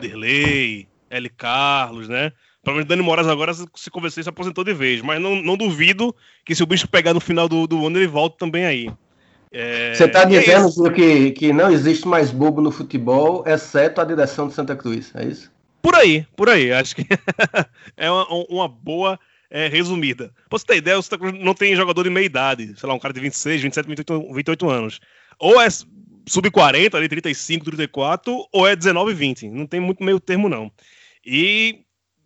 Derlei, 0.00 0.86
L. 1.10 1.28
Carlos, 1.30 2.08
né? 2.08 2.32
Provavelmente 2.62 2.88
Dani 2.88 3.02
Moraes 3.02 3.28
agora 3.28 3.52
se 3.54 3.90
conversei 3.90 4.22
se 4.22 4.28
aposentou 4.28 4.62
de 4.62 4.74
vez, 4.74 5.00
mas 5.00 5.20
não, 5.20 5.36
não 5.36 5.56
duvido 5.56 6.14
que 6.44 6.54
se 6.54 6.62
o 6.62 6.66
bicho 6.66 6.86
pegar 6.88 7.14
no 7.14 7.20
final 7.20 7.48
do, 7.48 7.66
do 7.66 7.86
ano 7.86 7.98
ele 7.98 8.06
volta 8.06 8.36
também 8.38 8.66
aí. 8.66 8.90
É... 9.50 9.94
Você 9.94 10.04
está 10.04 10.24
dizendo 10.24 10.86
é 10.86 10.90
que, 10.92 11.30
que 11.32 11.52
não 11.52 11.70
existe 11.70 12.06
mais 12.06 12.30
bobo 12.30 12.60
no 12.60 12.70
futebol, 12.70 13.42
exceto 13.46 14.00
a 14.00 14.04
direção 14.04 14.46
de 14.46 14.54
Santa 14.54 14.76
Cruz, 14.76 15.10
é 15.14 15.24
isso? 15.24 15.50
Por 15.82 15.94
aí, 15.94 16.26
por 16.36 16.48
aí. 16.48 16.72
Acho 16.72 16.94
que 16.94 17.06
é 17.96 18.10
uma, 18.10 18.26
uma 18.48 18.68
boa 18.68 19.18
é, 19.50 19.66
resumida. 19.66 20.32
Pra 20.48 20.58
você 20.58 20.66
ter 20.66 20.76
ideia, 20.76 20.98
o 20.98 21.02
Santa 21.02 21.18
Cruz 21.18 21.32
não 21.42 21.54
tem 21.54 21.74
jogador 21.74 22.04
de 22.04 22.10
meia 22.10 22.26
idade, 22.26 22.74
sei 22.78 22.88
lá, 22.88 22.94
um 22.94 22.98
cara 22.98 23.14
de 23.14 23.20
26, 23.20 23.62
27, 23.62 23.86
28, 23.86 24.34
28 24.34 24.70
anos. 24.70 25.00
Ou 25.38 25.60
é 25.60 25.68
sub-40, 25.68 26.94
ali 26.94 27.08
35, 27.08 27.64
34, 27.64 28.48
ou 28.52 28.68
é 28.68 28.76
19, 28.76 29.14
20. 29.14 29.48
Não 29.48 29.66
tem 29.66 29.80
muito 29.80 30.04
meio 30.04 30.20
termo, 30.20 30.48
não. 30.48 30.70
E 31.24 31.80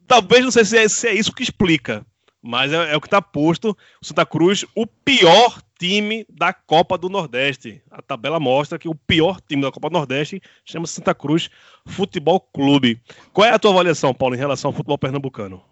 talvez 0.06 0.44
não 0.44 0.50
sei 0.50 0.64
se 0.64 0.78
é, 0.78 0.88
se 0.88 1.08
é 1.08 1.14
isso 1.14 1.32
que 1.32 1.42
explica, 1.42 2.04
mas 2.42 2.72
é, 2.72 2.92
é 2.92 2.96
o 2.96 3.00
que 3.00 3.06
está 3.06 3.22
posto. 3.22 3.76
O 4.02 4.06
Santa 4.06 4.26
Cruz, 4.26 4.64
o 4.74 4.86
pior 4.86 5.60
time 5.78 6.26
da 6.28 6.52
Copa 6.52 6.96
do 6.96 7.08
Nordeste. 7.08 7.82
A 7.90 8.00
tabela 8.00 8.38
mostra 8.38 8.78
que 8.78 8.88
o 8.88 8.94
pior 8.94 9.40
time 9.40 9.62
da 9.62 9.72
Copa 9.72 9.88
do 9.88 9.94
Nordeste 9.94 10.40
chama-se 10.64 10.94
Santa 10.94 11.14
Cruz 11.14 11.50
Futebol 11.86 12.40
Clube. 12.40 13.00
Qual 13.32 13.46
é 13.46 13.50
a 13.50 13.58
tua 13.58 13.72
avaliação, 13.72 14.14
Paulo, 14.14 14.34
em 14.34 14.38
relação 14.38 14.68
ao 14.70 14.72
futebol 14.74 14.98
pernambucano? 14.98 15.62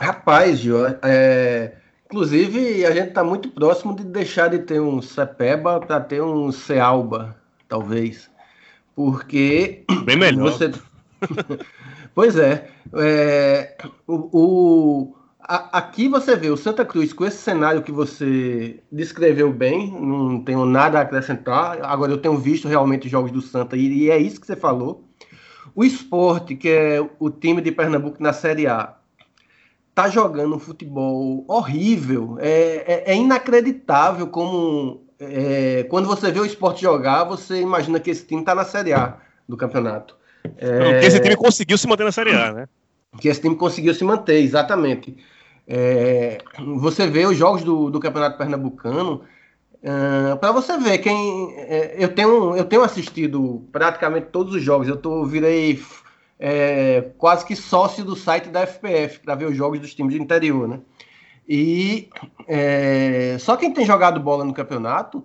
Rapaz, 0.00 0.60
Gil, 0.60 0.86
é... 1.02 1.74
inclusive 2.06 2.84
a 2.86 2.92
gente 2.92 3.08
está 3.08 3.22
muito 3.22 3.50
próximo 3.50 3.94
de 3.94 4.04
deixar 4.04 4.48
de 4.48 4.60
ter 4.60 4.80
um 4.80 5.00
Cepeba 5.02 5.80
para 5.80 6.00
ter 6.00 6.22
um 6.22 6.50
Cealba, 6.50 7.36
talvez. 7.68 8.30
Porque. 8.94 9.84
Bem 10.04 10.16
melhor. 10.16 10.50
Você... 10.50 10.72
Pois 12.14 12.36
é. 12.36 12.68
é 12.94 13.76
o, 14.06 14.28
o 14.32 15.14
a, 15.40 15.78
aqui 15.78 16.08
você 16.08 16.36
vê 16.36 16.50
o 16.50 16.56
Santa 16.56 16.84
Cruz 16.84 17.12
com 17.12 17.24
esse 17.24 17.38
cenário 17.38 17.82
que 17.82 17.92
você 17.92 18.82
descreveu 18.90 19.52
bem, 19.52 19.90
não 19.92 20.42
tenho 20.42 20.64
nada 20.66 20.98
a 20.98 21.02
acrescentar. 21.02 21.82
Agora 21.82 22.12
eu 22.12 22.18
tenho 22.18 22.36
visto 22.36 22.68
realmente 22.68 23.08
jogos 23.08 23.30
do 23.30 23.40
Santa 23.40 23.76
e, 23.76 23.86
e 23.86 24.10
é 24.10 24.18
isso 24.18 24.40
que 24.40 24.46
você 24.46 24.56
falou. 24.56 25.04
O 25.74 25.84
esporte, 25.84 26.56
que 26.56 26.68
é 26.68 27.08
o 27.18 27.30
time 27.30 27.62
de 27.62 27.70
Pernambuco 27.70 28.22
na 28.22 28.32
Série 28.32 28.66
A, 28.66 28.96
tá 29.94 30.08
jogando 30.08 30.56
um 30.56 30.58
futebol 30.58 31.44
horrível. 31.48 32.36
É, 32.40 33.04
é, 33.06 33.12
é 33.12 33.16
inacreditável 33.16 34.26
como 34.26 35.06
é, 35.18 35.84
quando 35.84 36.06
você 36.06 36.30
vê 36.30 36.40
o 36.40 36.44
esporte 36.44 36.82
jogar, 36.82 37.24
você 37.24 37.60
imagina 37.60 37.98
que 37.98 38.10
esse 38.10 38.26
time 38.26 38.42
está 38.42 38.54
na 38.54 38.64
Série 38.64 38.92
A 38.92 39.18
do 39.48 39.56
campeonato. 39.56 40.16
É... 40.56 41.04
esse 41.04 41.20
time 41.20 41.36
conseguiu 41.36 41.76
se 41.76 41.86
manter 41.86 42.04
na 42.04 42.12
Série 42.12 42.32
A, 42.32 42.52
né? 42.52 42.68
Que 43.20 43.28
esse 43.28 43.40
time 43.40 43.56
conseguiu 43.56 43.94
se 43.94 44.04
manter, 44.04 44.40
exatamente. 44.42 45.16
É... 45.66 46.38
Você 46.76 47.06
vê 47.06 47.26
os 47.26 47.36
jogos 47.36 47.62
do, 47.62 47.90
do 47.90 48.00
Campeonato 48.00 48.38
Pernambucano, 48.38 49.22
uh, 49.82 50.36
para 50.38 50.52
você 50.52 50.78
ver 50.78 50.98
quem. 50.98 51.54
É, 51.56 51.96
eu, 51.98 52.08
tenho, 52.08 52.56
eu 52.56 52.64
tenho 52.64 52.82
assistido 52.82 53.66
praticamente 53.72 54.28
todos 54.32 54.54
os 54.54 54.62
jogos, 54.62 54.88
eu 54.88 54.96
tô, 54.96 55.24
virei 55.24 55.80
é, 56.38 57.10
quase 57.18 57.44
que 57.44 57.56
sócio 57.56 58.04
do 58.04 58.14
site 58.14 58.48
da 58.48 58.66
FPF 58.66 59.20
para 59.20 59.34
ver 59.34 59.46
os 59.46 59.56
jogos 59.56 59.80
dos 59.80 59.94
times 59.94 60.14
do 60.14 60.22
interior, 60.22 60.68
né? 60.68 60.80
E 61.48 62.08
é, 62.46 63.36
só 63.40 63.56
quem 63.56 63.72
tem 63.72 63.84
jogado 63.84 64.20
bola 64.20 64.44
no 64.44 64.52
campeonato 64.52 65.24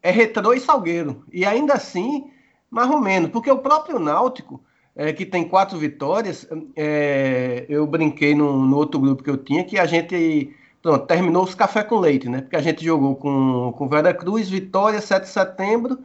é 0.00 0.10
Retrô 0.10 0.54
e 0.54 0.60
Salgueiro. 0.60 1.24
E 1.32 1.44
ainda 1.44 1.74
assim, 1.74 2.30
mais 2.70 2.90
ou 2.90 3.00
menos, 3.00 3.30
porque 3.30 3.50
o 3.50 3.58
próprio 3.58 3.98
Náutico, 3.98 4.62
é, 4.94 5.12
que 5.12 5.26
tem 5.26 5.48
quatro 5.48 5.78
vitórias, 5.78 6.48
é, 6.74 7.66
eu 7.68 7.86
brinquei 7.86 8.34
no, 8.34 8.64
no, 8.66 8.76
outro 8.76 8.98
grupo 8.98 9.22
que 9.22 9.30
eu 9.30 9.36
tinha 9.36 9.64
que 9.64 9.78
a 9.78 9.86
gente 9.86 10.54
pronto, 10.82 11.06
terminou 11.06 11.44
os 11.44 11.54
café 11.54 11.82
com 11.82 11.98
leite, 11.98 12.28
né? 12.28 12.40
Porque 12.40 12.56
a 12.56 12.62
gente 12.62 12.84
jogou 12.84 13.16
com, 13.16 13.72
com 13.76 13.88
Vera 13.88 14.14
Cruz, 14.14 14.48
Vitória, 14.48 15.00
7 15.00 15.24
de 15.24 15.28
setembro 15.28 15.98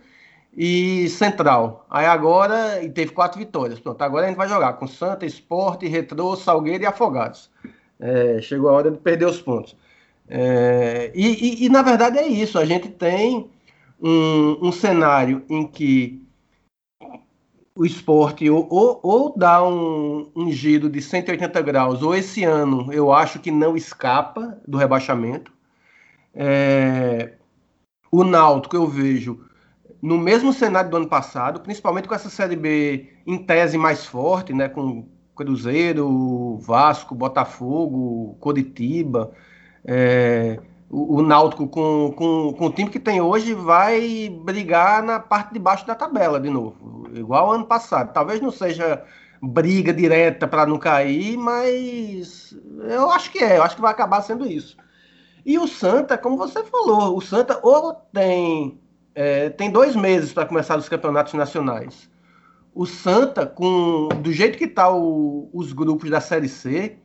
e 0.56 1.08
Central. 1.10 1.86
Aí 1.90 2.06
agora, 2.06 2.84
e 2.84 2.90
teve 2.90 3.12
quatro 3.12 3.40
vitórias. 3.40 3.80
Pronto, 3.80 4.02
agora 4.02 4.26
a 4.26 4.30
gente 4.30 4.38
vai 4.38 4.50
jogar 4.50 4.74
com 4.74 4.88
Santa, 4.88 5.26
Esporte, 5.26 5.88
Retrô, 5.88 6.36
Salgueiro 6.36 6.84
e 6.84 6.86
Afogados. 6.86 7.50
É, 8.00 8.42
chegou 8.42 8.70
a 8.70 8.74
hora 8.74 8.92
de 8.92 8.98
perder 8.98 9.28
os 9.28 9.42
pontos. 9.42 9.76
É, 10.28 11.12
e, 11.14 11.64
e, 11.64 11.66
e, 11.66 11.70
na 11.70 11.82
verdade 11.82 12.18
é 12.18 12.26
isso, 12.26 12.58
a 12.58 12.66
gente 12.66 12.90
tem 12.90 13.50
um, 14.02 14.68
um 14.68 14.72
cenário 14.72 15.44
em 15.50 15.68
que 15.68 16.22
o 17.82 17.86
esporte 17.86 18.48
ou, 18.48 18.68
ou, 18.70 19.00
ou 19.02 19.34
dá 19.36 19.68
um, 19.68 20.30
um, 20.36 20.52
giro 20.52 20.88
de 20.88 21.02
180 21.02 21.60
graus, 21.64 22.04
ou 22.04 22.14
esse 22.14 22.44
ano 22.44 22.94
eu 22.94 23.12
acho 23.12 23.40
que 23.40 23.50
não 23.50 23.76
escapa 23.76 24.56
do 24.68 24.78
rebaixamento. 24.78 25.52
É, 26.32 27.34
o 28.12 28.24
Náutico 28.24 28.76
eu 28.76 28.86
vejo 28.86 29.44
no 30.00 30.16
mesmo 30.16 30.54
cenário 30.54 30.92
do 30.92 30.98
ano 30.98 31.08
passado, 31.08 31.60
principalmente 31.62 32.08
com 32.08 32.14
essa 32.14 32.30
Série 32.30 32.56
B 32.56 33.10
em 33.26 33.40
tese 33.40 33.80
mais 33.80 34.06
forte, 34.06 34.54
né, 34.54 34.70
com, 34.70 35.08
Cruzeiro, 35.36 36.58
Vasco, 36.58 37.16
Botafogo, 37.16 38.38
Coritiba, 38.40 39.32
é, 39.84 40.60
o, 40.88 41.16
o 41.16 41.22
Náutico 41.24 41.68
com, 41.68 42.14
com, 42.16 42.54
com 42.54 42.66
o 42.68 42.72
time 42.72 42.92
que 42.92 43.00
tem 43.00 43.22
hoje 43.22 43.56
vai 43.56 44.30
brigar 44.30 45.02
na 45.02 45.20
parte 45.20 45.52
de 45.52 45.58
baixo 45.58 45.88
da 45.88 45.96
tabela 45.96 46.40
de 46.40 46.52
novo, 46.52 47.01
igual 47.16 47.52
ano 47.52 47.66
passado. 47.66 48.14
Talvez 48.14 48.42
não 48.42 48.52
seja 48.52 49.04
briga 49.42 49.94
direta 49.94 50.48
para 50.48 50.66
não 50.66 50.78
cair, 50.78 51.38
mas 51.38 52.56
eu 52.88 53.10
acho 53.12 53.32
que 53.32 53.40
é, 53.40 53.58
eu 53.58 53.64
acho 53.64 53.76
que 53.76 53.82
vai 53.82 53.92
acabar 53.92 54.22
sendo 54.22 54.46
isso. 54.46 54.78
E 55.46 55.58
o 55.58 55.68
Santa, 55.68 56.18
como 56.18 56.38
você 56.38 56.64
falou, 56.64 57.18
o 57.18 57.22
Santa 57.22 57.60
ou 57.64 57.94
tem, 58.14 58.80
é, 59.16 59.50
tem 59.50 59.72
dois 59.72 59.96
meses 59.96 60.32
para 60.32 60.46
começar 60.46 60.78
os 60.78 60.88
campeonatos 60.88 61.34
nacionais. 61.34 62.10
O 62.74 62.86
Santa, 62.86 63.46
com 63.46 64.08
do 64.22 64.32
jeito 64.32 64.58
que 64.58 64.68
tá 64.68 64.90
o, 64.94 65.50
os 65.52 65.74
grupos 65.74 66.10
da 66.10 66.22
Série 66.22 66.48
C, 66.48 66.98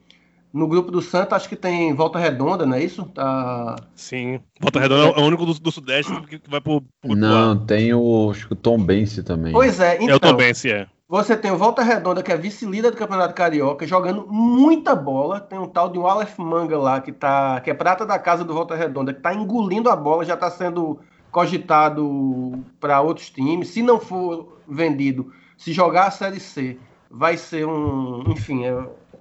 no 0.52 0.66
grupo 0.66 0.90
do 0.90 1.02
Santa, 1.02 1.36
acho 1.36 1.48
que 1.48 1.56
tem 1.56 1.94
Volta 1.94 2.18
Redonda, 2.18 2.64
não 2.64 2.74
é 2.74 2.82
isso? 2.82 3.04
Tá... 3.06 3.76
Sim. 3.94 4.40
Volta 4.60 4.80
Redonda 4.80 5.18
é 5.18 5.20
o 5.20 5.26
único 5.26 5.44
do, 5.44 5.54
do 5.54 5.70
Sudeste 5.72 6.12
que 6.22 6.40
vai 6.48 6.60
pro. 6.60 6.82
pro 7.00 7.14
Não, 7.14 7.56
tem 7.66 7.92
o, 7.92 8.30
acho 8.30 8.46
que 8.46 8.52
o 8.52 8.56
Tom 8.56 8.78
Bense 8.78 9.22
também. 9.22 9.52
Pois 9.52 9.80
é, 9.80 9.96
então. 9.96 10.08
É 10.08 10.14
o 10.14 10.20
Tom 10.20 10.34
Bense, 10.34 10.70
é. 10.70 10.86
Você 11.08 11.36
tem 11.36 11.52
o 11.52 11.56
Volta 11.56 11.84
Redonda, 11.84 12.20
que 12.20 12.32
é 12.32 12.36
vice-líder 12.36 12.90
do 12.90 12.96
Campeonato 12.96 13.32
Carioca, 13.32 13.86
jogando 13.86 14.26
muita 14.28 14.92
bola. 14.92 15.38
Tem 15.38 15.56
um 15.56 15.68
tal 15.68 15.88
de 15.88 15.98
um 15.98 16.06
Aleph 16.06 16.36
Manga 16.36 16.76
lá, 16.76 17.00
que, 17.00 17.12
tá, 17.12 17.60
que 17.60 17.70
é 17.70 17.74
prata 17.74 18.04
da 18.04 18.18
casa 18.18 18.42
do 18.42 18.52
Volta 18.52 18.74
Redonda, 18.74 19.14
que 19.14 19.20
tá 19.20 19.32
engolindo 19.32 19.88
a 19.88 19.94
bola, 19.94 20.24
já 20.24 20.34
está 20.34 20.50
sendo 20.50 20.98
cogitado 21.30 22.64
para 22.80 23.00
outros 23.00 23.30
times. 23.30 23.68
Se 23.68 23.82
não 23.82 24.00
for 24.00 24.58
vendido, 24.66 25.32
se 25.56 25.72
jogar 25.72 26.08
a 26.08 26.10
Série 26.10 26.40
C, 26.40 26.76
vai 27.08 27.36
ser 27.36 27.66
um. 27.66 28.24
Enfim, 28.28 28.64
é 28.64 28.76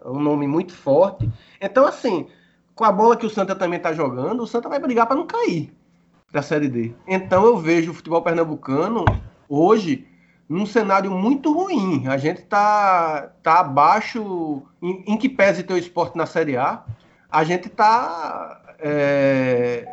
um 0.06 0.20
nome 0.20 0.48
muito 0.48 0.74
forte. 0.74 1.30
Então, 1.60 1.86
assim, 1.86 2.28
com 2.74 2.84
a 2.84 2.92
bola 2.92 3.18
que 3.18 3.26
o 3.26 3.30
Santa 3.30 3.56
também 3.56 3.78
está 3.78 3.94
jogando, 3.94 4.44
o 4.44 4.48
Santa 4.48 4.70
vai 4.70 4.80
brigar 4.80 5.08
para 5.08 5.16
não 5.16 5.26
cair 5.26 5.74
da 6.32 6.42
Série 6.42 6.68
D. 6.68 6.94
Então, 7.08 7.46
eu 7.46 7.58
vejo 7.58 7.92
o 7.92 7.94
futebol 7.94 8.22
pernambucano 8.22 9.06
hoje 9.48 10.08
num 10.48 10.66
cenário 10.66 11.12
muito 11.12 11.52
ruim. 11.52 12.08
A 12.08 12.18
gente 12.18 12.44
tá, 12.44 13.32
tá 13.42 13.60
abaixo, 13.60 14.62
em, 14.82 15.04
em 15.08 15.18
que 15.18 15.30
pese 15.30 15.64
ter 15.64 15.74
o 15.74 15.78
esporte 15.78 16.18
na 16.18 16.26
Série 16.26 16.58
A, 16.58 16.84
a 17.30 17.44
gente 17.44 17.70
tá. 17.70 18.62
É, 18.80 19.88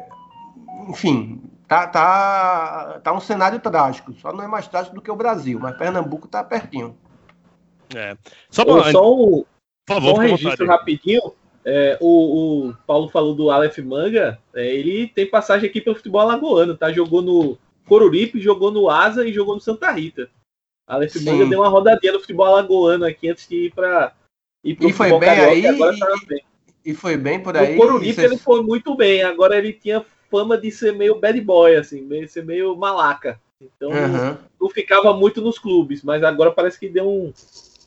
enfim, 0.88 1.40
tá, 1.66 1.86
tá, 1.86 3.00
tá 3.02 3.12
um 3.12 3.20
cenário 3.20 3.58
trágico. 3.60 4.12
Só 4.14 4.32
não 4.32 4.44
é 4.44 4.46
mais 4.46 4.68
trágico 4.68 4.94
do 4.94 5.02
que 5.02 5.10
o 5.10 5.16
Brasil, 5.16 5.58
mas 5.60 5.76
Pernambuco 5.76 6.28
tá 6.28 6.44
pertinho. 6.44 6.96
É. 7.94 8.16
Só, 8.50 8.64
pra... 8.64 8.90
Só 8.90 9.14
um, 9.14 9.44
Por 9.86 9.94
favor, 9.94 10.14
um 10.14 10.20
à 10.20 10.24
registro 10.24 10.66
rapidinho. 10.66 11.32
É, 11.64 11.96
o, 12.00 12.68
o 12.68 12.74
Paulo 12.86 13.08
falou 13.08 13.34
do 13.34 13.50
Aleph 13.50 13.78
Manga. 13.78 14.38
é, 14.54 14.66
ele 14.74 15.06
tem 15.06 15.26
passagem 15.26 15.68
aqui 15.70 15.80
pelo 15.80 15.94
futebol 15.94 16.20
alagoano, 16.20 16.76
tá? 16.76 16.92
Jogou 16.92 17.22
no 17.22 17.56
Coruripe, 17.86 18.40
jogou 18.40 18.70
no 18.72 18.90
Asa 18.90 19.26
e 19.26 19.32
jogou 19.32 19.54
no 19.54 19.60
Santa 19.60 19.90
Rita. 19.92 20.28
Aleph 20.86 21.12
Sim. 21.12 21.24
Manga 21.24 21.46
deu 21.46 21.60
uma 21.60 21.68
rodadinha 21.68 22.12
no 22.12 22.20
futebol 22.20 22.46
alagoano 22.46 23.04
aqui 23.04 23.28
antes 23.28 23.48
de 23.48 23.66
ir 23.66 23.72
para 23.72 24.12
ir 24.64 24.74
pro 24.74 24.88
E 24.88 24.92
foi 24.92 25.10
bem 25.10 25.20
carioca, 25.20 25.50
aí, 25.52 25.66
agora 25.66 25.94
e- 25.94 25.98
tá 25.98 26.06
bem. 26.26 26.44
E 26.84 26.94
foi 26.94 27.16
bem 27.16 27.40
por 27.40 27.56
aí. 27.56 27.76
No 27.76 27.80
Coruripe 27.80 28.12
vocês- 28.12 28.32
ele 28.32 28.40
foi 28.40 28.60
muito 28.62 28.96
bem. 28.96 29.22
Agora 29.22 29.56
ele 29.56 29.72
tinha 29.72 30.04
fama 30.28 30.58
de 30.58 30.70
ser 30.72 30.92
meio 30.92 31.14
bad 31.20 31.40
boy, 31.40 31.76
assim, 31.76 32.00
meio, 32.02 32.28
ser 32.28 32.44
meio 32.44 32.74
malaca. 32.76 33.40
Então 33.60 33.92
Aham. 33.92 34.38
não 34.60 34.68
ficava 34.68 35.14
muito 35.14 35.40
nos 35.40 35.60
clubes, 35.60 36.02
mas 36.02 36.24
agora 36.24 36.50
parece 36.50 36.80
que 36.80 36.88
deu 36.88 37.08
um 37.08 37.32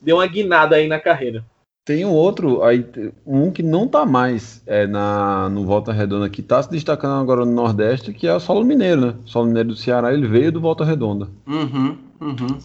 deu 0.01 0.17
uma 0.17 0.27
guinada 0.27 0.77
aí 0.77 0.87
na 0.87 0.99
carreira. 0.99 1.43
Tem 1.85 2.03
um 2.03 2.11
outro, 2.11 2.63
aí, 2.63 2.83
um 3.23 3.51
que 3.51 3.61
não 3.61 3.87
tá 3.87 4.07
mais 4.07 4.63
é, 4.65 4.87
na, 4.87 5.47
no 5.49 5.63
Volta 5.65 5.93
Redonda, 5.93 6.27
que 6.27 6.41
tá 6.41 6.61
se 6.63 6.71
destacando 6.71 7.21
agora 7.21 7.45
no 7.45 7.51
Nordeste, 7.51 8.11
que 8.11 8.25
é 8.25 8.33
o 8.33 8.39
Solo 8.39 8.65
Mineiro, 8.65 9.01
né? 9.01 9.15
O 9.23 9.27
Solo 9.27 9.45
Mineiro 9.45 9.69
do 9.69 9.75
Ceará, 9.75 10.11
ele 10.11 10.27
veio 10.27 10.51
do 10.51 10.59
Volta 10.59 10.83
Redonda. 10.83 11.29
Uhum, 11.45 11.95
uhum. 12.19 12.57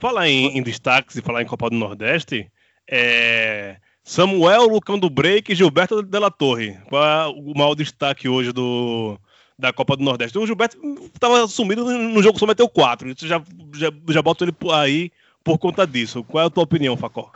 Falar 0.00 0.28
em, 0.30 0.56
em 0.56 0.62
destaques 0.62 1.14
e 1.16 1.20
falar 1.20 1.42
em 1.42 1.46
Copa 1.46 1.68
do 1.68 1.76
Nordeste, 1.76 2.50
é... 2.90 3.76
Samuel, 4.02 4.66
Lucão 4.68 4.98
do 4.98 5.10
Break 5.10 5.52
e 5.52 5.54
Gilberto 5.54 6.02
Della 6.02 6.30
Torre. 6.30 6.78
Qual 6.88 7.04
é 7.04 7.26
o 7.26 7.52
maior 7.54 7.74
destaque 7.74 8.26
hoje 8.26 8.50
do, 8.50 9.18
da 9.58 9.70
Copa 9.74 9.94
do 9.94 10.02
Nordeste? 10.02 10.38
O 10.38 10.46
Gilberto 10.46 10.78
estava 11.12 11.46
sumido 11.46 11.84
no 11.84 12.22
jogo, 12.22 12.38
só 12.38 12.46
meteu 12.46 12.66
quatro. 12.70 13.10
Isso 13.10 13.26
já, 13.26 13.42
já, 13.74 13.92
já 14.08 14.22
boto 14.22 14.42
ele 14.42 14.54
aí 14.72 15.12
por 15.44 15.58
conta 15.58 15.86
disso. 15.86 16.24
Qual 16.24 16.42
é 16.42 16.46
a 16.46 16.50
tua 16.50 16.64
opinião, 16.64 16.96
Facó? 16.96 17.30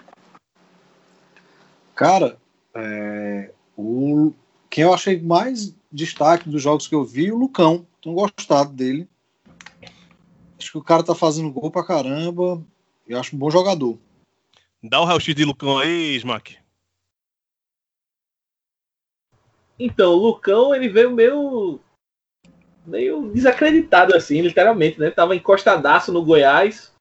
Cara, 1.94 2.38
é, 2.74 3.52
o, 3.76 4.33
quem 4.70 4.85
eu 4.85 4.94
achei 4.94 5.20
mais 5.20 5.74
destaque 5.90 6.48
dos 6.48 6.62
jogos 6.62 6.87
que 6.87 6.94
eu 6.94 7.05
vi, 7.05 7.31
o 7.31 7.38
Lucão. 7.38 7.87
Tenho 8.00 8.16
gostado 8.16 8.72
dele. 8.72 9.09
Acho 10.59 10.72
que 10.72 10.78
o 10.78 10.83
cara 10.83 11.02
tá 11.02 11.14
fazendo 11.14 11.52
gol 11.52 11.70
pra 11.70 11.85
caramba. 11.85 12.62
Eu 13.07 13.18
acho 13.18 13.37
um 13.37 13.38
bom 13.38 13.50
jogador. 13.50 13.98
Dá 14.83 15.00
o 15.00 15.05
raio-x 15.05 15.35
de 15.35 15.44
Lucão 15.44 15.78
aí, 15.78 16.16
Smack. 16.16 16.59
Então, 19.78 20.12
o 20.12 20.26
Lucão, 20.26 20.74
ele 20.74 20.88
veio 20.88 21.11
meio 21.11 21.81
meio 22.85 23.31
desacreditado 23.31 24.14
assim, 24.14 24.40
literalmente, 24.40 24.98
né? 24.98 25.11
Tava 25.11 25.37
encostadaço 25.37 26.12
no 26.12 26.24
Goiás. 26.24 26.92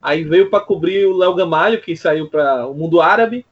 Aí 0.00 0.24
veio 0.24 0.50
para 0.50 0.64
cobrir 0.64 1.06
o 1.06 1.16
Léo 1.16 1.34
Gamalho, 1.34 1.80
que 1.80 1.96
saiu 1.96 2.28
para 2.28 2.66
o 2.66 2.74
mundo 2.74 3.00
árabe. 3.00 3.46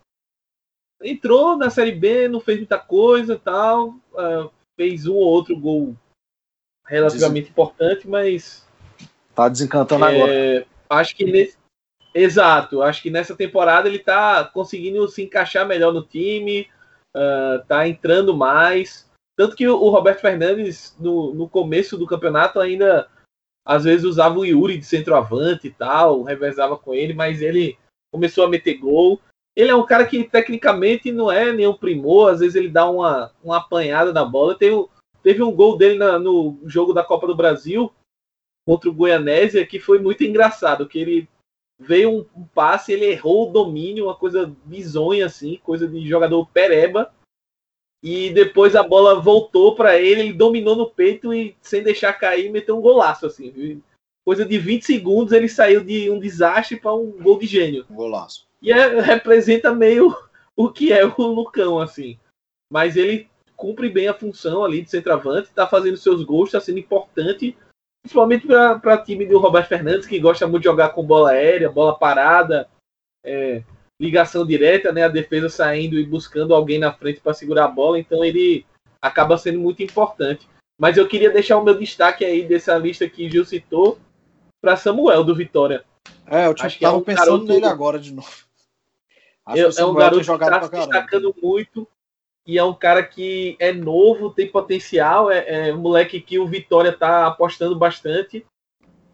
Entrou 1.03 1.57
na 1.57 1.71
Série 1.71 1.93
B, 1.93 2.29
não 2.29 2.41
fez 2.41 2.59
muita 2.59 2.79
coisa, 2.79 3.39
tal, 3.39 3.95
ah, 4.17 4.49
fez 4.77 5.07
um 5.07 5.15
ou 5.15 5.25
outro 5.25 5.59
gol 5.59 5.97
relativamente 6.87 7.51
importante, 7.51 8.09
mas 8.09 8.67
Tá 9.35 9.49
desencantando 9.49 10.05
agora. 10.05 10.33
é, 10.33 10.67
acho 10.89 11.17
que 11.17 11.25
nesse... 11.25 11.59
Exato, 12.13 12.83
acho 12.83 13.01
que 13.03 13.11
nessa 13.11 13.37
temporada 13.37 13.89
ele 13.89 14.01
tá 14.01 14.45
conseguindo 14.45 15.09
se 15.09 15.23
encaixar 15.23 15.67
melhor 15.67 15.93
no 15.93 16.03
time, 16.03 16.69
ah, 17.15 17.65
tá 17.67 17.89
entrando 17.89 18.37
mais. 18.37 19.09
Tanto 19.37 19.57
que 19.57 19.67
o 19.67 19.77
o 19.77 19.91
Roberto 19.91 20.21
Fernandes, 20.21 20.95
no, 20.99 21.33
no 21.33 21.49
começo 21.49 21.97
do 21.97 22.07
campeonato, 22.07 22.61
ainda 22.61 23.09
às 23.65 23.85
vezes 23.85 24.05
usava 24.05 24.39
o 24.39 24.45
Yuri 24.45 24.79
de 24.79 24.85
centroavante 24.85 25.69
e 25.69 25.71
tal, 25.71 26.23
revezava 26.23 26.77
com 26.77 26.93
ele, 26.93 27.15
mas 27.15 27.41
ele 27.41 27.79
começou 28.13 28.45
a 28.45 28.49
meter 28.49 28.75
gol. 28.79 29.21
Ele 29.57 29.71
é 29.71 29.75
um 29.75 29.85
cara 29.85 30.07
que 30.07 30.25
tecnicamente 30.25 31.11
não 31.11 31.31
é 31.31 31.53
nenhum 31.53 31.77
primor, 31.77 32.31
às 32.31 32.41
vezes 32.41 32.55
ele 32.55 32.69
dá 32.69 32.89
uma, 32.89 33.33
uma 33.43 33.59
apanhada 33.59 34.13
na 34.13 34.25
bola. 34.25 34.57
Teve, 34.57 34.87
teve 35.23 35.43
um 35.43 35.53
gol 35.53 35.77
dele 35.77 35.99
na- 35.99 36.19
no 36.19 36.59
jogo 36.65 36.93
da 36.93 37.05
Copa 37.05 37.27
do 37.27 37.35
Brasil 37.37 37.93
contra 38.67 38.89
o 38.89 38.95
Goianésia 38.95 39.67
que 39.67 39.81
foi 39.81 39.99
muito 39.99 40.23
engraçado, 40.23 40.87
que 40.89 40.99
ele 40.99 41.29
veio 41.79 42.11
um, 42.11 42.27
um 42.43 42.47
passe, 42.47 42.93
ele 42.93 43.07
errou 43.07 43.49
o 43.49 43.53
domínio, 43.53 44.05
uma 44.05 44.15
coisa 44.15 44.55
bizonha 44.65 45.27
assim, 45.27 45.59
coisa 45.65 45.89
de 45.89 46.07
jogador 46.07 46.47
pereba. 46.53 47.13
E 48.03 48.31
depois 48.31 48.75
a 48.77 48.83
bola 48.83 49.21
voltou 49.21 49.75
para 49.75 49.99
ele, 49.99 50.21
ele 50.23 50.33
dominou 50.33 50.75
no 50.75 50.91
peito 50.91 51.35
e 51.35 51.55
sem 51.61 51.83
deixar 51.83 52.15
cair, 52.15 52.51
meteu 52.51 52.79
um 52.79 52.81
golaço 52.81 53.27
assim. 53.27 53.83
Coisa 54.25 54.45
de 54.45 54.59
20 54.59 54.85
segundos 54.85 55.33
ele 55.33 55.49
saiu 55.49 55.83
de 55.85 56.11
um 56.11 56.19
desastre 56.19 56.79
para 56.79 56.95
um 56.95 57.11
gol 57.13 57.39
de 57.39 57.47
gênio. 57.47 57.85
Golaço. 57.91 58.50
E 58.63 58.73
é- 58.73 59.01
representa 59.01 59.75
meio 59.75 60.15
o 60.57 60.71
que 60.71 60.93
é 60.93 61.05
o 61.05 61.15
Lucão, 61.19 61.79
assim. 61.79 62.19
Mas 62.73 62.97
ele 62.97 63.29
cumpre 63.57 63.89
bem 63.91 64.09
a 64.09 64.15
função 64.15 64.65
ali 64.65 64.83
de 64.83 64.91
centroavante, 64.91 65.51
tá 65.55 65.67
fazendo 65.67 65.97
seus 65.97 66.23
gols, 66.23 66.49
está 66.49 66.61
sendo 66.61 66.79
importante, 66.79 67.57
principalmente 68.03 68.47
para 68.47 68.99
time 68.99 69.27
do 69.27 69.39
Roberto 69.39 69.69
Fernandes, 69.69 70.07
que 70.07 70.19
gosta 70.19 70.47
muito 70.47 70.63
de 70.63 70.69
jogar 70.69 70.91
com 70.91 71.05
bola 71.05 71.31
aérea, 71.31 71.71
bola 71.71 71.99
parada, 71.99 72.69
é, 73.25 73.63
ligação 74.01 74.47
direta, 74.47 74.93
né? 74.93 75.05
A 75.05 75.09
defesa 75.09 75.49
saindo 75.49 75.99
e 75.99 76.05
buscando 76.07 76.55
alguém 76.55 76.79
na 76.79 76.93
frente 76.93 77.21
para 77.21 77.35
segurar 77.35 77.67
a 77.67 77.69
bola, 77.69 77.99
então 77.99 78.25
ele 78.25 78.65
acaba 79.03 79.37
sendo 79.37 79.59
muito 79.61 79.83
importante. 79.83 80.49
Mas 80.81 80.97
eu 80.97 81.07
queria 81.07 81.31
deixar 81.31 81.59
o 81.59 81.65
meu 81.65 81.79
destaque 81.79 82.25
aí 82.25 82.47
dessa 82.47 82.77
lista 82.79 83.07
que 83.09 83.29
Gil 83.31 83.45
citou 83.45 83.99
para 84.63 84.77
Samuel 84.77 85.23
do 85.23 85.35
Vitória. 85.35 85.85
É, 86.27 86.47
eu 86.47 86.55
que 86.55 86.85
é 86.85 86.89
tava 86.89 86.97
um 86.97 87.03
pensando 87.03 87.27
garoto- 87.27 87.45
nele 87.45 87.67
agora 87.67 87.99
de 87.99 88.13
novo. 88.13 88.31
Acho 89.51 89.81
É- 89.81 89.83
é 89.83 89.85
um 89.85 89.95
garoto 89.95 90.25
que 90.25 90.33
está 90.33 90.63
se 90.63 90.71
destacando 90.71 91.35
muito 91.43 91.87
e 92.47 92.59
é 92.59 92.65
um 92.65 92.75
cara 92.75 93.03
que 93.03 93.57
é 93.59 93.73
novo, 93.73 94.31
tem 94.31 94.51
potencial, 94.51 95.31
é, 95.31 95.69
é 95.69 95.75
um 95.75 95.79
moleque 95.79 96.21
que 96.21 96.39
o 96.39 96.47
Vitória 96.47 96.93
tá 96.93 97.27
apostando 97.27 97.77
bastante. 97.77 98.45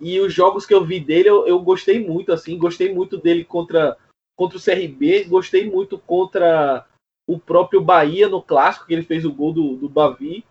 E 0.00 0.20
os 0.20 0.32
jogos 0.32 0.66
que 0.66 0.74
eu 0.74 0.84
vi 0.84 1.00
dele, 1.00 1.28
eu, 1.28 1.46
eu 1.46 1.58
gostei 1.60 1.98
muito, 2.06 2.32
assim, 2.32 2.58
gostei 2.58 2.92
muito 2.92 3.16
dele 3.16 3.44
contra, 3.44 3.96
contra 4.36 4.58
o 4.58 4.60
CRB, 4.60 5.24
gostei 5.24 5.68
muito 5.68 5.98
contra 5.98 6.86
o 7.26 7.38
próprio 7.38 7.80
Bahia 7.80 8.28
no 8.28 8.42
clássico, 8.42 8.86
que 8.86 8.92
ele 8.92 9.02
fez 9.02 9.24
o 9.24 9.32
gol 9.32 9.52
do, 9.52 9.76
do 9.76 9.88
Bavi. 9.88 10.44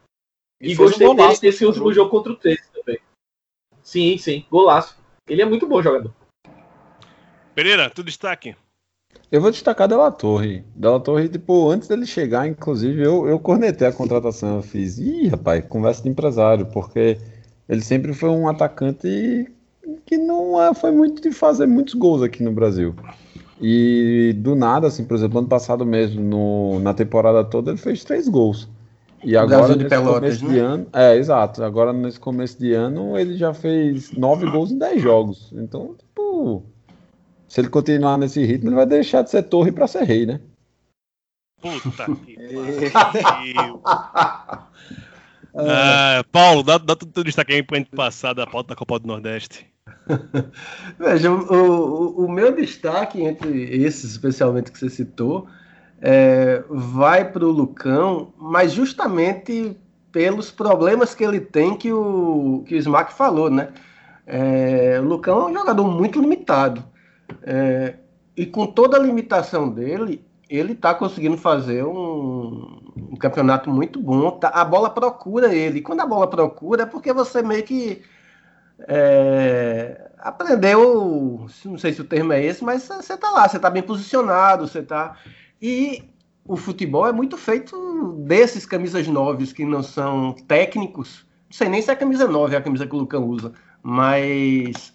E, 0.60 0.76
fez 0.76 0.80
um 0.80 0.84
gostei 0.84 1.15
dele 1.15 1.39
nesse 1.41 1.65
último 1.65 1.93
jogo 1.93 2.10
contra 2.10 2.32
o 2.32 2.36
13 2.36 2.62
também. 2.71 3.00
Sim, 3.84 4.17
sim, 4.17 4.45
golaço. 4.50 4.98
Ele 5.30 5.41
é 5.41 5.45
muito 5.45 5.67
bom 5.67 5.82
jogador. 5.82 6.13
Pereira, 7.54 7.89
tu 7.89 8.04
destaque. 8.04 8.56
Eu 9.32 9.41
vou 9.41 9.51
destacar 9.51 9.88
Della 9.88 10.12
Torre. 10.12 10.63
Della 10.75 10.99
Torre, 10.99 11.28
tipo, 11.28 11.69
antes 11.69 11.88
dele 11.88 12.06
chegar, 12.06 12.47
inclusive, 12.47 13.01
eu, 13.01 13.28
eu 13.28 13.39
cornetei 13.39 13.88
a 13.88 13.91
contratação. 13.91 14.58
Eu 14.58 14.63
fiz, 14.63 14.97
ih, 14.97 15.28
rapaz, 15.28 15.65
conversa 15.65 16.04
de 16.04 16.10
empresário, 16.10 16.65
porque 16.67 17.17
ele 17.67 17.82
sempre 17.82 18.13
foi 18.13 18.30
um 18.30 18.47
atacante 18.47 19.51
que 20.06 20.17
não 20.17 20.62
é, 20.62 20.73
foi 20.73 20.91
muito 20.91 21.21
de 21.21 21.32
fazer 21.32 21.65
muitos 21.65 21.95
gols 21.95 22.21
aqui 22.21 22.43
no 22.43 22.51
Brasil. 22.51 22.95
E 23.62 24.34
do 24.38 24.56
nada, 24.56 24.88
assim, 24.88 25.04
por 25.04 25.15
exemplo, 25.15 25.39
ano 25.39 25.47
passado 25.47 25.86
mesmo, 25.86 26.21
no, 26.21 26.80
na 26.80 26.93
temporada 26.93 27.43
toda, 27.43 27.71
ele 27.71 27.78
fez 27.78 28.04
três 28.04 28.28
gols. 28.28 28.69
E 29.23 29.36
agora, 29.36 29.73
de 29.73 29.80
nesse 29.84 29.89
Pelotas, 29.89 30.19
começo 30.19 30.45
né? 30.45 30.54
de 30.54 30.60
ano. 30.60 30.88
É, 30.93 31.15
exato. 31.15 31.63
Agora, 31.63 31.91
nesse 31.91 32.19
começo 32.19 32.60
de 32.60 32.73
ano, 32.73 33.17
ele 33.17 33.36
já 33.36 33.54
fez 33.54 34.12
nove 34.12 34.49
gols 34.49 34.71
em 34.71 34.78
dez 34.78 35.01
jogos. 35.01 35.51
Então, 35.56 35.95
tipo. 35.97 36.63
Se 37.47 37.62
ele 37.62 37.69
continuar 37.69 38.17
nesse 38.17 38.43
ritmo, 38.43 38.69
ele 38.69 38.75
vai 38.75 38.86
deixar 38.86 39.21
de 39.21 39.29
ser 39.29 39.43
torre 39.43 39.71
para 39.71 39.88
ser 39.88 40.03
rei, 40.03 40.25
né? 40.25 40.39
Puta 41.62 42.05
que 42.25 42.89
pariu. 42.91 43.81
Ah, 45.58 46.23
Paulo, 46.31 46.63
dá, 46.63 46.77
dá 46.77 46.95
tudo 46.95 47.23
destaque 47.23 47.53
aí 47.53 47.63
pra 47.63 47.77
gente 47.77 47.91
passar 47.91 48.34
da 48.34 48.45
pauta 48.45 48.69
da 48.69 48.75
Copa 48.75 48.99
do 48.99 49.08
Nordeste. 49.08 49.65
Veja, 50.99 51.31
o, 51.31 51.53
o, 51.53 52.25
o 52.25 52.31
meu 52.31 52.53
destaque 52.53 53.21
entre 53.21 53.63
esses, 53.75 54.12
especialmente 54.12 54.71
que 54.71 54.77
você 54.77 54.89
citou, 54.89 55.47
é, 56.01 56.63
vai 56.69 57.31
para 57.31 57.45
o 57.45 57.51
Lucão, 57.51 58.34
mas 58.38 58.73
justamente 58.73 59.77
pelos 60.12 60.51
problemas 60.51 61.15
que 61.15 61.23
ele 61.23 61.39
tem 61.39 61.75
que 61.75 61.91
o, 61.91 62.63
que 62.67 62.75
o 62.75 62.77
Smack 62.77 63.13
falou, 63.13 63.49
né? 63.49 63.69
É, 64.27 64.99
o 64.99 65.03
Lucão 65.03 65.47
é 65.47 65.51
um 65.51 65.53
jogador 65.53 65.88
muito 65.88 66.19
limitado. 66.19 66.84
É, 67.44 67.96
e 68.36 68.46
com 68.46 68.66
toda 68.66 68.98
a 68.98 69.00
limitação 69.00 69.70
dele, 69.70 70.26
ele 70.50 70.74
está 70.74 70.94
conseguindo 70.94 71.38
fazer 71.38 71.84
um, 71.84 72.80
um 73.12 73.16
campeonato 73.16 73.70
muito 73.70 74.00
bom. 74.00 74.32
tá? 74.32 74.50
a 74.50 74.66
bola 74.66 74.90
procura 74.90 75.54
ele. 75.54 75.82
Quando 75.82 76.02
a 76.02 76.06
bola 76.06 76.30
procura, 76.30 76.84
é 76.84 76.86
porque 76.86 77.12
você 77.14 77.42
meio 77.42 77.64
que 77.64 78.02
é, 78.88 80.10
aprendeu, 80.20 81.48
não 81.66 81.78
sei 81.78 81.94
se 81.94 82.02
o 82.02 82.06
termo 82.06 82.34
é 82.34 82.44
esse, 82.44 82.64
mas 82.64 82.84
você 82.84 83.18
tá 83.18 83.30
lá, 83.32 83.48
você 83.48 83.60
tá 83.60 83.70
bem 83.70 83.84
posicionado, 83.84 84.68
você 84.68 84.82
tá. 84.82 85.18
E 85.62 86.04
o 86.48 86.56
futebol 86.56 87.08
é 87.08 87.12
muito 87.12 87.38
feito 87.38 88.14
desses 88.20 88.66
camisas 88.66 89.08
noves 89.08 89.52
que 89.54 89.66
não 89.66 89.82
são 89.82 90.34
técnicos. 90.48 91.26
Não 91.50 91.58
sei 91.58 91.70
nem 91.70 91.82
se 91.82 91.90
é 91.90 91.94
a 91.94 91.98
camisa 91.98 92.28
9 92.28 92.56
é 92.56 92.58
a 92.58 92.62
camisa 92.62 92.86
que 92.86 92.96
o 92.96 93.00
Lucão 93.00 93.26
usa, 93.28 93.54
mas 93.82 94.94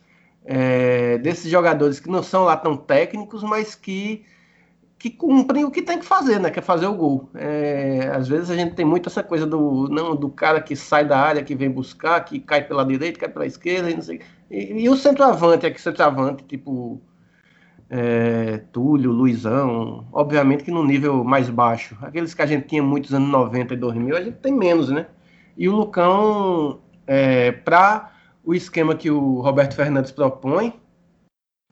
é, 0.53 1.17
desses 1.19 1.49
jogadores 1.49 2.01
que 2.01 2.11
não 2.11 2.25
são 2.25 2.43
lá 2.43 2.57
tão 2.57 2.77
técnicos, 2.77 3.45
mas 3.45 3.77
que 3.77 4.25
que 4.99 5.09
cumprem 5.09 5.65
o 5.65 5.71
que 5.71 5.81
tem 5.81 5.99
que 5.99 6.05
fazer, 6.05 6.39
né? 6.39 6.51
Que 6.51 6.59
é 6.59 6.63
fazer 6.63 6.87
o 6.87 6.95
gol. 6.95 7.31
É, 7.35 8.11
às 8.13 8.29
vezes 8.29 8.51
a 8.51 8.57
gente 8.57 8.75
tem 8.75 8.85
muito 8.85 9.09
essa 9.09 9.23
coisa 9.23 9.47
do 9.47 9.89
não 9.89 10.15
do 10.15 10.29
cara 10.29 10.61
que 10.61 10.77
sai 10.77 11.07
da 11.07 11.19
área, 11.19 11.43
que 11.43 11.55
vem 11.55 11.71
buscar, 11.71 12.21
que 12.23 12.39
cai 12.41 12.63
pela 12.67 12.85
direita, 12.85 13.21
cai 13.21 13.29
pela 13.29 13.47
esquerda, 13.47 13.91
e 13.91 13.95
não 13.95 14.03
sei. 14.03 14.21
E, 14.51 14.83
e 14.83 14.89
o 14.91 14.97
centroavante, 14.97 15.65
é 15.65 15.71
que 15.71 15.81
centroavante, 15.81 16.45
tipo 16.45 17.01
é, 17.89 18.59
Túlio, 18.73 19.13
Luizão, 19.13 20.05
obviamente 20.13 20.65
que 20.65 20.71
no 20.73 20.85
nível 20.85 21.23
mais 21.25 21.49
baixo. 21.49 21.97
Aqueles 22.03 22.35
que 22.35 22.43
a 22.43 22.47
gente 22.47 22.67
tinha 22.67 22.83
muitos 22.83 23.15
anos 23.15 23.31
90 23.31 23.73
e 23.73 23.77
2000, 23.77 24.17
a 24.17 24.21
gente 24.21 24.39
tem 24.39 24.53
menos, 24.53 24.91
né? 24.91 25.07
E 25.57 25.69
o 25.69 25.73
Lucão, 25.77 26.81
é, 27.07 27.53
para 27.53 28.11
o 28.51 28.55
esquema 28.55 28.97
que 28.97 29.09
o 29.09 29.41
Roberto 29.41 29.77
Fernandes 29.77 30.11
propõe, 30.11 30.75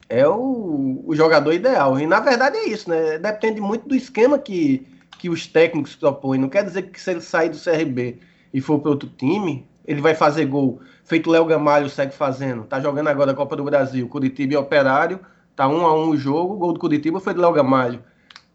é 0.08 0.28
o, 0.28 1.02
o, 1.04 1.12
jogador 1.12 1.52
ideal. 1.52 1.98
E 1.98 2.06
na 2.06 2.20
verdade 2.20 2.56
é 2.56 2.68
isso, 2.68 2.88
né? 2.88 3.18
Depende 3.18 3.60
muito 3.60 3.88
do 3.88 3.96
esquema 3.96 4.38
que, 4.38 4.86
que 5.18 5.28
os 5.28 5.44
técnicos 5.44 5.96
propõem. 5.96 6.38
Não 6.38 6.48
quer 6.48 6.64
dizer 6.64 6.82
que 6.82 7.00
se 7.00 7.10
ele 7.10 7.20
sair 7.20 7.48
do 7.48 7.58
CRB 7.58 8.20
e 8.54 8.60
for 8.60 8.78
para 8.78 8.92
outro 8.92 9.08
time, 9.08 9.66
ele 9.84 10.00
vai 10.00 10.14
fazer 10.14 10.44
gol. 10.44 10.80
Feito 11.02 11.28
Léo 11.28 11.44
Gamalho 11.46 11.90
segue 11.90 12.14
fazendo. 12.14 12.62
Tá 12.62 12.80
jogando 12.80 13.08
agora 13.08 13.32
a 13.32 13.34
Copa 13.34 13.56
do 13.56 13.64
Brasil. 13.64 14.08
Curitiba 14.08 14.54
e 14.54 14.56
Operário. 14.56 15.18
Tá 15.56 15.66
um 15.66 15.84
a 15.84 15.92
um 15.92 16.10
o 16.10 16.16
jogo. 16.16 16.54
O 16.54 16.58
gol 16.58 16.72
do 16.74 16.78
Curitiba 16.78 17.18
foi 17.18 17.34
do 17.34 17.40
Léo 17.40 17.52
Gamalho. 17.52 18.04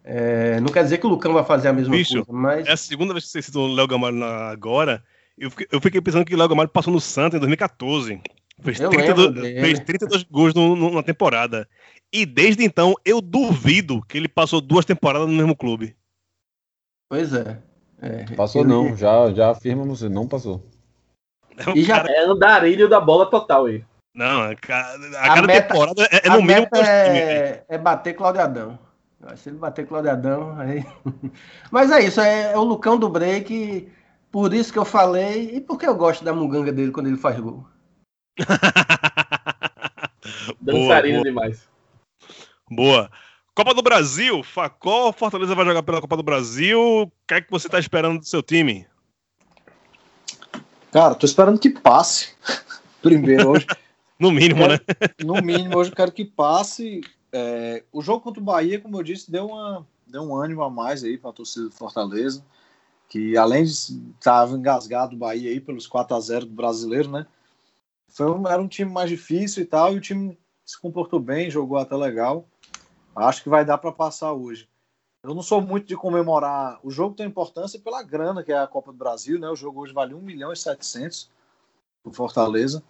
É, 0.01 0.62
não 0.62 0.69
quer 0.69 0.86
dizer 0.86 0.97
que 0.97 1.05
o 1.05 1.09
Lucão 1.09 1.33
vai 1.33 1.43
fazer 1.43 1.67
a 1.67 1.73
mesma 1.73 1.93
Bicho, 1.93 2.23
coisa, 2.23 2.31
mas. 2.31 2.65
É 2.67 2.71
a 2.71 2.77
segunda 2.77 3.13
vez 3.13 3.25
que 3.25 3.31
você 3.31 3.41
citou 3.41 3.67
o 3.67 3.75
Léo 3.75 3.86
Gamalho 3.86 4.23
agora. 4.23 5.03
Eu 5.38 5.50
fiquei, 5.50 5.67
eu 5.72 5.82
fiquei 5.82 6.02
pensando 6.02 6.26
que 6.26 6.36
o 6.36 6.38
Léo 6.38 6.48
Gamalho 6.48 6.69
passou 6.69 6.93
no 6.93 7.02
Santos 7.02 7.38
em 7.38 7.39
2014. 7.39 8.22
Fez 8.62 8.80
Eu 8.80 8.89
32, 8.89 9.28
lembro 9.28 9.41
dele. 9.41 9.62
fez 9.62 9.80
32 9.80 10.24
gols 10.24 10.54
no- 10.54 10.76
no- 10.76 10.91
na 10.91 11.04
temporada. 11.04 11.67
E 12.13 12.26
desde 12.26 12.63
então, 12.63 12.93
eu 13.04 13.19
duvido 13.19 14.02
que 14.08 14.15
ele 14.17 14.28
passou 14.28 14.62
duas 14.62 14.86
temporadas 14.86 15.28
no 15.28 15.34
mesmo 15.34 15.56
clube. 15.56 15.96
Pois 17.10 17.34
é. 17.34 17.60
É, 18.02 18.26
Passou 18.36 18.62
ele- 18.62 18.69
não, 18.69 18.96
já, 18.96 19.32
já 19.34 19.50
afirma 19.52 19.84
você, 19.86 20.08
não 20.10 20.28
passou. 20.28 20.63
É 21.58 21.69
um 21.69 21.74
E 21.74 21.84
já- 21.84 21.98
cara- 22.02 22.12
É 22.12 22.26
andarilho 22.26 22.88
da 22.89 23.00
bola 23.00 23.26
total 23.30 23.65
aí. 23.65 23.84
não, 24.13 24.41
a 24.43 24.56
ca- 24.56 24.96
a 25.17 25.19
A 25.26 25.28
cada 25.36 25.48
meta- 25.48 25.67
temporada 25.67 26.04
é, 26.12 26.28
é 26.28 26.30
no 26.30 26.41
mínimo 26.43 26.67
dois 26.72 26.86
times. 26.88 27.08
velho. 27.13 27.30
é, 27.32 27.65
é 27.69 27.78
bater 27.78 28.13
Cláudio 28.13 28.41
Adão. 28.41 28.80
Se 29.38 29.50
ele 29.50 29.58
bater 29.58 29.88
Cláudio 29.88 30.12
Adão, 30.12 30.60
aí. 30.60 30.86
Mas 31.72 31.89
é 31.91 32.02
isso, 32.04 32.19
é, 32.19 32.52
é 32.52 32.58
o 32.58 32.63
Lucão 32.63 32.98
do 32.98 33.08
break. 33.10 33.89
Por 34.34 34.52
isso 34.52 34.74
que 34.74 34.80
eu 34.80 34.84
falei, 34.84 35.58
e 35.58 35.62
porque 35.62 35.86
eu 35.86 35.93
gosto 35.93 36.26
da 36.26 36.34
muganga 36.34 36.72
dele 36.72 36.91
quando 36.91 37.06
ele 37.06 37.17
faz 37.17 37.39
gol. 37.39 37.67
Dançarino 40.60 41.19
boa. 41.19 41.24
demais. 41.24 41.69
Boa. 42.67 43.12
Copa 43.54 43.76
do 43.76 43.84
Brasil, 43.84 44.41
Facó, 44.41 45.13
Fortaleza 45.13 45.54
vai 45.54 45.63
jogar 45.63 45.84
pela 45.84 46.02
Copa 46.02 46.17
do 46.17 46.24
Brasil. 46.24 46.82
O 46.82 47.12
que 47.28 47.36
é 47.36 47.41
que 47.41 47.52
você 47.52 47.69
tá 47.69 47.78
esperando 47.78 48.22
do 48.22 48.26
seu 48.26 48.41
time? 48.41 48.88
Cara, 50.91 51.13
tô 51.13 51.28
esperando 51.28 51.60
que 51.60 51.69
passe. 51.69 52.34
Primeiro, 53.04 53.50
hoje, 53.50 53.67
No 54.19 54.32
mínimo, 54.32 54.67
né? 54.67 54.80
no 55.24 55.43
mínimo, 55.43 55.78
hoje 55.78 55.91
eu 55.91 55.96
quero 55.96 56.12
que 56.12 56.26
passe. 56.26 57.02
É, 57.32 57.84
o 57.91 58.02
jogo 58.02 58.22
contra 58.22 58.41
o 58.41 58.43
Bahia, 58.43 58.80
como 58.80 58.98
eu 58.98 59.04
disse, 59.04 59.30
deu, 59.30 59.46
uma, 59.46 59.86
deu 60.08 60.24
um 60.24 60.36
ânimo 60.36 60.63
a 60.63 60.72
mais 60.72 61.04
aí 61.04 61.19
para 61.19 61.30
a 61.30 61.34
torcida 61.34 61.65
do 61.65 61.72
Fortaleza. 61.72 62.43
Que 63.13 63.38
além 63.38 63.63
de 63.63 63.69
estar 63.69 64.49
engasgado 64.49 65.15
o 65.15 65.19
Bahia 65.19 65.52
aí 65.52 65.62
pelos 65.62 65.86
4 65.86 66.17
a 66.17 66.19
0 66.19 66.47
do 66.47 66.56
brasileiro, 66.56 67.12
né? 67.12 67.28
Foi 68.08 68.26
um, 68.32 68.47
era 68.47 68.60
um 68.60 68.67
time 68.67 68.89
mais 68.89 69.08
difícil 69.08 69.62
e 69.62 69.67
tal, 69.67 69.93
e 69.93 69.97
o 69.97 70.02
time 70.02 70.36
se 70.65 70.82
comportou 70.82 71.19
bem, 71.19 71.47
jogou 71.47 71.78
até 71.78 71.95
legal. 71.95 72.47
Acho 73.15 73.43
que 73.43 73.49
vai 73.49 73.63
dar 73.63 73.78
para 73.78 73.91
passar 73.91 74.34
hoje. 74.34 74.67
Eu 75.21 75.36
não 75.36 75.43
sou 75.43 75.62
muito 75.62 75.86
de 75.86 75.95
comemorar. 75.95 76.80
O 76.82 76.89
jogo 76.89 77.13
tem 77.13 77.28
importância 77.28 77.80
pela 77.80 78.02
grana, 78.02 78.43
que 78.43 78.52
é 78.52 78.58
a 78.58 78.65
Copa 78.65 78.91
do 78.91 78.97
Brasil, 78.97 79.38
né? 79.38 79.47
O 79.47 79.56
jogo 79.56 79.82
hoje 79.82 79.93
vale 79.93 80.15
1 80.15 80.19
milhão 80.19 80.52
e 80.52 80.58
700 80.58 81.30
o 82.04 82.12
Fortaleza. 82.12 82.82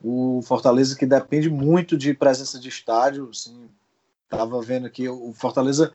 O 0.00 0.42
Fortaleza 0.42 0.96
que 0.96 1.06
depende 1.06 1.50
muito 1.50 1.98
de 1.98 2.14
presença 2.14 2.60
de 2.60 2.68
estádio, 2.68 3.30
assim, 3.30 3.68
tava 4.28 4.62
vendo 4.62 4.86
aqui 4.86 5.08
o 5.08 5.32
Fortaleza, 5.32 5.92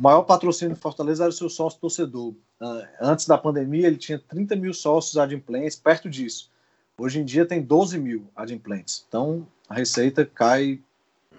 o 0.00 0.02
maior 0.02 0.22
patrocínio 0.22 0.74
do 0.74 0.80
Fortaleza 0.80 1.24
era 1.24 1.28
o 1.28 1.32
seu 1.32 1.50
sócio 1.50 1.78
torcedor. 1.78 2.34
Ah, 2.58 2.88
Antes 3.02 3.26
da 3.26 3.36
pandemia 3.36 3.86
ele 3.86 3.98
tinha 3.98 4.18
30 4.18 4.56
mil 4.56 4.72
sócios 4.72 5.18
adimplentes, 5.18 5.76
perto 5.76 6.08
disso. 6.08 6.50
Hoje 6.96 7.20
em 7.20 7.24
dia 7.24 7.44
tem 7.44 7.60
12 7.60 7.98
mil 7.98 8.26
adimplentes. 8.34 9.04
Então 9.06 9.46
a 9.68 9.74
receita 9.74 10.24
cai 10.24 10.80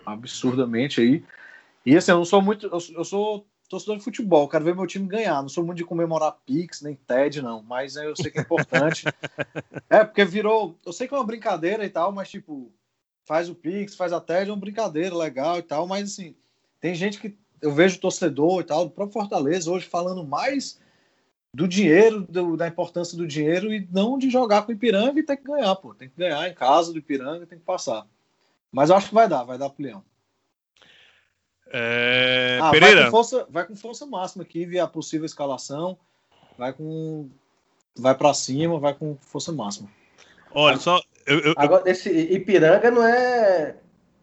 absurdamente 0.05 1.01
aí. 1.01 1.23
E 1.83 1.97
assim, 1.97 2.11
eu 2.11 2.17
não 2.17 2.25
sou 2.25 2.39
muito, 2.39 2.67
eu, 2.67 2.77
eu 2.95 3.03
sou 3.03 3.47
torcedor 3.67 3.97
de 3.97 4.03
futebol, 4.03 4.47
quero 4.47 4.63
ver 4.63 4.75
meu 4.75 4.85
time 4.85 5.07
ganhar. 5.07 5.41
Não 5.41 5.49
sou 5.49 5.65
muito 5.65 5.79
de 5.79 5.83
comemorar 5.83 6.37
Pix, 6.45 6.83
nem 6.83 6.93
TED, 6.93 7.41
não. 7.41 7.63
Mas 7.63 7.95
né, 7.95 8.05
eu 8.05 8.15
sei 8.15 8.29
que 8.29 8.37
é 8.37 8.41
importante. 8.43 9.05
é, 9.89 10.03
porque 10.03 10.23
virou. 10.23 10.77
Eu 10.85 10.93
sei 10.93 11.07
que 11.07 11.15
é 11.15 11.17
uma 11.17 11.25
brincadeira 11.25 11.83
e 11.83 11.89
tal, 11.89 12.11
mas 12.11 12.29
tipo, 12.29 12.71
faz 13.25 13.49
o 13.49 13.55
Pix, 13.55 13.95
faz 13.95 14.13
a 14.13 14.21
TED, 14.21 14.51
é 14.51 14.53
uma 14.53 14.59
brincadeira 14.59 15.15
legal 15.15 15.57
e 15.57 15.63
tal. 15.63 15.87
Mas 15.87 16.11
assim, 16.11 16.35
tem 16.79 16.93
gente 16.93 17.19
que 17.19 17.40
eu 17.61 17.71
vejo 17.71 17.99
torcedor 17.99 18.61
e 18.61 18.63
tal, 18.63 18.85
do 18.85 18.91
próprio 18.91 19.13
Fortaleza 19.21 19.69
hoje 19.71 19.85
falando 19.87 20.23
mais 20.25 20.79
do 21.53 21.67
dinheiro, 21.67 22.21
do- 22.29 22.55
da 22.55 22.67
importância 22.67 23.17
do 23.17 23.27
dinheiro 23.27 23.73
e 23.73 23.87
não 23.91 24.17
de 24.17 24.29
jogar 24.29 24.61
com 24.63 24.71
o 24.71 24.75
Ipiranga 24.75 25.19
e 25.19 25.23
ter 25.23 25.37
que 25.37 25.43
ganhar, 25.43 25.75
pô. 25.75 25.93
Tem 25.93 26.07
que 26.09 26.17
ganhar 26.17 26.47
em 26.49 26.53
casa 26.53 26.91
do 26.93 26.99
Ipiranga, 26.99 27.45
tem 27.45 27.59
que 27.59 27.65
passar. 27.65 28.07
Mas 28.71 28.89
eu 28.89 28.95
acho 28.95 29.09
que 29.09 29.13
vai 29.13 29.27
dar, 29.27 29.43
vai 29.43 29.57
dar 29.57 29.69
pro 29.69 29.83
Leão. 29.83 30.03
É, 31.73 32.57
Ah, 32.61 32.69
vai 32.69 32.79
Pereira, 32.79 33.05
com, 33.05 33.11
força, 33.11 33.47
vai 33.49 33.65
com 33.65 33.75
força 33.75 34.05
máxima 34.05 34.43
aqui, 34.43 34.65
via 34.65 34.83
a 34.83 34.87
possível 34.87 35.25
escalação. 35.25 35.97
Vai 36.57 36.73
com. 36.73 37.29
Vai 37.97 38.15
pra 38.15 38.33
cima, 38.33 38.79
vai 38.79 38.93
com 38.93 39.15
força 39.17 39.51
máxima. 39.51 39.89
olha, 40.53 40.77
só. 40.77 41.01
Eu, 41.25 41.39
eu- 41.39 41.53
Agora, 41.55 41.89
esse 41.89 42.09
Ipiranga 42.09 42.89
não 42.91 43.05
é 43.05 43.75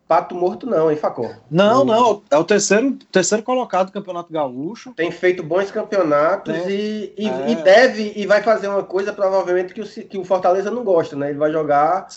pato 0.09 0.35
morto, 0.35 0.67
não, 0.67 0.91
hein, 0.91 0.97
Facó? 0.97 1.31
Não, 1.51 1.85
não, 1.85 2.23
é 2.31 2.37
o 2.39 2.43
terceiro, 2.43 2.95
terceiro 3.13 3.45
colocado 3.45 3.89
do 3.89 3.93
Campeonato 3.93 4.33
Gaúcho. 4.33 4.95
Tem 4.95 5.11
feito 5.11 5.43
bons 5.43 5.71
campeonatos 5.71 6.55
Tem. 6.55 6.71
e, 6.71 7.13
e, 7.19 7.29
É. 7.29 7.51
e 7.51 7.55
deve 7.57 8.13
e 8.17 8.27
vai 8.27 8.43
fazer 8.43 8.69
uma 8.69 8.83
coisa 8.83 9.13
provavelmente 9.13 9.75
que 9.75 9.83
o, 9.83 9.85
que 9.87 10.17
o 10.17 10.25
Fortaleza 10.25 10.71
não 10.71 10.83
gosta, 10.83 11.15
né? 11.15 11.29
Ele 11.29 11.39
vai 11.39 11.53
jogar 11.53 12.09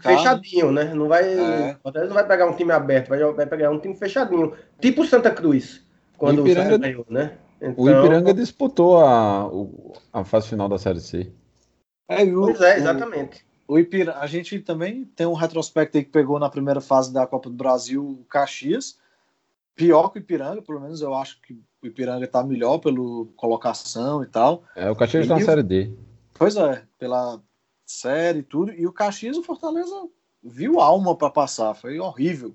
fechadinho, 0.00 0.70
né? 0.70 0.92
Não 0.94 1.08
vai, 1.08 1.24
É. 1.24 1.76
o 1.78 1.82
Fortaleza 1.82 2.08
não 2.10 2.14
vai 2.20 2.26
pegar 2.26 2.46
um 2.46 2.52
time 2.54 2.70
aberto, 2.72 3.08
vai, 3.08 3.18
vai 3.32 3.46
pegar 3.46 3.70
um 3.70 3.78
time 3.80 3.96
fechadinho, 3.96 4.52
tipo 4.78 5.02
o 5.02 5.06
Santa 5.06 5.30
Cruz, 5.30 5.80
quando 6.18 6.40
O 6.40 6.42
o, 6.42 6.46
Ipiranga- 6.46 6.70
Santa 6.72 6.86
ganhou, 6.86 7.06
né? 7.08 7.32
O 7.60 7.88
Então, 7.88 7.98
Ipiranga 8.04 8.34
disputou 8.34 9.00
a, 9.00 9.46
o- 9.48 9.94
a 10.12 10.22
fase 10.22 10.48
final 10.48 10.68
da 10.68 10.78
Série 10.78 11.00
C. 11.00 11.32
É, 12.08 12.24
e 12.24 12.36
o, 12.36 12.42
Pois 12.42 12.60
é, 12.60 12.74
o- 12.74 12.78
exatamente. 12.78 13.47
O 13.68 13.78
Ipira... 13.78 14.16
A 14.18 14.26
gente 14.26 14.58
também 14.60 15.04
tem 15.04 15.26
um 15.26 15.34
retrospecto 15.34 15.98
aí 15.98 16.04
que 16.04 16.10
pegou 16.10 16.38
na 16.38 16.48
primeira 16.48 16.80
fase 16.80 17.12
da 17.12 17.26
Copa 17.26 17.50
do 17.50 17.54
Brasil 17.54 18.02
o 18.02 18.24
Caxias. 18.24 18.98
Pior 19.76 20.08
que 20.08 20.18
o 20.18 20.20
Ipiranga, 20.20 20.62
pelo 20.62 20.80
menos 20.80 21.02
eu 21.02 21.14
acho 21.14 21.40
que 21.42 21.52
o 21.82 21.86
Ipiranga 21.86 22.26
tá 22.26 22.42
melhor 22.42 22.78
pela 22.78 22.96
colocação 23.36 24.22
e 24.22 24.26
tal. 24.26 24.64
É, 24.74 24.90
o 24.90 24.96
Caxias 24.96 25.24
está 25.24 25.38
na 25.38 25.44
Série 25.44 25.62
D. 25.62 25.92
Pois 26.32 26.56
é, 26.56 26.82
pela 26.98 27.40
série 27.84 28.40
e 28.40 28.42
tudo. 28.42 28.72
E 28.72 28.86
o 28.86 28.92
Caxias, 28.92 29.36
o 29.36 29.42
Fortaleza 29.42 30.08
viu 30.42 30.80
alma 30.80 31.14
para 31.14 31.30
passar, 31.30 31.74
foi 31.74 32.00
horrível. 32.00 32.54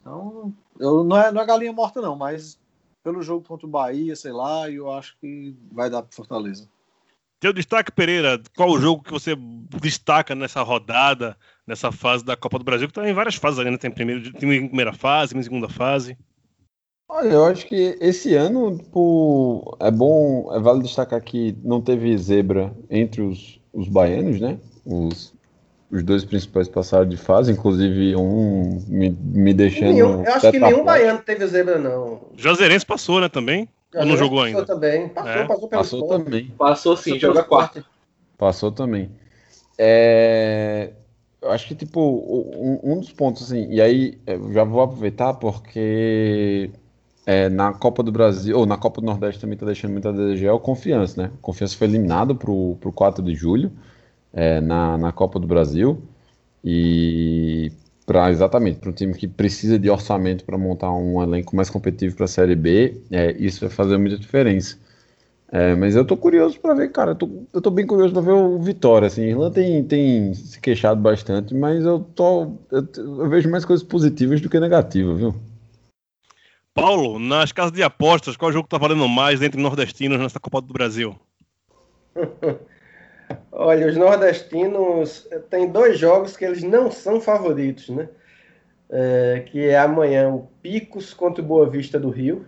Então, 0.00 0.52
eu, 0.78 1.02
não, 1.02 1.16
é, 1.16 1.32
não 1.32 1.40
é 1.40 1.46
galinha 1.46 1.72
morta, 1.72 2.00
não, 2.00 2.14
mas 2.14 2.58
pelo 3.02 3.22
jogo 3.22 3.46
contra 3.46 3.66
o 3.66 3.70
Bahia, 3.70 4.14
sei 4.16 4.32
lá, 4.32 4.70
eu 4.70 4.90
acho 4.90 5.16
que 5.18 5.56
vai 5.72 5.90
dar 5.90 6.02
pro 6.02 6.14
Fortaleza. 6.14 6.68
Teu 7.44 7.52
destaque, 7.52 7.92
Pereira, 7.92 8.40
qual 8.56 8.70
o 8.70 8.80
jogo 8.80 9.02
que 9.02 9.12
você 9.12 9.36
destaca 9.82 10.34
nessa 10.34 10.62
rodada, 10.62 11.36
nessa 11.66 11.92
fase 11.92 12.24
da 12.24 12.34
Copa 12.34 12.58
do 12.58 12.64
Brasil? 12.64 12.88
Que 12.88 12.94
tá 12.94 13.06
em 13.06 13.12
várias 13.12 13.34
fases 13.34 13.58
ali, 13.58 13.70
né? 13.70 13.76
Tem, 13.76 13.90
primeiro, 13.90 14.32
tem 14.32 14.50
em 14.50 14.66
primeira 14.66 14.94
fase, 14.94 15.32
tem 15.32 15.40
em 15.40 15.42
segunda 15.42 15.68
fase. 15.68 16.16
Olha, 17.06 17.28
eu 17.28 17.44
acho 17.44 17.66
que 17.66 17.98
esse 18.00 18.34
ano, 18.34 18.78
tipo, 18.78 19.76
é 19.78 19.90
bom, 19.90 20.54
é 20.54 20.58
válido 20.58 20.86
destacar 20.86 21.20
que 21.20 21.54
não 21.62 21.82
teve 21.82 22.16
zebra 22.16 22.74
entre 22.88 23.20
os, 23.20 23.60
os 23.74 23.88
baianos, 23.88 24.40
né? 24.40 24.58
Os, 24.86 25.34
os 25.90 26.02
dois 26.02 26.24
principais 26.24 26.66
passaram 26.66 27.06
de 27.06 27.18
fase, 27.18 27.52
inclusive 27.52 28.16
um 28.16 28.82
me, 28.88 29.10
me 29.10 29.52
deixando. 29.52 29.92
Nenhum- 29.92 30.24
eu 30.24 30.32
acho 30.32 30.50
que 30.50 30.58
nenhum 30.58 30.82
baiano 30.82 31.18
teve 31.18 31.46
zebra, 31.46 31.78
não. 31.78 32.22
Juazeirense 32.38 32.86
passou, 32.86 33.20
né, 33.20 33.28
também? 33.28 33.68
Ou 33.94 34.04
não 34.04 34.16
jogou 34.16 34.38
Passou 34.38 34.46
ainda? 34.46 34.66
também. 34.66 35.08
Passou, 35.08 35.30
É, 35.30 35.46
passou 35.46 35.68
pelo 35.68 35.82
Passou 35.82 36.08
também. 36.08 36.50
Passou 36.58 36.96
sim, 36.96 37.18
joga 37.18 37.42
quarta. 37.42 37.84
Passou 38.36 38.72
também. 38.72 39.10
É, 39.78 40.92
eu 41.40 41.50
acho 41.50 41.66
que, 41.68 41.74
tipo, 41.74 42.00
um, 42.00 42.92
um 42.92 43.00
dos 43.00 43.12
pontos, 43.12 43.44
assim, 43.44 43.66
e 43.70 43.80
aí 43.80 44.18
eu 44.26 44.52
já 44.52 44.64
vou 44.64 44.82
aproveitar 44.82 45.34
porque 45.34 46.70
é, 47.26 47.48
na 47.48 47.72
Copa 47.72 48.02
do 48.02 48.12
Brasil, 48.12 48.58
ou 48.58 48.66
na 48.66 48.76
Copa 48.76 49.00
do 49.00 49.06
Nordeste 49.06 49.40
também 49.40 49.56
tá 49.58 49.66
deixando 49.66 49.92
muito 49.92 50.08
a 50.08 50.12
desejar, 50.12 50.48
é 50.48 50.52
o 50.52 50.60
Confiança, 50.60 51.22
né? 51.22 51.30
O 51.34 51.38
Confiança 51.38 51.76
foi 51.76 51.86
eliminado 51.86 52.34
pro, 52.36 52.76
pro 52.80 52.92
4 52.92 53.22
de 53.22 53.34
julho 53.34 53.72
é, 54.32 54.60
na, 54.60 54.98
na 54.98 55.12
Copa 55.12 55.38
do 55.38 55.46
Brasil 55.46 56.02
e 56.64 57.72
para 58.06 58.30
exatamente 58.30 58.78
para 58.78 58.90
um 58.90 58.92
time 58.92 59.14
que 59.14 59.26
precisa 59.26 59.78
de 59.78 59.88
orçamento 59.88 60.44
para 60.44 60.58
montar 60.58 60.92
um 60.92 61.22
elenco 61.22 61.56
mais 61.56 61.70
competitivo 61.70 62.16
para 62.16 62.24
a 62.24 62.28
Série 62.28 62.54
B, 62.54 63.00
é, 63.10 63.32
isso 63.38 63.60
vai 63.60 63.70
fazer 63.70 63.96
muita 63.96 64.18
diferença. 64.18 64.78
É, 65.50 65.74
mas 65.74 65.94
eu 65.94 66.04
tô 66.04 66.16
curioso 66.16 66.58
para 66.58 66.74
ver, 66.74 66.90
cara. 66.90 67.12
Eu 67.12 67.14
tô, 67.14 67.30
eu 67.52 67.60
tô 67.60 67.70
bem 67.70 67.86
curioso 67.86 68.12
para 68.12 68.22
ver 68.22 68.32
o 68.32 68.58
Vitória. 68.58 69.06
Assim, 69.06 69.22
Irlanda 69.22 69.54
tem, 69.54 69.84
tem 69.84 70.34
se 70.34 70.60
queixado 70.60 71.00
bastante, 71.00 71.54
mas 71.54 71.84
eu 71.84 72.00
tô. 72.00 72.56
Eu, 72.72 72.88
eu 72.96 73.28
vejo 73.28 73.48
mais 73.48 73.64
coisas 73.64 73.86
positivas 73.86 74.40
do 74.40 74.48
que 74.48 74.58
negativas, 74.58 75.16
viu? 75.16 75.34
Paulo, 76.74 77.20
nas 77.20 77.52
casas 77.52 77.70
de 77.70 77.84
apostas, 77.84 78.36
qual 78.36 78.50
jogo 78.50 78.66
tá 78.66 78.78
valendo 78.78 79.08
mais 79.08 79.40
entre 79.42 79.62
nordestinos 79.62 80.18
nessa 80.18 80.40
Copa 80.40 80.60
do 80.60 80.72
Brasil? 80.72 81.14
Olha, 83.52 83.86
os 83.86 83.96
nordestinos 83.96 85.28
têm 85.50 85.68
dois 85.68 85.98
jogos 85.98 86.36
que 86.36 86.44
eles 86.44 86.62
não 86.62 86.90
são 86.90 87.20
favoritos, 87.20 87.88
né? 87.88 88.08
É, 88.90 89.42
que 89.46 89.68
é 89.68 89.78
amanhã 89.78 90.28
o 90.28 90.48
Picos 90.62 91.14
contra 91.14 91.42
o 91.42 91.46
Boa 91.46 91.68
Vista 91.68 91.98
do 91.98 92.10
Rio. 92.10 92.46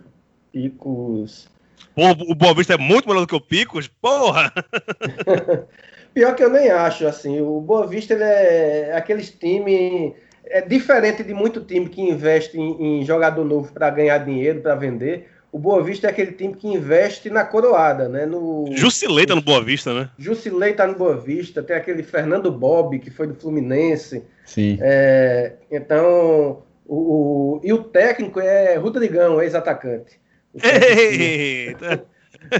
Picos. 0.51 1.49
Pô, 1.95 2.11
o 2.29 2.35
Boa 2.35 2.53
Vista 2.53 2.73
é 2.73 2.77
muito 2.77 3.07
melhor 3.07 3.21
do 3.21 3.27
que 3.27 3.35
o 3.35 3.41
Picos? 3.41 3.87
Porra! 3.87 4.53
Pior 6.13 6.35
que 6.35 6.43
eu 6.43 6.49
nem 6.49 6.69
acho, 6.69 7.05
assim. 7.05 7.41
O 7.41 7.61
Boa 7.61 7.85
Vista 7.85 8.13
ele 8.13 8.23
é 8.23 8.95
aqueles 8.95 9.29
times. 9.31 10.13
É 10.45 10.61
diferente 10.61 11.23
de 11.23 11.33
muito 11.33 11.61
time 11.61 11.89
que 11.89 12.01
investe 12.01 12.57
em, 12.57 13.01
em 13.01 13.05
jogador 13.05 13.43
novo 13.43 13.71
para 13.73 13.89
ganhar 13.89 14.19
dinheiro, 14.19 14.61
para 14.61 14.75
vender. 14.75 15.29
O 15.57 15.59
Boa 15.59 15.81
Vista 15.83 16.05
é 16.05 16.11
aquele 16.11 16.33
time 16.33 16.53
que 16.53 16.67
investe 16.67 17.31
na 17.31 17.43
coroada, 17.43 18.07
né? 18.07 18.27
No, 18.27 18.69
Jusilei 18.75 19.25
tá 19.25 19.33
no 19.33 19.41
Boa 19.41 19.59
Vista, 19.63 19.91
né? 19.91 20.07
Jusilei 20.15 20.73
tá 20.73 20.85
no 20.85 20.93
Boa 20.93 21.17
Vista, 21.17 21.63
tem 21.63 21.75
aquele 21.75 22.03
Fernando 22.03 22.51
Bob, 22.51 22.99
que 22.99 23.09
foi 23.09 23.25
do 23.25 23.33
Fluminense. 23.33 24.23
Sim. 24.45 24.77
É, 24.79 25.53
então, 25.71 26.61
o, 26.85 26.95
o- 26.95 27.61
e 27.63 27.73
o 27.73 27.83
técnico 27.83 28.39
é 28.39 28.75
Rodrigão, 28.75 29.41
ex-atacante. 29.41 30.19
Eita! 30.63 32.05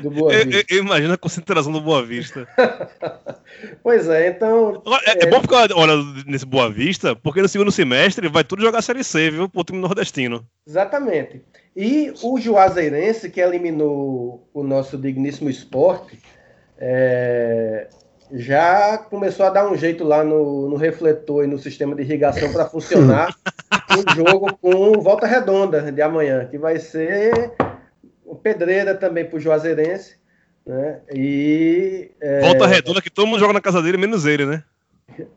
do 0.01 0.09
Boa 0.09 0.33
Vista. 0.33 0.65
eu- 0.71 0.77
eu 0.77 0.83
imagino 0.83 1.13
a 1.13 1.17
concentração 1.17 1.71
do 1.71 1.79
Boa 1.81 2.03
Vista. 2.03 2.47
Pois 3.81 4.07
é, 4.09 4.27
então. 4.27 4.83
É, 5.05 5.23
é 5.23 5.29
bom 5.29 5.41
ficar 5.41 5.69
olha, 5.73 5.93
nesse 6.27 6.45
Boa 6.45 6.69
Vista, 6.69 7.15
porque 7.15 7.41
no 7.41 7.47
segundo 7.47 7.71
semestre 7.71 8.27
vai 8.27 8.43
tudo 8.43 8.61
jogar 8.61 8.81
Série 8.81 9.03
C, 9.03 9.31
viu? 9.31 9.47
Pro 9.49 9.63
time 9.63 9.79
nordestino. 9.79 10.45
Exatamente. 10.67 11.41
E 11.79 12.11
o 12.23 12.39
Juazeirense, 12.39 13.29
que 13.29 13.39
eliminou 13.39 14.49
o 14.51 14.63
nosso 14.63 14.97
digníssimo 14.97 15.47
esporte, 15.47 16.19
é, 16.75 17.87
já 18.31 18.97
começou 18.97 19.45
a 19.45 19.51
dar 19.51 19.71
um 19.71 19.77
jeito 19.77 20.03
lá 20.03 20.23
no, 20.23 20.67
no 20.69 20.75
refletor 20.75 21.43
e 21.43 21.47
no 21.47 21.59
sistema 21.59 21.95
de 21.95 22.01
irrigação 22.01 22.51
para 22.51 22.65
funcionar 22.65 23.31
o 23.95 24.15
jogo 24.15 24.57
com 24.57 24.93
volta 24.99 25.27
redonda 25.27 25.91
de 25.91 26.01
amanhã, 26.01 26.47
que 26.47 26.57
vai 26.57 26.79
ser 26.79 27.53
pedreira 28.47 28.95
também 28.95 29.25
para 29.25 29.37
o 29.37 29.39
Juazeirense. 29.39 30.15
Né? 30.65 30.99
E, 31.13 32.11
é, 32.19 32.41
Volta 32.41 32.65
redonda 32.65 33.01
que 33.01 33.09
todo 33.09 33.27
mundo 33.27 33.39
joga 33.39 33.53
na 33.53 33.61
casa 33.61 33.81
dele, 33.81 33.97
menos 33.97 34.25
ele, 34.25 34.45
né? 34.45 34.63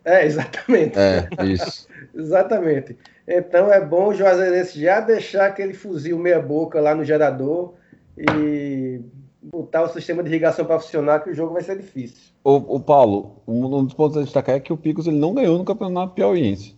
É, 0.05 0.27
exatamente. 0.27 0.99
É, 0.99 1.29
isso. 1.45 1.89
Exatamente. 2.15 2.97
Então 3.27 3.73
é 3.73 3.81
bom 3.81 4.09
o 4.09 4.15
Juazeirense 4.15 4.81
já 4.81 5.01
deixar 5.01 5.47
aquele 5.47 5.73
fuzil 5.73 6.19
meia-boca 6.19 6.81
lá 6.81 6.95
no 6.95 7.05
gerador 7.05 7.75
e 8.17 9.01
botar 9.43 9.83
o 9.83 9.89
sistema 9.89 10.23
de 10.23 10.29
irrigação 10.29 10.65
para 10.65 10.81
funcionar, 10.81 11.21
que 11.21 11.31
o 11.31 11.35
jogo 11.35 11.55
vai 11.55 11.63
ser 11.63 11.77
difícil. 11.77 12.33
O, 12.43 12.77
o 12.77 12.81
Paulo, 12.81 13.43
um 13.47 13.85
dos 13.85 13.95
pontos 13.95 14.17
a 14.17 14.23
destacar 14.23 14.57
é 14.57 14.61
que 14.61 14.73
o 14.73 14.77
Picos 14.77 15.07
ele 15.07 15.19
não 15.19 15.35
ganhou 15.35 15.57
no 15.57 15.65
Campeonato 15.65 16.15
Piauiense. 16.15 16.75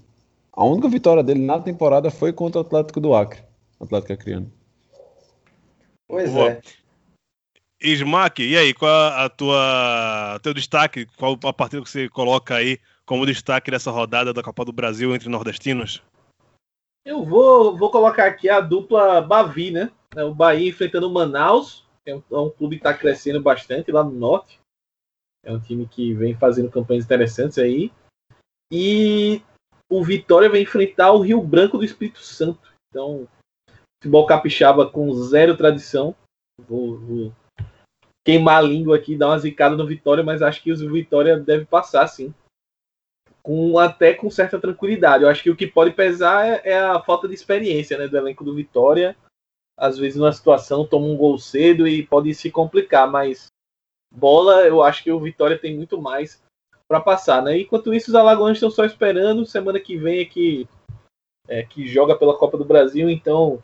A 0.52 0.64
única 0.64 0.88
vitória 0.88 1.22
dele 1.22 1.44
na 1.44 1.58
temporada 1.58 2.10
foi 2.10 2.32
contra 2.32 2.60
o 2.60 2.64
Atlético 2.64 3.00
do 3.00 3.14
Acre, 3.14 3.40
Atlético 3.80 4.12
Acreano. 4.12 4.52
Pois 6.06 6.30
Boa. 6.30 6.50
é. 6.50 6.60
Smack, 7.82 8.42
e 8.42 8.56
aí, 8.56 8.72
qual 8.72 8.90
a 8.90 9.28
tua 9.28 10.38
teu 10.42 10.54
destaque? 10.54 11.06
Qual 11.16 11.36
a 11.42 11.52
partida 11.52 11.82
que 11.82 11.90
você 11.90 12.08
coloca 12.08 12.54
aí 12.54 12.78
como 13.06 13.26
destaque 13.26 13.70
dessa 13.70 13.90
rodada 13.90 14.32
da 14.32 14.42
Copa 14.42 14.64
do 14.64 14.72
Brasil 14.72 15.14
entre 15.14 15.28
nordestinos? 15.28 16.02
Eu 17.04 17.24
vou, 17.24 17.76
vou 17.76 17.90
colocar 17.90 18.26
aqui 18.26 18.48
a 18.48 18.60
dupla 18.60 19.20
Bavi, 19.20 19.70
né? 19.70 19.90
É 20.14 20.22
O 20.22 20.34
Bahia 20.34 20.68
enfrentando 20.68 21.08
o 21.08 21.12
Manaus, 21.12 21.84
que 22.04 22.10
é 22.10 22.16
um, 22.16 22.22
é 22.30 22.38
um 22.38 22.50
clube 22.50 22.76
que 22.76 22.80
está 22.80 22.94
crescendo 22.94 23.40
bastante 23.40 23.90
lá 23.90 24.04
no 24.04 24.12
norte. 24.12 24.60
É 25.44 25.52
um 25.52 25.58
time 25.58 25.86
que 25.86 26.14
vem 26.14 26.36
fazendo 26.36 26.70
campanhas 26.70 27.04
interessantes 27.04 27.58
aí. 27.58 27.90
E 28.70 29.42
o 29.90 30.04
Vitória 30.04 30.48
vai 30.48 30.60
enfrentar 30.60 31.12
o 31.12 31.20
Rio 31.20 31.42
Branco 31.42 31.76
do 31.76 31.84
Espírito 31.84 32.20
Santo. 32.20 32.72
Então, 32.88 33.26
futebol 34.00 34.24
capixaba 34.26 34.88
com 34.88 35.12
zero 35.14 35.56
tradição. 35.56 36.14
Vou, 36.68 36.98
vou 36.98 37.32
queimar 38.24 38.58
a 38.58 38.66
língua 38.66 38.96
aqui, 38.96 39.16
dar 39.16 39.28
uma 39.28 39.38
zicada 39.38 39.74
no 39.74 39.86
Vitória, 39.86 40.22
mas 40.22 40.40
acho 40.40 40.62
que 40.62 40.70
o 40.70 40.92
Vitória 40.92 41.36
deve 41.36 41.64
passar, 41.64 42.06
sim 42.06 42.32
com 43.42 43.78
até 43.78 44.14
com 44.14 44.30
certa 44.30 44.60
tranquilidade. 44.60 45.24
Eu 45.24 45.30
acho 45.30 45.42
que 45.42 45.50
o 45.50 45.56
que 45.56 45.66
pode 45.66 45.92
pesar 45.92 46.46
é, 46.46 46.62
é 46.64 46.78
a 46.78 47.00
falta 47.00 47.26
de 47.26 47.34
experiência 47.34 47.98
né, 47.98 48.06
do 48.06 48.16
elenco 48.16 48.44
do 48.44 48.54
Vitória. 48.54 49.16
Às 49.76 49.98
vezes, 49.98 50.18
numa 50.18 50.32
situação, 50.32 50.86
toma 50.86 51.06
um 51.06 51.16
gol 51.16 51.38
cedo 51.38 51.88
e 51.88 52.06
pode 52.06 52.32
se 52.34 52.50
complicar, 52.50 53.10
mas 53.10 53.46
bola, 54.14 54.66
eu 54.66 54.82
acho 54.82 55.02
que 55.02 55.10
o 55.10 55.18
Vitória 55.18 55.58
tem 55.58 55.74
muito 55.74 56.00
mais 56.00 56.42
para 56.86 57.00
passar. 57.00 57.42
Né? 57.42 57.60
Enquanto 57.60 57.92
isso, 57.92 58.10
os 58.10 58.14
Alagoanos 58.14 58.58
estão 58.58 58.70
só 58.70 58.84
esperando. 58.84 59.46
Semana 59.46 59.80
que 59.80 59.96
vem 59.96 60.20
é 60.20 60.24
que, 60.24 60.68
é 61.48 61.62
que 61.62 61.86
joga 61.86 62.16
pela 62.16 62.36
Copa 62.36 62.56
do 62.56 62.64
Brasil, 62.64 63.10
então 63.10 63.62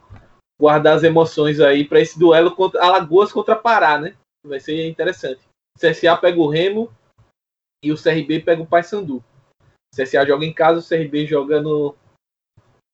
guardar 0.61 0.97
as 0.97 1.05
emoções 1.05 1.61
aí 1.61 1.85
para 1.85 2.01
esse 2.01 2.19
duelo 2.19 2.55
contra 2.57 2.83
Alagoas 2.83 3.31
contra 3.31 3.55
Pará, 3.55 3.99
né? 3.99 4.17
Vai 4.45 4.59
ser 4.59 4.89
interessante. 4.89 5.41
O 5.77 5.81
CSA 5.81 6.17
pega 6.17 6.41
o 6.41 6.49
Remo 6.49 6.91
e 7.85 7.93
o 7.93 8.03
CRB 8.03 8.41
pega 8.41 8.63
o 8.63 8.67
Paysandu. 8.67 9.23
O 9.93 10.03
CSA 10.03 10.27
joga 10.27 10.45
em 10.45 10.53
casa, 10.53 10.81
o 10.81 10.89
CRB 10.89 11.27
joga 11.27 11.61
no, 11.61 11.95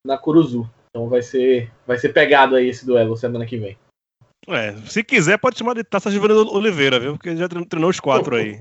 na 0.06 0.16
Curuzu. 0.18 0.68
Então 0.90 1.08
vai 1.08 1.22
ser, 1.22 1.70
vai 1.86 1.98
ser 1.98 2.10
pegado 2.10 2.54
aí 2.54 2.68
esse 2.68 2.86
duelo 2.86 3.16
semana 3.16 3.46
que 3.46 3.56
vem. 3.56 3.76
É, 4.46 4.76
se 4.86 5.02
quiser, 5.02 5.38
pode 5.38 5.58
chamar 5.58 5.74
de 5.74 5.82
Taça 5.82 6.10
Giovanni 6.10 6.34
Oliveira, 6.34 7.00
viu? 7.00 7.14
Porque 7.14 7.34
já 7.34 7.48
treinou 7.48 7.90
os 7.90 7.98
quatro 7.98 8.36
aí. 8.36 8.58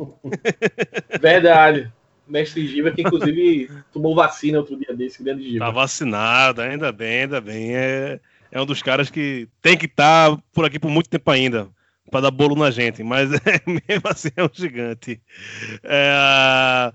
Verdade. 1.19 1.91
Mestre 2.25 2.65
Giva, 2.65 2.89
que 2.89 3.01
inclusive 3.01 3.69
tomou 3.91 4.15
vacina 4.15 4.57
outro 4.57 4.77
dia 4.77 4.95
desse, 4.95 5.21
grande 5.21 5.43
Giva. 5.43 5.65
Tá 5.65 5.71
vacinado, 5.71 6.61
ainda 6.61 6.91
bem, 6.91 7.23
ainda 7.23 7.41
bem. 7.41 7.75
É, 7.75 8.19
é 8.49 8.61
um 8.61 8.65
dos 8.65 8.81
caras 8.81 9.11
que 9.11 9.47
tem 9.61 9.77
que 9.77 9.87
estar 9.87 10.31
tá 10.31 10.41
por 10.53 10.63
aqui 10.63 10.79
por 10.79 10.89
muito 10.89 11.09
tempo 11.09 11.29
ainda 11.29 11.67
para 12.11 12.21
dar 12.21 12.31
bolo 12.31 12.55
na 12.55 12.69
gente, 12.69 13.01
mas 13.03 13.31
é, 13.33 13.61
mesmo 13.65 14.07
assim 14.07 14.29
é 14.35 14.43
um 14.43 14.49
gigante. 14.51 15.21
É, 15.83 16.91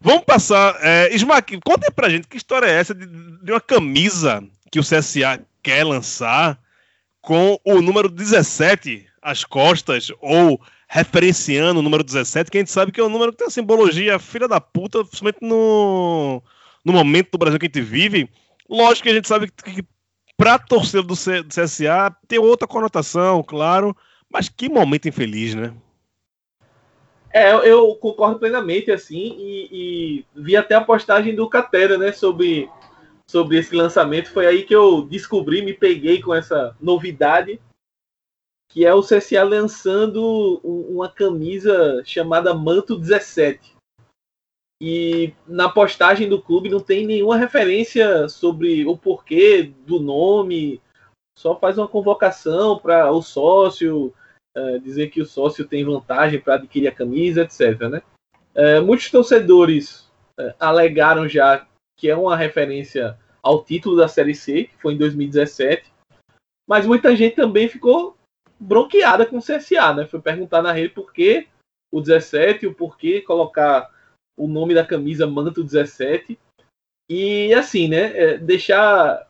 vamos 0.00 0.24
passar. 0.24 0.76
É, 0.82 1.14
Smack, 1.14 1.58
conta 1.64 1.90
pra 1.90 2.08
gente 2.08 2.26
que 2.28 2.36
história 2.36 2.66
é 2.66 2.78
essa 2.78 2.94
de, 2.94 3.06
de, 3.06 3.52
uma 3.52 3.60
camisa 3.60 4.42
que 4.70 4.78
o 4.78 4.82
CSA 4.82 5.40
quer 5.62 5.84
lançar 5.84 6.58
com 7.20 7.58
o 7.64 7.80
número 7.80 8.08
17 8.08 9.06
às 9.22 9.44
costas, 9.44 10.10
ou 10.20 10.60
referenciando 10.88 11.80
o 11.80 11.82
número 11.82 12.02
17, 12.02 12.50
que 12.50 12.56
a 12.56 12.60
gente 12.60 12.70
sabe 12.70 12.90
que 12.90 13.00
é 13.00 13.04
um 13.04 13.10
número 13.10 13.32
que 13.32 13.38
tem 13.38 13.46
uma 13.46 13.52
simbologia 13.52 14.18
filha 14.18 14.48
da 14.48 14.60
puta, 14.60 15.04
principalmente 15.04 15.38
no, 15.42 16.42
no 16.84 16.92
momento 16.92 17.32
do 17.32 17.38
Brasil 17.38 17.58
que 17.58 17.66
a 17.66 17.68
gente 17.68 17.82
vive. 17.82 18.28
Lógico 18.68 19.04
que 19.04 19.10
a 19.10 19.14
gente 19.14 19.28
sabe 19.28 19.50
que, 19.50 19.74
que 19.74 19.84
para 20.36 20.58
torcedor 20.58 21.04
do, 21.04 21.16
C, 21.16 21.42
do 21.42 21.48
CSA 21.48 22.16
tem 22.26 22.38
outra 22.38 22.66
conotação, 22.66 23.42
claro, 23.42 23.94
mas 24.30 24.48
que 24.48 24.68
momento 24.68 25.08
infeliz, 25.08 25.54
né? 25.54 25.74
É, 27.30 27.52
eu 27.52 27.94
concordo 27.96 28.38
plenamente, 28.38 28.90
assim, 28.90 29.36
e, 29.38 29.68
e, 29.70 30.24
vi 30.34 30.56
até 30.56 30.74
a 30.74 30.84
postagem 30.84 31.34
do 31.34 31.48
Catera, 31.48 31.98
né, 31.98 32.10
sobre 32.10 32.68
sobre 33.30 33.58
esse 33.58 33.74
lançamento. 33.74 34.30
Foi 34.30 34.46
aí 34.46 34.64
que 34.64 34.74
eu 34.74 35.02
descobri, 35.02 35.62
me 35.62 35.74
peguei 35.74 36.20
com 36.20 36.34
essa 36.34 36.74
novidade, 36.80 37.60
que 38.70 38.84
é 38.84 38.94
o 38.94 39.02
CSA 39.02 39.42
lançando 39.44 40.60
uma 40.64 41.08
camisa 41.08 42.02
chamada 42.04 42.54
Manto 42.54 42.98
17. 42.98 43.76
E 44.80 45.34
na 45.46 45.68
postagem 45.68 46.28
do 46.28 46.40
clube 46.40 46.68
não 46.68 46.80
tem 46.80 47.06
nenhuma 47.06 47.36
referência 47.36 48.28
sobre 48.28 48.86
o 48.86 48.96
porquê 48.96 49.72
do 49.86 49.98
nome, 49.98 50.80
só 51.38 51.56
faz 51.56 51.78
uma 51.78 51.86
convocação 51.86 52.80
para 52.80 53.12
o 53.12 53.22
sócio 53.22 54.12
é, 54.56 54.78
dizer 54.78 55.08
que 55.08 55.22
o 55.22 55.26
sócio 55.26 55.64
tem 55.64 55.84
vantagem 55.84 56.40
para 56.40 56.54
adquirir 56.54 56.88
a 56.88 56.94
camisa, 56.94 57.42
etc. 57.42 57.80
Né? 57.82 58.02
É, 58.52 58.80
muitos 58.80 59.08
torcedores 59.08 60.10
é, 60.36 60.52
alegaram 60.58 61.28
já 61.28 61.64
que 61.96 62.10
é 62.10 62.16
uma 62.16 62.36
referência 62.36 63.16
ao 63.40 63.62
título 63.62 63.96
da 63.96 64.08
Série 64.08 64.34
C, 64.34 64.64
que 64.64 64.82
foi 64.82 64.94
em 64.94 64.98
2017. 64.98 65.92
Mas 66.68 66.84
muita 66.84 67.14
gente 67.14 67.36
também 67.36 67.68
ficou 67.68 68.16
bronqueada 68.58 69.24
com 69.24 69.38
o 69.38 69.42
CSA, 69.42 69.94
né? 69.94 70.06
Foi 70.06 70.20
perguntar 70.20 70.60
na 70.60 70.72
rede 70.72 70.92
por 70.92 71.12
que 71.12 71.46
o 71.94 72.00
17, 72.00 72.66
o 72.66 72.74
porquê 72.74 73.20
colocar 73.20 73.88
o 74.36 74.48
nome 74.48 74.74
da 74.74 74.84
camisa 74.84 75.24
Manto 75.24 75.62
17. 75.62 76.36
E 77.08 77.54
assim, 77.54 77.86
né? 77.86 78.16
É, 78.16 78.38
deixar 78.38 79.28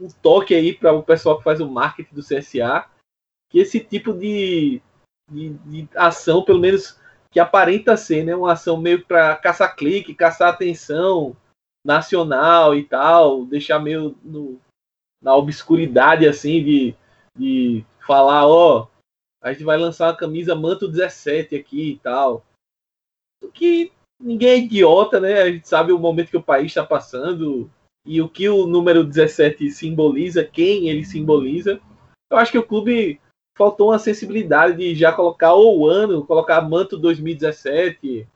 um, 0.00 0.08
toque 0.08 0.54
aí 0.54 0.72
para 0.74 0.92
o 0.92 1.02
pessoal 1.02 1.38
que 1.38 1.44
faz 1.44 1.60
o 1.60 1.68
marketing 1.68 2.14
do 2.14 2.22
CSA, 2.22 2.86
que 3.50 3.58
esse 3.58 3.80
tipo 3.80 4.12
de, 4.12 4.82
de, 5.30 5.50
de 5.50 5.88
ação, 5.96 6.44
pelo 6.44 6.60
menos 6.60 6.98
que 7.30 7.40
aparenta 7.40 7.96
ser, 7.96 8.24
né? 8.24 8.34
Uma 8.34 8.52
ação 8.52 8.76
meio 8.76 9.04
para 9.04 9.36
caçar 9.36 9.76
clique, 9.76 10.14
caçar 10.14 10.48
atenção 10.48 11.36
nacional 11.84 12.74
e 12.74 12.84
tal, 12.84 13.44
deixar 13.44 13.78
meio 13.78 14.16
no, 14.22 14.60
na 15.22 15.34
obscuridade 15.34 16.26
assim 16.26 16.62
de, 16.62 16.94
de 17.36 17.84
falar, 18.06 18.46
ó, 18.46 18.82
oh, 18.82 18.88
a 19.42 19.52
gente 19.52 19.64
vai 19.64 19.76
lançar 19.76 20.08
uma 20.08 20.16
camisa 20.16 20.54
manto 20.54 20.88
17 20.88 21.54
aqui 21.54 21.92
e 21.92 21.98
tal. 21.98 22.44
Que 23.54 23.92
ninguém 24.20 24.48
é 24.48 24.58
idiota, 24.58 25.20
né? 25.20 25.42
A 25.42 25.50
gente 25.50 25.68
sabe 25.68 25.92
o 25.92 25.98
momento 25.98 26.30
que 26.30 26.36
o 26.36 26.42
país 26.42 26.66
está 26.66 26.84
passando 26.84 27.70
e 28.08 28.22
o 28.22 28.28
que 28.28 28.48
o 28.48 28.66
número 28.66 29.04
17 29.04 29.70
simboliza, 29.70 30.42
quem 30.42 30.88
ele 30.88 31.04
simboliza. 31.04 31.78
Eu 32.30 32.38
acho 32.38 32.50
que 32.50 32.58
o 32.58 32.66
clube 32.66 33.20
faltou 33.56 33.90
uma 33.90 33.98
sensibilidade 33.98 34.78
de 34.78 34.94
já 34.94 35.12
colocar 35.12 35.54
o 35.54 35.86
ano, 35.86 36.24
colocar 36.24 36.62
manto 36.62 36.96
2017 36.96 38.26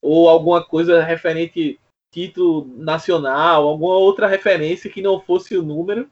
ou 0.00 0.28
alguma 0.28 0.64
coisa 0.64 1.02
referente 1.02 1.80
título 2.12 2.64
nacional, 2.76 3.66
alguma 3.66 3.96
outra 3.96 4.28
referência 4.28 4.90
que 4.90 5.02
não 5.02 5.20
fosse 5.20 5.58
o 5.58 5.62
número. 5.64 6.08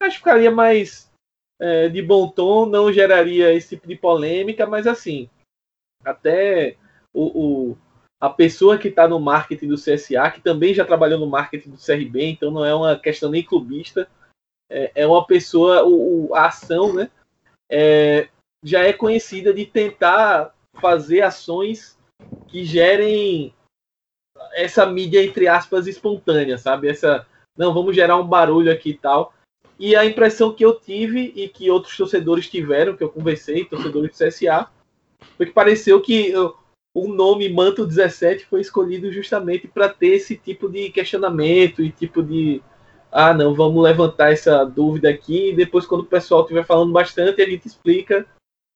Acho 0.00 0.16
que 0.16 0.24
ficaria 0.24 0.50
mais 0.50 1.12
é, 1.60 1.90
de 1.90 2.00
bom 2.00 2.26
tom, 2.26 2.64
não 2.64 2.90
geraria 2.90 3.52
esse 3.52 3.76
tipo 3.76 3.86
de 3.86 3.96
polêmica, 3.96 4.66
mas 4.66 4.86
assim, 4.86 5.28
até 6.02 6.78
o, 7.12 7.70
o 7.70 7.78
a 8.20 8.28
pessoa 8.28 8.76
que 8.76 8.88
está 8.88 9.08
no 9.08 9.18
marketing 9.18 9.68
do 9.68 9.76
CSA, 9.76 10.30
que 10.30 10.40
também 10.40 10.74
já 10.74 10.84
trabalhou 10.84 11.18
no 11.18 11.26
marketing 11.26 11.70
do 11.70 11.78
CRB, 11.78 12.24
então 12.24 12.50
não 12.50 12.64
é 12.64 12.74
uma 12.74 12.98
questão 12.98 13.30
nem 13.30 13.42
clubista, 13.42 14.08
é, 14.70 14.92
é 14.94 15.06
uma 15.06 15.26
pessoa, 15.26 15.84
o, 15.84 16.28
o, 16.28 16.34
a 16.34 16.46
ação, 16.46 16.92
né? 16.92 17.10
é, 17.70 18.28
já 18.64 18.80
é 18.80 18.92
conhecida 18.92 19.54
de 19.54 19.64
tentar 19.64 20.52
fazer 20.80 21.22
ações 21.22 21.96
que 22.48 22.64
gerem 22.64 23.54
essa 24.54 24.84
mídia, 24.84 25.24
entre 25.24 25.46
aspas, 25.46 25.86
espontânea, 25.86 26.58
sabe? 26.58 26.88
Essa, 26.88 27.26
não, 27.56 27.72
vamos 27.72 27.94
gerar 27.94 28.16
um 28.16 28.26
barulho 28.26 28.72
aqui 28.72 28.90
e 28.90 28.98
tal. 28.98 29.32
E 29.78 29.94
a 29.94 30.04
impressão 30.04 30.52
que 30.52 30.64
eu 30.64 30.78
tive 30.78 31.32
e 31.34 31.48
que 31.48 31.70
outros 31.70 31.96
torcedores 31.96 32.50
tiveram, 32.50 32.96
que 32.96 33.04
eu 33.04 33.08
conversei, 33.08 33.64
torcedores 33.64 34.10
do 34.10 34.26
CSA, 34.26 34.68
foi 35.36 35.46
que 35.46 35.52
pareceu 35.52 36.00
que 36.00 36.32
o 36.94 37.08
nome 37.08 37.48
Manto 37.48 37.86
17 37.86 38.44
foi 38.46 38.60
escolhido 38.60 39.12
justamente 39.12 39.68
para 39.68 39.88
ter 39.88 40.08
esse 40.08 40.36
tipo 40.36 40.68
de 40.68 40.90
questionamento 40.90 41.82
e 41.82 41.92
tipo 41.92 42.22
de, 42.22 42.62
ah, 43.12 43.32
não, 43.32 43.54
vamos 43.54 43.82
levantar 43.82 44.32
essa 44.32 44.64
dúvida 44.64 45.08
aqui, 45.08 45.50
e 45.50 45.56
depois, 45.56 45.86
quando 45.86 46.02
o 46.02 46.06
pessoal 46.06 46.42
estiver 46.42 46.64
falando 46.64 46.92
bastante, 46.92 47.40
a 47.40 47.48
gente 47.48 47.66
explica 47.66 48.26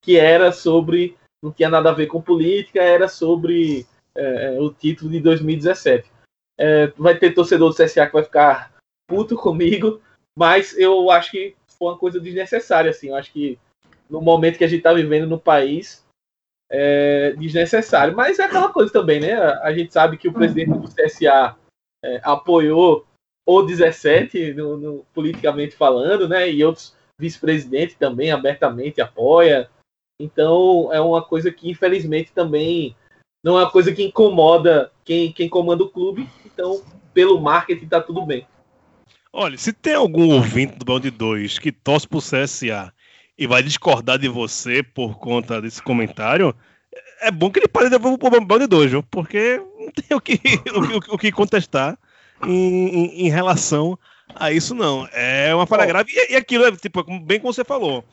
que 0.02 0.16
era 0.16 0.52
sobre, 0.52 1.16
não 1.42 1.50
tinha 1.50 1.68
nada 1.68 1.90
a 1.90 1.94
ver 1.94 2.06
com 2.06 2.20
política, 2.20 2.80
era 2.80 3.08
sobre 3.08 3.86
é, 4.16 4.56
é 4.56 4.60
o 4.60 4.70
título 4.70 5.10
de 5.10 5.20
2017. 5.20 6.10
É, 6.58 6.86
vai 6.96 7.16
ter 7.16 7.34
torcedor 7.34 7.70
do 7.70 7.76
CSA 7.76 8.06
que 8.06 8.12
vai 8.12 8.22
ficar 8.22 8.72
puto 9.08 9.36
comigo, 9.36 10.00
mas 10.38 10.76
eu 10.78 11.10
acho 11.10 11.32
que 11.32 11.56
foi 11.78 11.88
uma 11.88 11.98
coisa 11.98 12.20
desnecessária, 12.20 12.90
assim, 12.90 13.08
eu 13.08 13.16
acho 13.16 13.32
que 13.32 13.58
no 14.08 14.20
momento 14.20 14.58
que 14.58 14.64
a 14.64 14.68
gente 14.68 14.78
está 14.78 14.92
vivendo 14.92 15.26
no 15.26 15.38
país, 15.38 16.03
é 16.70 17.32
desnecessário. 17.32 18.14
Mas 18.16 18.38
é 18.38 18.44
aquela 18.44 18.72
coisa 18.72 18.92
também, 18.92 19.20
né? 19.20 19.34
A 19.34 19.72
gente 19.72 19.92
sabe 19.92 20.16
que 20.16 20.28
o 20.28 20.32
presidente 20.32 20.78
do 20.78 20.88
CSA 20.88 21.56
é, 22.04 22.20
apoiou 22.22 23.06
ou 23.46 23.64
17, 23.64 24.54
no, 24.54 24.76
no, 24.76 25.06
politicamente 25.12 25.76
falando, 25.76 26.28
né? 26.28 26.50
E 26.50 26.64
outros 26.64 26.96
vice-presidentes 27.18 27.96
também 27.96 28.30
abertamente 28.30 29.00
apoia. 29.00 29.68
Então 30.20 30.92
é 30.92 31.00
uma 31.00 31.22
coisa 31.22 31.50
que 31.50 31.70
infelizmente 31.70 32.32
também 32.32 32.96
não 33.44 33.58
é 33.58 33.62
uma 33.62 33.70
coisa 33.70 33.92
que 33.92 34.02
incomoda 34.02 34.90
quem, 35.04 35.30
quem 35.30 35.48
comanda 35.48 35.84
o 35.84 35.90
clube. 35.90 36.28
Então, 36.46 36.82
pelo 37.12 37.40
marketing 37.40 37.86
tá 37.86 38.00
tudo 38.00 38.24
bem. 38.24 38.46
Olha, 39.30 39.58
se 39.58 39.72
tem 39.72 39.94
algum 39.94 40.32
ouvinte 40.32 40.78
do 40.78 40.84
Balde 40.84 41.10
2 41.10 41.58
que 41.58 41.72
torce 41.72 42.08
pro 42.08 42.20
CSA 42.20 42.93
e 43.36 43.46
vai 43.46 43.62
discordar 43.62 44.18
de 44.18 44.28
você 44.28 44.82
por 44.82 45.18
conta 45.18 45.60
desse 45.60 45.82
comentário, 45.82 46.54
é 47.20 47.30
bom 47.30 47.50
que 47.50 47.58
ele 47.58 47.68
pare 47.68 47.90
de 47.90 47.98
pro 47.98 48.40
Balde 48.40 48.66
2, 48.66 48.90
viu? 48.90 49.02
Porque 49.02 49.60
não 49.78 49.90
tem 49.90 50.16
o 50.16 50.20
que, 50.20 50.40
o, 50.72 51.12
o, 51.12 51.14
o 51.14 51.18
que 51.18 51.32
contestar 51.32 51.98
em, 52.46 53.26
em, 53.26 53.30
relação 53.30 53.98
a 54.34 54.52
isso, 54.52 54.74
não. 54.74 55.08
É 55.12 55.54
uma 55.54 55.66
falha 55.66 55.86
grave. 55.86 56.12
E, 56.12 56.32
e 56.32 56.36
aquilo 56.36 56.64
é, 56.64 56.72
tipo, 56.72 57.02
bem 57.20 57.40
como 57.40 57.52
você 57.52 57.64
falou. 57.64 58.04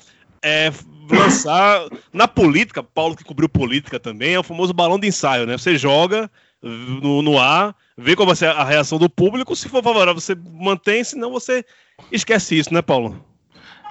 É 0.42 0.72
lançar. 1.10 1.86
Na 2.12 2.28
política, 2.28 2.82
Paulo 2.82 3.16
que 3.16 3.24
cobriu 3.24 3.50
política 3.50 4.00
também, 4.00 4.34
é 4.34 4.40
o 4.40 4.44
famoso 4.44 4.74
balão 4.74 5.00
de 5.00 5.08
ensaio, 5.08 5.46
né? 5.46 5.58
Você 5.58 5.78
joga 5.78 6.32
no, 6.62 7.22
no 7.22 7.38
ar, 7.38 7.76
vê 7.98 8.16
qual 8.16 8.26
vai 8.26 8.36
ser 8.36 8.48
a 8.48 8.64
reação 8.64 8.98
do 8.98 9.10
público. 9.10 9.56
Se 9.56 9.70
for 9.70 9.84
favorável, 9.84 10.20
você 10.20 10.36
mantém, 10.36 11.04
senão 11.04 11.32
você 11.32 11.66
esquece 12.12 12.58
isso, 12.58 12.74
né, 12.74 12.82
Paulo? 12.82 13.31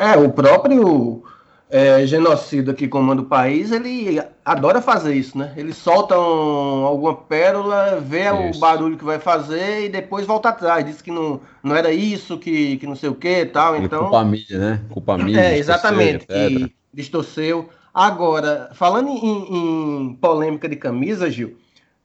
É, 0.01 0.17
o 0.17 0.33
próprio 0.33 1.23
é, 1.69 2.07
genocida 2.07 2.73
que 2.73 2.89
comanda 2.89 3.21
o 3.21 3.27
país, 3.27 3.71
ele 3.71 4.19
adora 4.43 4.81
fazer 4.81 5.15
isso, 5.15 5.37
né? 5.37 5.53
Ele 5.59 5.75
solta 5.75 6.19
um, 6.19 6.87
alguma 6.87 7.15
pérola, 7.15 8.01
vê 8.01 8.25
isso. 8.49 8.57
o 8.57 8.61
barulho 8.61 8.97
que 8.97 9.05
vai 9.05 9.19
fazer 9.19 9.85
e 9.85 9.89
depois 9.91 10.27
volta 10.27 10.49
atrás. 10.49 10.87
Diz 10.87 11.03
que 11.03 11.11
não, 11.11 11.43
não 11.63 11.77
era 11.77 11.93
isso, 11.93 12.39
que, 12.39 12.79
que 12.79 12.87
não 12.87 12.97
sei 12.97 13.11
o 13.11 13.15
que 13.15 13.45
tal. 13.45 13.77
Ele 13.77 13.85
então, 13.85 14.05
culpa 14.05 14.21
a 14.21 14.25
mídia, 14.25 14.59
né? 14.59 14.81
Culpa 14.89 15.15
a 15.15 15.19
mídia. 15.19 15.39
É, 15.39 15.59
exatamente. 15.59 16.27
Que 16.27 16.75
distorceu. 16.95 17.69
Agora, 17.93 18.71
falando 18.73 19.11
em, 19.11 20.07
em 20.07 20.15
polêmica 20.15 20.67
de 20.67 20.77
camisa, 20.77 21.31
Gil, 21.31 21.59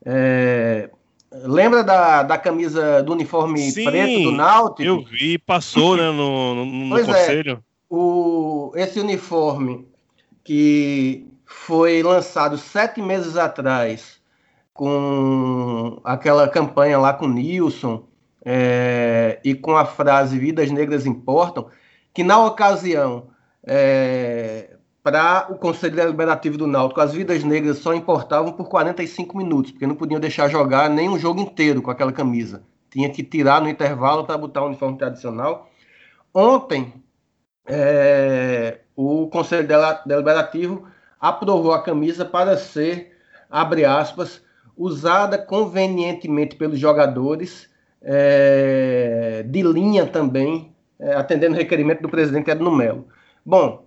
é, 0.03 0.89
Lembra 1.43 1.83
da, 1.83 2.23
da 2.23 2.37
camisa 2.37 3.03
do 3.03 3.11
uniforme 3.11 3.59
Sim, 3.71 3.83
preto 3.85 4.23
do 4.23 4.31
Náutico? 4.31 4.83
Eu 4.83 5.03
vi, 5.03 5.37
passou, 5.37 5.97
né, 5.97 6.09
no, 6.09 6.55
no, 6.55 6.65
no 6.65 6.89
Pois 6.89 7.09
é. 7.09 7.57
O, 7.97 8.71
esse 8.75 8.99
uniforme 8.99 9.87
que 10.43 11.27
foi 11.45 12.03
lançado 12.03 12.57
sete 12.57 13.01
meses 13.01 13.37
atrás 13.37 14.19
com 14.73 15.99
aquela 16.03 16.47
campanha 16.49 16.97
lá 16.99 17.13
com 17.13 17.27
Nilson 17.27 18.03
é, 18.43 19.39
e 19.43 19.55
com 19.55 19.75
a 19.75 19.85
frase 19.85 20.37
Vidas 20.37 20.69
Negras 20.69 21.05
Importam, 21.05 21.67
que 22.13 22.23
na 22.23 22.43
ocasião, 22.45 23.27
para 25.01 25.47
o 25.49 25.55
Conselho 25.55 25.95
Deliberativo 25.95 26.57
do 26.57 26.67
Náutico, 26.67 26.99
as 26.99 27.13
vidas 27.13 27.43
negras 27.43 27.77
só 27.77 27.93
importavam 27.93 28.51
por 28.51 28.67
45 28.67 29.37
minutos, 29.37 29.71
porque 29.71 29.87
não 29.87 29.95
podiam 29.95 30.19
deixar 30.19 30.49
jogar 30.49 30.89
nem 30.89 31.09
um 31.09 31.17
jogo 31.17 31.39
inteiro 31.41 31.81
com 31.81 31.91
aquela 31.91 32.11
camisa. 32.11 32.63
Tinha 32.89 33.09
que 33.09 33.23
tirar 33.23 33.61
no 33.61 33.69
intervalo 33.69 34.25
para 34.25 34.37
botar 34.37 34.63
o 34.63 34.67
uniforme 34.67 34.97
tradicional. 34.97 35.69
Ontem, 36.33 36.93
é, 37.65 38.79
o 38.95 39.27
Conselho 39.27 39.67
Deliberativo 40.05 40.87
aprovou 41.19 41.73
a 41.73 41.81
camisa 41.81 42.23
para 42.23 42.57
ser, 42.57 43.17
abre 43.49 43.85
aspas, 43.85 44.41
usada 44.77 45.37
convenientemente 45.37 46.55
pelos 46.55 46.79
jogadores, 46.79 47.69
é, 48.01 49.43
de 49.47 49.63
linha 49.63 50.05
também, 50.05 50.73
é, 50.99 51.13
atendendo 51.13 51.55
o 51.55 51.57
requerimento 51.57 52.01
do 52.01 52.09
presidente 52.09 52.51
Edno 52.51 52.71
Melo. 52.71 53.07
Bom, 53.43 53.85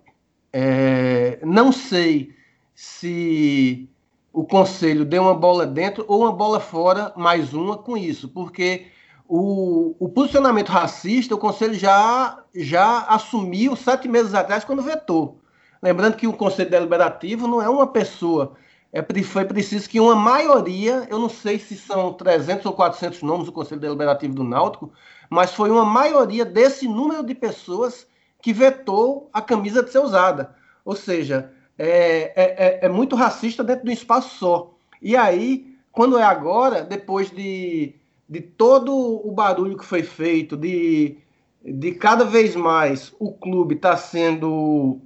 é, 0.52 1.38
não 1.42 1.70
sei 1.70 2.34
se 2.74 3.88
o 4.32 4.44
Conselho 4.44 5.04
deu 5.04 5.22
uma 5.22 5.34
bola 5.34 5.66
dentro 5.66 6.04
ou 6.08 6.22
uma 6.22 6.32
bola 6.32 6.60
fora, 6.60 7.12
mais 7.16 7.52
uma 7.54 7.78
com 7.78 7.96
isso, 7.96 8.28
porque 8.28 8.86
o, 9.28 9.94
o 9.98 10.08
posicionamento 10.08 10.70
racista, 10.70 11.34
o 11.34 11.38
Conselho 11.38 11.74
já, 11.74 12.42
já 12.54 13.00
assumiu 13.02 13.76
sete 13.76 14.08
meses 14.08 14.34
atrás 14.34 14.64
quando 14.64 14.82
vetou. 14.82 15.38
Lembrando 15.82 16.16
que 16.16 16.26
o 16.26 16.32
Conselho 16.32 16.70
Deliberativo 16.70 17.46
não 17.46 17.62
é 17.62 17.68
uma 17.68 17.86
pessoa, 17.86 18.54
é, 18.92 19.04
foi 19.22 19.44
preciso 19.44 19.88
que 19.88 20.00
uma 20.00 20.16
maioria, 20.16 21.06
eu 21.10 21.18
não 21.18 21.28
sei 21.28 21.58
se 21.58 21.76
são 21.76 22.14
300 22.14 22.64
ou 22.66 22.72
400 22.72 23.22
nomes 23.22 23.46
do 23.46 23.52
Conselho 23.52 23.80
Deliberativo 23.80 24.34
do 24.34 24.42
Náutico, 24.42 24.90
mas 25.28 25.52
foi 25.54 25.70
uma 25.70 25.84
maioria 25.84 26.44
desse 26.44 26.88
número 26.88 27.22
de 27.22 27.34
pessoas 27.34 28.06
que 28.40 28.52
vetou 28.52 29.28
a 29.32 29.42
camisa 29.42 29.82
de 29.82 29.90
ser 29.92 29.98
usada. 29.98 30.54
Ou 30.84 30.96
seja, 30.96 31.52
é, 31.78 32.32
é, 32.34 32.66
é- 32.66 32.86
é 32.86 32.88
muito 32.88 33.14
racista 33.14 33.62
dentro 33.62 33.84
de 33.84 33.90
um 33.90 33.94
espaço 33.94 34.38
só. 34.38 34.74
E 35.02 35.14
aí, 35.14 35.76
quando 35.92 36.18
é 36.18 36.22
agora, 36.24 36.82
depois 36.82 37.30
de, 37.30 37.94
de 38.28 38.40
todo 38.40 38.94
o 38.94 39.32
barulho 39.32 39.78
que 39.78 39.84
foi 39.84 40.02
feito, 40.02 40.56
de, 40.56 41.16
de 41.64 41.92
cada 41.92 42.24
vez 42.24 42.54
mais 42.54 43.14
o 43.18 43.32
clube 43.32 43.74
estar 43.74 43.96
sendo 43.96 45.00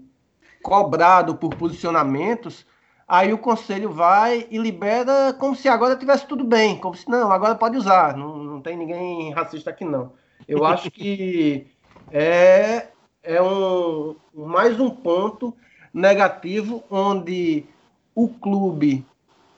cobrado 0.62 1.36
por 1.36 1.54
posicionamentos, 1.54 2.66
aí 3.06 3.32
o 3.32 3.38
conselho 3.38 3.90
vai 3.90 4.46
e 4.50 4.58
libera 4.58 5.32
como 5.38 5.54
se 5.54 5.68
agora 5.68 5.96
tivesse 5.96 6.26
tudo 6.26 6.44
bem, 6.44 6.78
como 6.78 6.96
se 6.96 7.08
não, 7.08 7.30
agora 7.30 7.54
pode 7.54 7.76
usar, 7.76 8.16
não, 8.16 8.36
não 8.38 8.60
tem 8.60 8.76
ninguém 8.76 9.32
racista 9.32 9.70
aqui 9.70 9.84
não. 9.84 10.12
Eu 10.48 10.64
acho 10.66 10.90
que 10.90 11.66
é, 12.10 12.88
é 13.22 13.40
um, 13.40 14.16
mais 14.34 14.80
um 14.80 14.90
ponto 14.90 15.54
negativo 15.94 16.82
onde 16.90 17.66
o 18.14 18.28
clube 18.28 19.06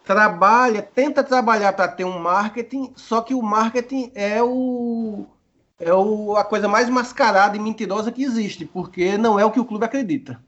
trabalha, 0.04 0.82
tenta 0.82 1.24
trabalhar 1.24 1.72
para 1.72 1.88
ter 1.88 2.04
um 2.04 2.18
marketing, 2.18 2.92
só 2.94 3.20
que 3.22 3.34
o 3.34 3.42
marketing 3.42 4.12
é 4.14 4.42
o 4.42 5.26
é 5.80 5.92
o, 5.92 6.36
a 6.36 6.44
coisa 6.44 6.68
mais 6.68 6.88
mascarada 6.88 7.56
e 7.56 7.60
mentirosa 7.60 8.12
que 8.12 8.22
existe, 8.22 8.64
porque 8.64 9.18
não 9.18 9.40
é 9.40 9.44
o 9.44 9.50
que 9.50 9.58
o 9.58 9.64
clube 9.64 9.84
acredita. 9.84 10.40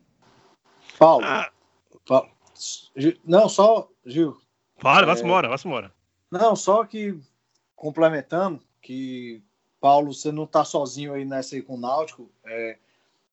Paulo, 0.98 1.26
Ah, 1.26 1.50
Paulo, 2.06 2.28
não, 3.24 3.48
só, 3.48 3.88
Gil, 4.04 4.36
para, 4.80 5.04
vai 5.04 5.16
É. 5.16 5.20
embora, 5.20 5.48
vai 5.48 5.58
embora. 5.64 5.92
Não, 6.30 6.54
só 6.54 6.84
que 6.84 7.18
complementando, 7.74 8.60
que 8.80 9.42
Paulo, 9.80 10.14
você 10.14 10.30
não 10.30 10.44
está 10.44 10.64
sozinho 10.64 11.12
aí 11.12 11.24
nessa 11.24 11.56
aí 11.56 11.62
com 11.62 11.74
o 11.74 11.80
Náutico. 11.80 12.30
é, 12.44 12.78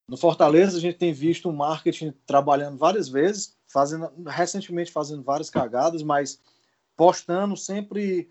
no 0.07 0.17
Fortaleza 0.17 0.77
a 0.77 0.81
gente 0.81 0.97
tem 0.97 1.13
visto 1.13 1.47
o 1.49 1.53
marketing 1.53 2.11
trabalhando 2.25 2.77
várias 2.77 3.07
vezes, 3.07 3.55
fazendo 3.73 4.11
recentemente 4.27 4.91
fazendo 4.91 5.23
várias 5.23 5.49
cagadas, 5.49 6.03
mas 6.03 6.39
postando 6.95 7.57
sempre 7.57 8.29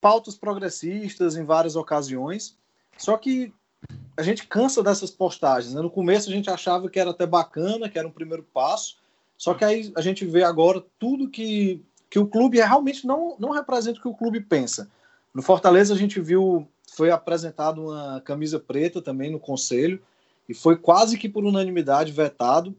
pautas 0.00 0.36
progressistas 0.36 1.34
em 1.36 1.44
várias 1.44 1.74
ocasiões. 1.74 2.58
Só 2.98 3.16
que 3.16 3.52
a 4.16 4.22
gente 4.22 4.46
cansa 4.46 4.82
dessas 4.82 5.10
postagens. 5.10 5.72
né? 5.72 5.80
No 5.80 5.90
começo 5.90 6.28
a 6.28 6.32
gente 6.32 6.50
achava 6.50 6.90
que 6.90 7.00
era 7.00 7.10
até 7.10 7.26
bacana, 7.26 7.88
que 7.88 7.98
era 7.98 8.06
um 8.06 8.12
primeiro 8.12 8.42
passo. 8.42 8.98
Só 9.36 9.54
que 9.54 9.64
aí 9.64 9.92
a 9.96 10.02
gente 10.02 10.26
vê 10.26 10.42
agora 10.42 10.84
tudo 10.98 11.30
que, 11.30 11.82
que 12.10 12.18
o 12.18 12.26
clube 12.26 12.58
realmente 12.58 13.06
não, 13.06 13.36
não 13.38 13.50
representa 13.50 13.98
o 13.98 14.02
que 14.02 14.08
o 14.08 14.14
clube 14.14 14.40
pensa. 14.40 14.90
No 15.34 15.42
Fortaleza 15.42 15.94
a 15.94 15.96
gente 15.96 16.20
viu, 16.20 16.68
foi 16.94 17.10
apresentado 17.10 17.82
uma 17.82 18.20
camisa 18.22 18.58
preta 18.58 19.00
também 19.02 19.30
no 19.30 19.40
conselho, 19.40 20.02
e 20.48 20.54
foi 20.54 20.76
quase 20.76 21.18
que 21.18 21.28
por 21.28 21.44
unanimidade 21.44 22.12
vetado 22.12 22.74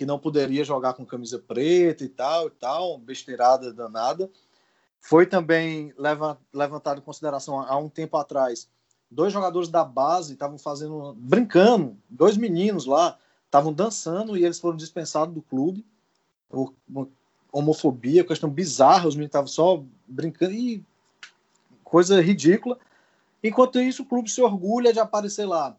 que 0.00 0.06
não 0.06 0.18
poderia 0.18 0.64
jogar 0.64 0.94
com 0.94 1.04
camisa 1.04 1.38
preta 1.38 2.02
e 2.02 2.08
tal 2.08 2.46
e 2.46 2.50
tal, 2.52 2.96
besteirada 2.96 3.70
danada. 3.70 4.30
Foi 4.98 5.26
também 5.26 5.92
leva- 5.94 6.40
levantado 6.54 7.00
em 7.00 7.04
consideração 7.04 7.60
há 7.60 7.76
um 7.76 7.90
tempo 7.90 8.16
atrás. 8.16 8.66
Dois 9.10 9.30
jogadores 9.30 9.68
da 9.68 9.84
base 9.84 10.32
estavam 10.32 10.56
fazendo, 10.56 11.12
brincando, 11.18 11.98
dois 12.08 12.38
meninos 12.38 12.86
lá 12.86 13.18
estavam 13.44 13.74
dançando 13.74 14.38
e 14.38 14.42
eles 14.42 14.58
foram 14.58 14.74
dispensados 14.74 15.34
do 15.34 15.42
clube 15.42 15.84
por 16.48 16.72
homofobia, 17.52 18.24
questão 18.24 18.48
bizarra, 18.48 19.06
os 19.06 19.14
meninos 19.14 19.28
estavam 19.28 19.48
só 19.48 19.84
brincando 20.08 20.54
e 20.54 20.82
coisa 21.84 22.22
ridícula. 22.22 22.78
Enquanto 23.44 23.78
isso, 23.78 24.02
o 24.04 24.06
clube 24.06 24.30
se 24.30 24.40
orgulha 24.40 24.94
de 24.94 24.98
aparecer 24.98 25.44
lá. 25.44 25.76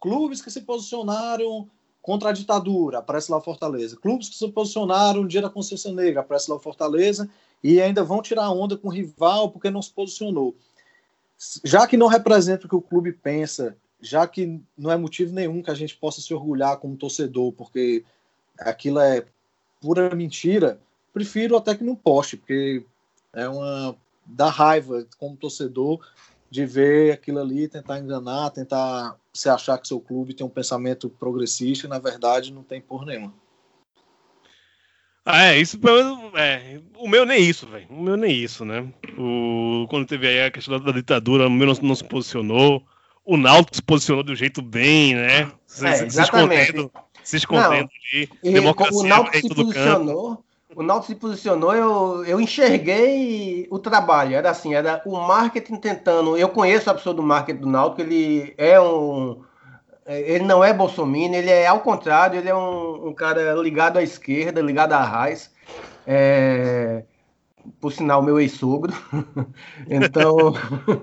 Clubes 0.00 0.42
que 0.42 0.50
se 0.50 0.62
posicionaram 0.62 1.70
contra 2.08 2.30
a 2.30 2.32
ditadura, 2.32 3.00
aparece 3.00 3.30
lá 3.30 3.38
Fortaleza. 3.38 3.94
Clubes 3.94 4.30
que 4.30 4.36
se 4.36 4.48
posicionaram 4.48 5.20
no 5.20 5.28
dia 5.28 5.42
da 5.42 5.50
consciência 5.50 5.92
negra, 5.92 6.22
aparece 6.22 6.50
lá 6.50 6.58
Fortaleza. 6.58 7.28
E 7.62 7.82
ainda 7.82 8.02
vão 8.02 8.22
tirar 8.22 8.50
onda 8.50 8.78
com 8.78 8.88
o 8.88 8.90
rival 8.90 9.50
porque 9.50 9.68
não 9.68 9.82
se 9.82 9.92
posicionou. 9.92 10.56
Já 11.62 11.86
que 11.86 11.98
não 11.98 12.06
representa 12.06 12.64
o 12.64 12.68
que 12.68 12.74
o 12.74 12.80
clube 12.80 13.12
pensa, 13.12 13.76
já 14.00 14.26
que 14.26 14.58
não 14.74 14.90
é 14.90 14.96
motivo 14.96 15.34
nenhum 15.34 15.62
que 15.62 15.70
a 15.70 15.74
gente 15.74 15.94
possa 15.98 16.22
se 16.22 16.32
orgulhar 16.32 16.78
como 16.78 16.96
torcedor, 16.96 17.52
porque 17.52 18.02
aquilo 18.58 19.00
é 19.00 19.26
pura 19.78 20.14
mentira, 20.14 20.80
prefiro 21.12 21.58
até 21.58 21.74
que 21.74 21.84
não 21.84 21.94
poste, 21.94 22.38
porque 22.38 22.86
é 23.34 23.46
uma 23.46 23.94
dá 24.24 24.48
raiva 24.48 25.06
como 25.18 25.36
torcedor 25.36 26.00
de 26.50 26.64
ver 26.64 27.12
aquilo 27.12 27.38
ali, 27.38 27.68
tentar 27.68 27.98
enganar, 27.98 28.48
tentar 28.48 29.14
se 29.38 29.48
achar 29.48 29.78
que 29.78 29.86
seu 29.86 30.00
clube 30.00 30.34
tem 30.34 30.44
um 30.44 30.50
pensamento 30.50 31.08
progressista 31.08 31.86
e 31.86 31.88
na 31.90 31.98
verdade 31.98 32.52
não 32.52 32.62
tem 32.64 32.80
por 32.80 33.06
nenhuma. 33.06 33.32
Ah, 35.24 35.44
é, 35.44 35.58
isso 35.60 35.78
pelo 35.78 36.16
menos. 36.16 36.34
É, 36.34 36.80
o 36.96 37.06
meu 37.08 37.24
nem 37.26 37.42
isso, 37.44 37.66
velho. 37.66 37.86
O 37.90 38.02
meu 38.02 38.16
nem 38.16 38.32
isso, 38.34 38.64
né? 38.64 38.90
O, 39.16 39.86
quando 39.90 40.06
teve 40.06 40.26
aí 40.26 40.46
a 40.46 40.50
questão 40.50 40.80
da 40.80 40.90
ditadura, 40.90 41.46
o 41.46 41.50
meu 41.50 41.66
não, 41.68 41.74
não 41.82 41.94
se 41.94 42.02
posicionou. 42.02 42.82
O 43.24 43.36
Náutico 43.36 43.76
se 43.76 43.82
posicionou 43.82 44.24
de 44.24 44.32
um 44.32 44.36
jeito 44.36 44.62
bem, 44.62 45.14
né? 45.14 45.52
Se, 45.66 45.86
É, 45.86 46.08
se- 46.08 46.20
escondendo, 46.22 46.90
se 47.22 47.36
escondendo 47.36 47.90
ali. 48.12 48.30
E 48.42 48.52
Democracia 48.52 48.98
o 48.98 49.02
Náutico 49.06 49.36
se 49.36 49.48
do 49.48 49.54
posicionou, 49.66 50.44
o 50.74 50.82
Náutico 50.82 51.06
se 51.06 51.14
posicionou, 51.14 51.74
eu, 51.74 52.24
eu 52.24 52.40
enxerguei 52.40 53.66
o 53.70 53.78
trabalho, 53.78 54.36
era 54.36 54.50
assim, 54.50 54.74
era 54.74 55.02
o 55.06 55.16
marketing 55.16 55.76
tentando, 55.76 56.36
eu 56.36 56.48
conheço 56.48 56.90
a 56.90 56.94
pessoa 56.94 57.14
do 57.14 57.22
marketing 57.22 57.60
do 57.60 57.68
Náutico, 57.68 58.02
ele 58.02 58.54
é 58.58 58.78
um, 58.80 59.42
ele 60.06 60.44
não 60.44 60.62
é 60.62 60.72
bolsominion, 60.72 61.34
ele 61.38 61.50
é 61.50 61.66
ao 61.66 61.80
contrário, 61.80 62.38
ele 62.38 62.48
é 62.48 62.54
um, 62.54 63.08
um 63.08 63.14
cara 63.14 63.54
ligado 63.54 63.98
à 63.98 64.02
esquerda, 64.02 64.60
ligado 64.60 64.92
à 64.92 65.02
raiz, 65.02 65.50
é, 66.06 67.04
por 67.80 67.92
sinal, 67.92 68.22
meu 68.22 68.40
ex-sogro. 68.40 68.92
então, 69.88 70.54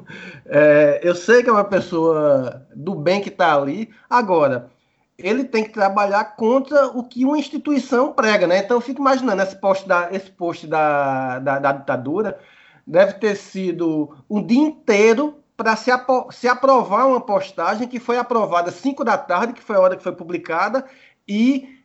é, 0.45 0.99
eu 1.03 1.13
sei 1.13 1.43
que 1.43 1.49
é 1.49 1.53
uma 1.53 1.63
pessoa 1.63 2.65
do 2.75 2.95
bem 2.95 3.21
que 3.21 3.29
está 3.29 3.55
ali. 3.55 3.89
Agora, 4.09 4.71
ele 5.17 5.45
tem 5.45 5.63
que 5.63 5.69
trabalhar 5.69 6.35
contra 6.35 6.87
o 6.87 7.03
que 7.03 7.23
uma 7.23 7.37
instituição 7.37 8.11
prega, 8.11 8.45
né? 8.47 8.59
Então, 8.59 8.77
eu 8.77 8.81
fico 8.81 8.99
imaginando 8.99 9.41
esse 9.41 9.55
post 9.55 9.87
da, 9.87 10.09
esse 10.11 10.29
post 10.29 10.67
da, 10.67 11.39
da, 11.39 11.59
da 11.59 11.71
ditadura 11.71 12.39
deve 12.85 13.13
ter 13.13 13.35
sido 13.35 14.15
um 14.29 14.45
dia 14.45 14.61
inteiro 14.61 15.39
para 15.57 15.75
se, 15.75 15.89
se 16.31 16.47
aprovar 16.47 17.07
uma 17.07 17.21
postagem 17.21 17.87
que 17.87 17.99
foi 17.99 18.17
aprovada 18.17 18.69
às 18.69 18.75
5 18.75 19.03
da 19.03 19.17
tarde, 19.17 19.53
que 19.53 19.63
foi 19.63 19.77
a 19.77 19.79
hora 19.79 19.95
que 19.95 20.03
foi 20.03 20.11
publicada, 20.11 20.85
e 21.27 21.79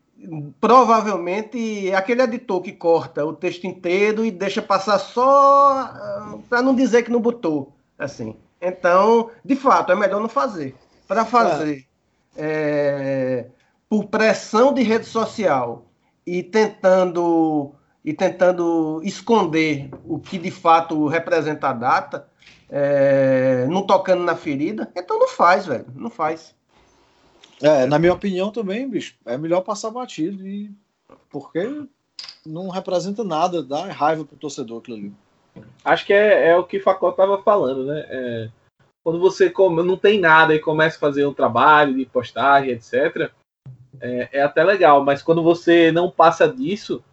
provavelmente 0.60 1.90
aquele 1.94 2.22
editor 2.22 2.60
que 2.60 2.72
corta 2.72 3.24
o 3.24 3.32
texto 3.32 3.64
inteiro 3.64 4.24
e 4.24 4.30
deixa 4.30 4.60
passar 4.60 4.98
só 4.98 6.38
para 6.48 6.60
não 6.60 6.74
dizer 6.74 7.04
que 7.04 7.12
não 7.12 7.20
botou, 7.20 7.72
assim. 7.98 8.36
Então, 8.60 9.30
de 9.42 9.56
fato, 9.56 9.92
é 9.92 9.94
melhor 9.94 10.20
não 10.20 10.28
fazer. 10.28 10.74
Para 11.08 11.24
fazer 11.24 11.86
é. 12.36 13.46
Por 13.88 14.04
pressão 14.04 14.72
de 14.72 14.82
rede 14.82 15.06
social 15.06 15.86
e 16.24 16.42
tentando 16.42 17.74
e 18.04 18.14
tentando 18.14 19.00
esconder 19.04 19.90
o 20.04 20.18
que 20.18 20.38
de 20.38 20.50
fato 20.50 21.06
representa 21.06 21.68
a 21.68 21.72
data, 21.72 22.28
é, 22.68 23.66
não 23.68 23.82
tocando 23.82 24.22
na 24.22 24.34
ferida, 24.34 24.90
então 24.96 25.18
não 25.18 25.28
faz, 25.28 25.66
velho, 25.66 25.86
não 25.94 26.08
faz. 26.08 26.54
É, 27.60 27.84
na 27.86 27.98
minha 27.98 28.14
opinião 28.14 28.50
também, 28.50 28.88
bicho, 28.88 29.16
é 29.26 29.36
melhor 29.36 29.60
passar 29.60 29.90
batido 29.90 30.46
e 30.46 30.70
porque 31.28 31.84
não 32.46 32.70
representa 32.70 33.22
nada, 33.22 33.62
dá 33.62 33.86
raiva 33.86 34.24
pro 34.24 34.36
torcedor 34.36 34.78
aquilo 34.78 34.96
ali. 34.96 35.12
Acho 35.84 36.06
que 36.06 36.12
é, 36.12 36.48
é 36.48 36.56
o 36.56 36.64
que 36.64 36.78
o 36.78 36.82
Facó 36.82 37.12
tava 37.12 37.42
falando, 37.42 37.84
né? 37.84 38.06
É, 38.08 38.48
quando 39.03 39.18
você 39.18 39.51
come, 39.51 39.82
não 39.82 39.96
tem 39.96 40.20
nada 40.20 40.55
e 40.55 40.61
começa 40.61 40.96
a 40.96 41.01
fazer 41.01 41.26
um 41.26 41.34
trabalho 41.34 41.94
de 41.94 42.07
postagem, 42.07 42.70
etc., 42.70 43.30
é, 44.01 44.28
é 44.32 44.42
até 44.42 44.64
legal, 44.64 45.05
mas 45.05 45.22
quando 45.22 45.42
você 45.42 45.92
não 45.92 46.11
passa 46.11 46.48
disso, 46.48 47.05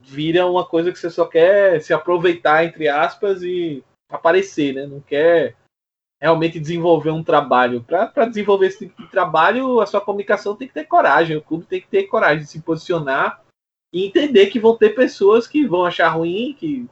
vira 0.00 0.46
uma 0.46 0.64
coisa 0.64 0.92
que 0.92 0.98
você 0.98 1.08
só 1.08 1.24
quer 1.24 1.80
se 1.80 1.94
aproveitar, 1.94 2.64
entre 2.64 2.88
aspas, 2.88 3.42
e 3.42 3.82
aparecer, 4.10 4.74
né? 4.74 4.86
Não 4.86 5.00
quer 5.00 5.56
realmente 6.20 6.60
desenvolver 6.60 7.10
um 7.10 7.24
trabalho. 7.24 7.82
Para 7.82 8.26
desenvolver 8.26 8.66
esse 8.66 8.86
tipo 8.86 9.02
de 9.02 9.10
trabalho, 9.10 9.80
a 9.80 9.86
sua 9.86 10.00
comunicação 10.00 10.56
tem 10.56 10.68
que 10.68 10.74
ter 10.74 10.84
coragem, 10.84 11.36
o 11.36 11.42
clube 11.42 11.64
tem 11.64 11.80
que 11.80 11.88
ter 11.88 12.04
coragem 12.04 12.44
de 12.44 12.50
se 12.50 12.60
posicionar 12.60 13.42
e 13.92 14.06
entender 14.06 14.46
que 14.46 14.60
vão 14.60 14.76
ter 14.76 14.90
pessoas 14.90 15.46
que 15.46 15.66
vão 15.66 15.84
achar 15.84 16.08
ruim, 16.08 16.54
que 16.58 16.86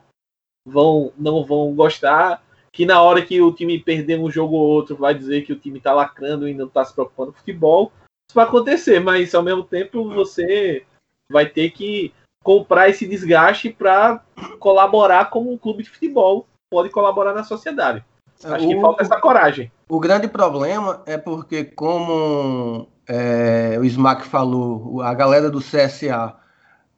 vão 0.67 1.13
não 1.17 1.45
vão 1.45 1.75
gostar, 1.75 2.43
que 2.73 2.87
na 2.87 3.03
hora 3.03 3.23
que 3.23 3.41
o 3.41 3.53
time 3.53 3.79
perder 3.79 4.19
um 4.19 4.31
jogo 4.31 4.57
ou 4.57 4.67
outro 4.67 4.97
vai 4.97 5.15
dizer 5.15 5.43
que 5.43 5.53
o 5.53 5.59
time 5.59 5.79
está 5.79 5.93
lacrando 5.93 6.49
e 6.49 6.55
não 6.55 6.67
está 6.67 6.85
se 6.85 6.95
preocupando 6.95 7.33
com 7.33 7.39
futebol. 7.39 7.93
Isso 8.29 8.35
vai 8.35 8.47
acontecer, 8.47 8.99
mas 8.99 9.35
ao 9.35 9.43
mesmo 9.43 9.63
tempo 9.63 10.09
você 10.09 10.85
vai 11.31 11.47
ter 11.47 11.71
que 11.71 12.13
comprar 12.43 12.89
esse 12.89 13.07
desgaste 13.07 13.71
para 13.71 14.25
colaborar 14.59 15.31
como 15.31 15.53
um 15.53 15.59
clube 15.59 15.83
de 15.83 15.91
futebol 15.91 16.47
pode 16.71 16.89
colaborar 16.89 17.35
na 17.35 17.45
sociedade. 17.45 18.03
Acho 18.43 18.67
o, 18.67 18.69
que 18.69 18.81
falta 18.81 19.03
essa 19.03 19.21
coragem. 19.21 19.71
O 19.89 20.01
grande 20.01 20.27
problema 20.27 21.03
é 21.05 21.19
porque, 21.19 21.65
como 21.65 22.89
é, 23.07 23.77
o 23.79 23.85
Smack 23.85 24.27
falou, 24.27 25.03
a 25.03 25.13
galera 25.13 25.51
do 25.51 25.61
CSA, 25.61 26.35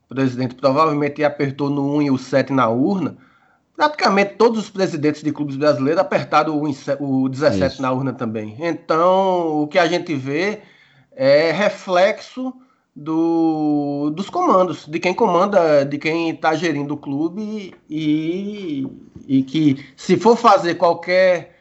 presidente, 0.08 0.54
provavelmente 0.54 1.24
apertou 1.24 1.68
no 1.68 1.96
1 1.96 2.02
e 2.02 2.10
o 2.12 2.16
7 2.16 2.52
na 2.52 2.68
urna. 2.68 3.16
Praticamente 3.76 4.34
todos 4.34 4.60
os 4.60 4.70
presidentes 4.70 5.22
de 5.22 5.32
clubes 5.32 5.56
brasileiros 5.56 6.00
apertaram 6.00 6.56
o, 6.56 7.24
o 7.24 7.28
17 7.28 7.74
Isso. 7.74 7.82
na 7.82 7.90
urna 7.90 8.12
também. 8.12 8.56
Então, 8.60 9.62
o 9.62 9.66
que 9.66 9.78
a 9.78 9.86
gente 9.86 10.14
vê 10.14 10.60
é 11.12 11.50
reflexo 11.50 12.54
do, 12.94 14.10
dos 14.14 14.30
comandos, 14.30 14.86
de 14.86 15.00
quem 15.00 15.12
comanda, 15.12 15.84
de 15.84 15.98
quem 15.98 16.30
está 16.30 16.54
gerindo 16.54 16.94
o 16.94 16.96
clube 16.96 17.74
e, 17.90 18.86
e 19.26 19.42
que 19.42 19.84
se 19.96 20.16
for 20.16 20.36
fazer 20.36 20.76
qualquer 20.76 21.56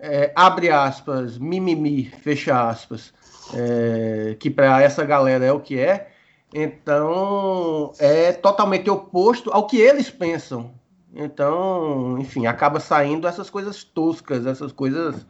é, 0.00 0.32
abre 0.34 0.70
aspas, 0.70 1.38
mimimi, 1.38 2.04
fecha 2.04 2.68
aspas, 2.68 3.12
é, 3.54 4.36
que 4.38 4.50
para 4.50 4.82
essa 4.82 5.04
galera 5.04 5.44
é 5.44 5.52
o 5.52 5.60
que 5.60 5.78
é, 5.78 6.10
então 6.54 7.92
é 7.98 8.32
totalmente 8.32 8.90
oposto 8.90 9.50
ao 9.52 9.66
que 9.66 9.76
eles 9.76 10.10
pensam. 10.10 10.72
Então, 11.14 12.18
enfim, 12.18 12.46
acaba 12.46 12.80
saindo 12.80 13.26
essas 13.28 13.50
coisas 13.50 13.84
toscas, 13.84 14.46
essas 14.46 14.72
coisas 14.72 15.26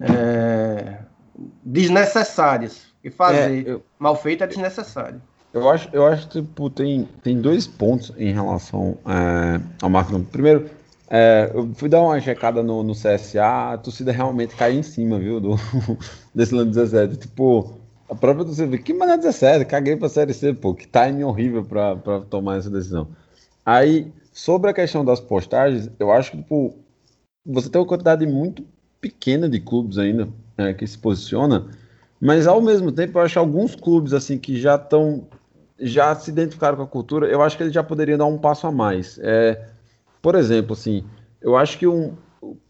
é, 0.00 0.98
desnecessárias. 1.64 2.92
E 3.04 3.10
fazer 3.10 3.66
é, 3.66 3.70
eu, 3.70 3.84
mal 3.98 4.16
feito 4.16 4.44
é 4.44 4.46
desnecessário. 4.46 5.20
Eu 5.52 5.68
acho, 5.68 5.88
eu 5.92 6.06
acho 6.06 6.28
que 6.28 6.40
tipo, 6.40 6.70
tem, 6.70 7.08
tem 7.22 7.40
dois 7.40 7.66
pontos 7.66 8.12
em 8.16 8.32
relação 8.32 8.98
é, 9.06 9.60
ao 9.82 9.90
marketing. 9.90 10.24
Primeiro, 10.24 10.70
é, 11.10 11.50
eu 11.52 11.70
fui 11.74 11.88
dar 11.88 12.00
uma 12.00 12.18
checada 12.20 12.62
no, 12.62 12.82
no 12.82 12.94
CSA, 12.94 13.72
a 13.72 13.78
torcida 13.78 14.10
realmente 14.12 14.56
caiu 14.56 14.80
em 14.80 14.82
cima, 14.82 15.18
viu, 15.18 15.40
do, 15.40 15.56
desse 16.34 16.54
ano 16.54 16.70
17. 16.70 17.16
Tipo, 17.16 17.74
a 18.08 18.14
própria 18.14 18.44
torcida, 18.44 18.78
que 18.78 18.94
mané 18.94 19.16
17, 19.16 19.64
caguei 19.66 19.96
pra 19.96 20.08
Série 20.08 20.32
C, 20.32 20.54
pô, 20.54 20.74
que 20.74 20.86
timing 20.86 21.24
horrível 21.24 21.64
pra, 21.64 21.96
pra 21.96 22.20
tomar 22.20 22.58
essa 22.58 22.70
decisão. 22.70 23.08
Aí, 23.64 24.10
sobre 24.32 24.70
a 24.70 24.74
questão 24.74 25.04
das 25.04 25.20
postagens, 25.20 25.90
eu 25.98 26.10
acho 26.10 26.32
que, 26.32 26.38
tipo, 26.38 26.74
você 27.44 27.68
tem 27.68 27.80
uma 27.80 27.86
quantidade 27.86 28.26
muito 28.26 28.64
pequena 29.00 29.48
de 29.48 29.60
clubes 29.60 29.98
ainda 29.98 30.28
é, 30.56 30.72
que 30.72 30.86
se 30.86 30.96
posiciona 30.98 31.68
mas 32.24 32.46
ao 32.46 32.62
mesmo 32.62 32.92
tempo, 32.92 33.18
eu 33.18 33.22
acho 33.22 33.36
alguns 33.36 33.74
clubes 33.74 34.12
assim 34.12 34.38
que 34.38 34.60
já 34.60 34.76
estão 34.76 35.26
já 35.80 36.14
se 36.14 36.30
identificaram 36.30 36.76
com 36.76 36.84
a 36.84 36.86
cultura, 36.86 37.26
eu 37.26 37.42
acho 37.42 37.56
que 37.56 37.64
eles 37.64 37.74
já 37.74 37.82
poderiam 37.82 38.16
dar 38.16 38.26
um 38.26 38.38
passo 38.38 38.68
a 38.68 38.70
mais. 38.70 39.18
É, 39.20 39.60
por 40.22 40.36
exemplo, 40.36 40.74
assim, 40.74 41.02
eu 41.40 41.56
acho 41.56 41.76
que 41.76 41.88
um, 41.88 42.12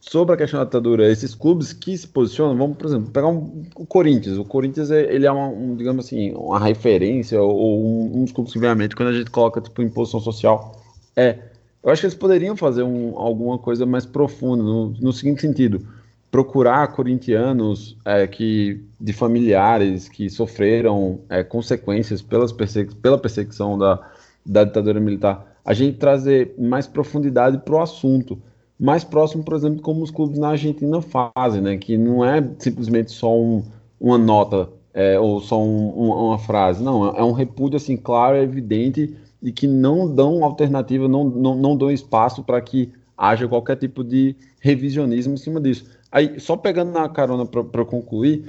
sobre 0.00 0.34
a 0.34 0.38
questão 0.38 0.58
da 0.58 0.64
ditadura, 0.64 1.06
esses 1.06 1.34
clubes 1.34 1.74
que 1.74 1.94
se 1.98 2.08
posicionam, 2.08 2.56
vamos, 2.56 2.78
por 2.78 2.86
exemplo, 2.86 3.10
pegar 3.10 3.28
um, 3.28 3.64
o 3.76 3.84
Corinthians. 3.84 4.38
O 4.38 4.44
Corinthians 4.46 4.90
é, 4.90 5.14
ele 5.14 5.26
é 5.26 5.30
uma, 5.30 5.48
um, 5.48 5.76
digamos 5.76 6.06
assim, 6.06 6.32
uma 6.32 6.58
referência 6.58 7.38
ou 7.42 7.84
um, 7.84 8.20
um 8.20 8.24
dos 8.24 8.32
clubes 8.32 8.54
que 8.54 8.58
vem 8.58 8.70
à 8.70 8.74
mente 8.74 8.96
quando 8.96 9.10
a 9.10 9.12
gente 9.12 9.30
coloca 9.30 9.60
tipo 9.60 9.82
imposição 9.82 10.20
social. 10.20 10.80
É, 11.14 11.38
eu 11.83 11.91
acho 11.91 12.01
que 12.01 12.07
eles 12.07 12.16
poderiam 12.16 12.57
fazer 12.57 12.83
um, 12.83 13.18
alguma 13.18 13.59
coisa 13.59 13.85
mais 13.85 14.07
profunda 14.07 14.62
no, 14.62 14.91
no 15.01 15.12
seguinte 15.12 15.41
sentido. 15.41 15.87
Procurar 16.30 16.87
corintianos 16.93 17.97
é, 18.05 18.26
que 18.26 18.80
de 19.01 19.12
familiares 19.12 20.09
que 20.09 20.30
sofreram 20.30 21.20
é, 21.28 21.43
consequências 21.43 22.22
pelas 22.22 22.53
pela 22.53 23.18
perseguição 23.18 23.76
da, 23.76 24.01
da 24.47 24.64
ditadura 24.64 25.01
militar, 25.01 25.47
a 25.64 25.74
gente 25.74 25.99
trazer 25.99 26.55
mais 26.59 26.87
profundidade 26.87 27.59
para 27.59 27.74
o 27.74 27.80
assunto, 27.80 28.41
mais 28.78 29.05
próximo, 29.05 29.45
por 29.45 29.55
exemplo, 29.55 29.83
como 29.83 30.03
os 30.03 30.11
clubes 30.11 30.39
na 30.39 30.51
Argentina 30.51 31.01
fazem, 31.03 31.61
né? 31.61 31.76
Que 31.76 31.97
não 31.97 32.24
é 32.24 32.43
simplesmente 32.59 33.12
só 33.12 33.39
um, 33.39 33.62
uma 34.01 34.16
nota 34.16 34.68
é, 34.95 35.18
ou 35.18 35.41
só 35.41 35.61
um, 35.62 35.91
uma 36.28 36.39
frase, 36.39 36.83
não, 36.83 37.09
é 37.16 37.22
um 37.22 37.33
repúdio 37.33 37.76
assim 37.76 37.97
claro, 37.97 38.37
evidente 38.37 39.14
e 39.43 39.51
que 39.51 39.66
não 39.66 40.12
dão 40.12 40.45
alternativa, 40.45 41.09
não, 41.09 41.24
não, 41.24 41.55
não 41.55 41.76
dão 41.76 41.90
espaço 41.90 42.43
para 42.43 42.61
que 42.61 42.93
haja 43.16 43.49
qualquer 43.49 43.76
tipo 43.76 44.05
de 44.05 44.36
revisionismo 44.61 45.34
em 45.34 45.36
cima 45.36 45.61
disso. 45.61 45.84
Aí, 46.11 46.38
só 46.38 46.57
pegando 46.57 46.93
na 46.93 47.09
carona 47.09 47.45
para 47.47 47.84
concluir, 47.84 48.45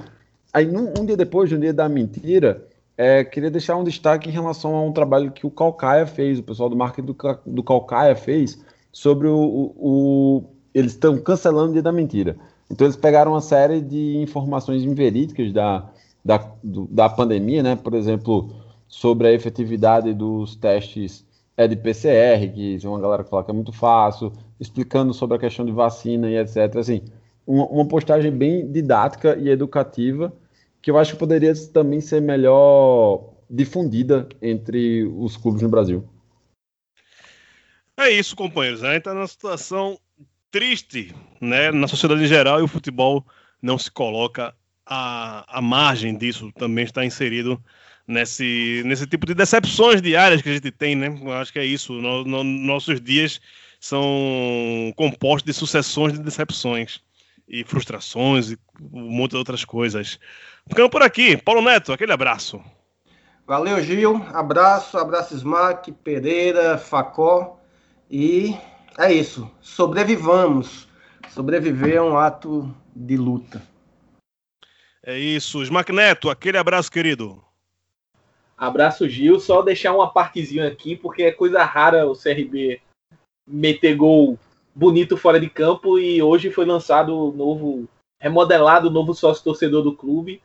aí 0.52 0.66
num, 0.66 0.92
um 0.98 1.04
dia 1.04 1.16
depois, 1.16 1.52
um 1.52 1.58
dia 1.58 1.72
da 1.72 1.88
mentira, 1.88 2.66
é, 2.96 3.24
queria 3.24 3.50
deixar 3.50 3.76
um 3.76 3.84
destaque 3.84 4.28
em 4.28 4.32
relação 4.32 4.74
a 4.76 4.82
um 4.82 4.92
trabalho 4.92 5.32
que 5.32 5.46
o 5.46 5.50
Calcaia 5.50 6.06
fez, 6.06 6.38
o 6.38 6.42
pessoal 6.42 6.68
do 6.68 6.76
marketing 6.76 7.06
do, 7.06 7.16
do 7.46 7.62
Calcaia 7.62 8.14
fez, 8.14 8.62
sobre 8.92 9.26
o. 9.26 9.36
o, 9.36 9.74
o 9.76 10.44
eles 10.72 10.92
estão 10.92 11.16
cancelando 11.18 11.70
o 11.70 11.72
dia 11.72 11.82
da 11.82 11.92
mentira. 11.92 12.36
Então, 12.70 12.86
eles 12.86 12.96
pegaram 12.96 13.32
uma 13.32 13.40
série 13.40 13.80
de 13.80 14.16
informações 14.16 14.82
inverídicas 14.82 15.52
da, 15.52 15.88
da, 16.24 16.38
do, 16.62 16.86
da 16.90 17.08
pandemia, 17.08 17.62
né? 17.62 17.76
Por 17.76 17.94
exemplo, 17.94 18.50
sobre 18.88 19.28
a 19.28 19.32
efetividade 19.32 20.12
dos 20.14 20.56
testes 20.56 21.24
é 21.56 21.68
de 21.68 21.76
PCR, 21.76 22.52
que 22.52 22.78
tem 22.78 22.90
uma 22.90 23.00
galera 23.00 23.22
que 23.22 23.30
fala 23.30 23.44
que 23.44 23.50
é 23.50 23.54
muito 23.54 23.72
fácil, 23.72 24.32
explicando 24.58 25.14
sobre 25.14 25.36
a 25.36 25.40
questão 25.40 25.64
de 25.64 25.72
vacina 25.72 26.28
e 26.28 26.36
etc. 26.36 26.76
Assim, 26.76 27.02
uma, 27.46 27.66
uma 27.66 27.86
postagem 27.86 28.30
bem 28.30 28.70
didática 28.70 29.36
e 29.36 29.48
educativa, 29.48 30.32
que 30.82 30.90
eu 30.90 30.98
acho 30.98 31.12
que 31.12 31.18
poderia 31.18 31.52
também 31.72 32.00
ser 32.00 32.20
melhor 32.20 33.32
difundida 33.48 34.28
entre 34.42 35.04
os 35.04 35.36
clubes 35.36 35.62
no 35.62 35.68
Brasil. 35.68 36.08
É 37.96 38.10
isso, 38.10 38.34
companheiros. 38.34 38.82
A 38.82 38.88
gente 38.88 38.98
está 38.98 39.14
numa 39.14 39.26
situação 39.26 39.98
triste 40.50 41.14
né, 41.40 41.70
na 41.70 41.86
sociedade 41.86 42.22
em 42.22 42.26
geral 42.26 42.60
e 42.60 42.62
o 42.62 42.68
futebol 42.68 43.24
não 43.62 43.78
se 43.78 43.90
coloca 43.90 44.54
à, 44.84 45.58
à 45.58 45.62
margem 45.62 46.16
disso, 46.16 46.52
também 46.52 46.84
está 46.84 47.04
inserido 47.04 47.62
nesse, 48.06 48.82
nesse 48.84 49.06
tipo 49.06 49.26
de 49.26 49.34
decepções 49.34 50.02
diárias 50.02 50.42
que 50.42 50.48
a 50.48 50.52
gente 50.52 50.70
tem, 50.70 50.94
né? 50.94 51.18
Eu 51.20 51.32
acho 51.32 51.52
que 51.52 51.58
é 51.58 51.64
isso. 51.64 51.92
No, 51.94 52.24
no, 52.24 52.44
nossos 52.44 53.00
dias 53.00 53.40
são 53.80 54.92
compostos 54.96 55.44
de 55.44 55.52
sucessões 55.52 56.14
de 56.14 56.18
decepções 56.20 57.00
e 57.48 57.64
frustrações 57.64 58.50
e 58.50 58.58
um 58.92 59.10
monte 59.10 59.32
de 59.32 59.36
outras 59.36 59.64
coisas. 59.64 60.18
Ficando 60.66 60.88
por 60.88 61.02
aqui, 61.02 61.36
Paulo 61.36 61.60
Neto, 61.60 61.92
aquele 61.92 62.12
abraço. 62.12 62.62
Valeu, 63.46 63.82
Gil. 63.82 64.24
Abraço, 64.32 64.96
abraço 64.96 65.34
Smack, 65.36 65.92
Pereira, 65.92 66.78
Facó. 66.78 67.60
E 68.10 68.56
é 68.98 69.12
isso. 69.12 69.50
Sobrevivamos. 69.60 70.88
Sobreviver 71.28 71.96
é 71.96 72.02
um 72.02 72.16
ato 72.16 72.74
de 72.96 73.16
luta. 73.16 73.62
É 75.02 75.18
isso. 75.18 75.62
Smack 75.62 75.92
Neto, 75.92 76.30
aquele 76.30 76.56
abraço, 76.56 76.90
querido. 76.90 77.43
Abraço, 78.56 79.08
Gil. 79.08 79.40
Só 79.40 79.62
deixar 79.62 79.94
uma 79.94 80.10
partezinha 80.10 80.68
aqui, 80.68 80.96
porque 80.96 81.24
é 81.24 81.32
coisa 81.32 81.62
rara 81.64 82.06
o 82.06 82.16
CRB 82.16 82.80
meter 83.46 83.94
gol 83.96 84.38
bonito 84.74 85.16
fora 85.16 85.38
de 85.38 85.48
campo 85.48 85.98
e 85.98 86.22
hoje 86.22 86.50
foi 86.50 86.64
lançado 86.64 87.16
o 87.16 87.32
novo, 87.32 87.88
remodelado 88.20 88.88
o 88.88 88.92
novo 88.92 89.14
sócio 89.14 89.44
torcedor 89.44 89.82
do 89.82 89.94
clube 89.94 90.42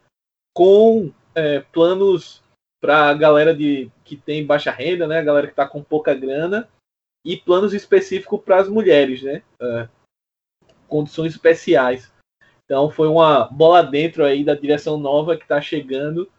com 0.53 1.11
é, 1.33 1.61
planos 1.71 2.43
para 2.81 3.09
a 3.09 3.13
galera 3.13 3.55
de, 3.55 3.89
que 4.03 4.15
tem 4.15 4.45
baixa 4.45 4.71
renda, 4.71 5.07
né? 5.07 5.19
A 5.19 5.23
galera 5.23 5.47
que 5.47 5.53
está 5.53 5.67
com 5.67 5.83
pouca 5.83 6.13
grana 6.13 6.67
e 7.25 7.35
planos 7.37 7.73
específicos 7.73 8.41
para 8.41 8.57
as 8.61 8.69
mulheres, 8.69 9.21
né? 9.21 9.43
É, 9.61 9.87
condições 10.87 11.33
especiais. 11.33 12.11
Então 12.65 12.89
foi 12.89 13.07
uma 13.07 13.45
bola 13.45 13.81
dentro 13.81 14.23
aí 14.23 14.43
da 14.43 14.53
direção 14.53 14.97
nova 14.97 15.35
que 15.35 15.43
está 15.43 15.59
chegando 15.59 16.29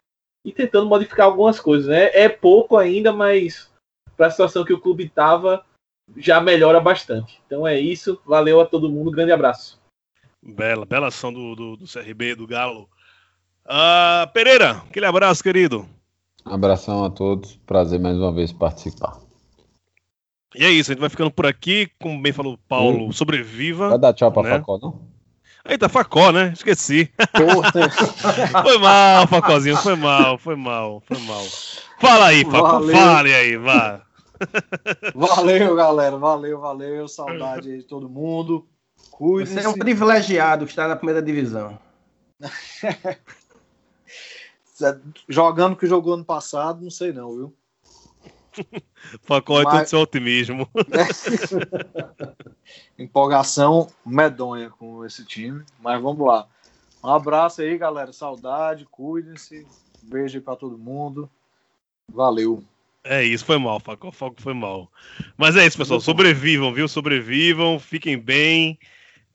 e 0.45 0.53
tentando 0.53 0.87
modificar 0.87 1.27
algumas 1.27 1.61
coisas, 1.61 1.89
né? 1.89 2.11
É 2.13 2.29
pouco 2.29 2.77
ainda, 2.77 3.13
mas 3.13 3.71
para 4.17 4.27
a 4.27 4.31
situação 4.31 4.65
que 4.65 4.73
o 4.73 4.81
clube 4.81 5.05
estava 5.05 5.65
já 6.17 6.41
melhora 6.41 6.81
bastante. 6.81 7.41
Então 7.47 7.67
é 7.67 7.79
isso. 7.79 8.21
Valeu 8.27 8.61
a 8.61 8.67
todo 8.67 8.91
mundo. 8.91 9.11
Grande 9.11 9.33
abraço. 9.33 9.81
Bela, 10.43 10.87
bela 10.87 11.09
ação 11.09 11.33
do, 11.33 11.55
do, 11.55 11.77
do 11.77 11.87
CRB, 11.87 12.35
do 12.35 12.47
Galo. 12.47 12.89
Uh, 13.67 14.31
Pereira, 14.33 14.83
aquele 14.89 15.07
abraço, 15.07 15.43
querido. 15.43 15.87
Abração 16.45 17.05
a 17.05 17.11
todos. 17.11 17.57
Prazer 17.67 18.01
mais 18.01 18.17
uma 18.17 18.33
vez 18.33 18.53
participar. 18.53 19.21
E 20.55 20.65
é 20.65 20.71
isso, 20.71 20.91
a 20.91 20.95
gente 20.95 21.01
vai 21.01 21.11
ficando 21.11 21.31
por 21.31 21.47
aqui. 21.47 21.91
Como 22.01 22.21
bem 22.21 22.33
falou 22.33 22.55
o 22.55 22.59
Paulo, 22.59 23.07
hum. 23.07 23.13
sobreviva. 23.13 23.91
Vai 23.91 23.99
dar 23.99 24.15
tchau 24.15 24.33
pra 24.33 24.43
né? 24.43 24.51
Facó, 24.51 24.79
não? 24.79 25.01
Eita, 25.71 25.89
Facó, 25.89 26.33
né? 26.33 26.53
Esqueci. 26.53 27.09
foi 28.65 28.79
mal, 28.79 29.29
Facózinho, 29.29 29.77
foi 29.77 29.95
mal, 29.95 30.37
foi 30.37 30.57
mal, 30.57 31.01
foi 31.07 31.19
mal. 31.21 31.45
Fala 32.01 32.27
aí, 32.27 32.45
Facó, 32.45 32.83
fale 32.83 33.33
aí, 33.33 33.57
vá. 33.57 34.03
Valeu, 35.15 35.77
galera, 35.77 36.17
valeu, 36.17 36.61
valeu. 36.61 37.07
Saudade 37.07 37.77
de 37.77 37.85
todo 37.85 38.09
mundo. 38.09 38.67
Cuide. 39.13 39.49
Você 39.49 39.61
é 39.61 39.69
um 39.69 39.75
privilegiado 39.75 40.65
que 40.65 40.73
está 40.73 40.89
na 40.89 40.97
primeira 40.97 41.23
divisão. 41.23 41.79
Jogando 45.29 45.77
que 45.77 45.87
jogou 45.87 46.15
ano 46.15 46.25
passado, 46.25 46.83
não 46.83 46.91
sei 46.91 47.13
não, 47.13 47.31
viu? 47.31 47.57
Pacote 49.27 49.65
Mas... 49.65 49.75
todo 49.75 49.89
seu 49.89 50.01
otimismo. 50.01 50.69
Empolgação 52.99 53.89
medonha 54.05 54.71
com 54.71 55.05
esse 55.05 55.25
time. 55.25 55.65
Mas 55.81 56.01
vamos 56.01 56.27
lá. 56.27 56.47
Um 57.03 57.11
abraço 57.11 57.63
aí, 57.63 57.77
galera. 57.79 58.13
Saudade, 58.13 58.87
cuidem-se. 58.91 59.67
Beijo 60.03 60.39
aí 60.39 60.43
pra 60.43 60.57
todo 60.57 60.79
mundo. 60.79 61.29
Valeu. 62.09 62.63
É 63.03 63.25
isso, 63.25 63.45
foi 63.45 63.59
mal, 63.59 63.81
Faco. 63.81 64.13
Foco 64.13 64.41
foi 64.43 64.53
mal. 64.53 64.91
Mas 65.37 65.57
é 65.57 65.67
isso, 65.67 65.79
pessoal. 65.79 66.01
Sobrevivam, 66.01 66.73
viu? 66.73 66.87
Sobrevivam, 66.87 67.79
fiquem 67.79 68.19
bem 68.19 68.79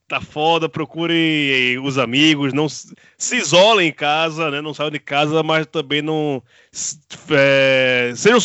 tá 0.08 0.22
foda, 0.22 0.70
procure 0.70 1.80
os 1.84 1.98
amigos, 1.98 2.54
não 2.54 2.70
se 2.70 3.36
isolem 3.36 3.90
em 3.90 3.92
casa, 3.92 4.52
né? 4.52 4.62
Não 4.62 4.74
saiam 4.74 4.92
de 4.92 5.00
casa, 5.00 5.42
mas 5.42 5.66
também 5.66 6.02
não 6.02 6.44
é, 7.32 8.14
sejam 8.16 8.40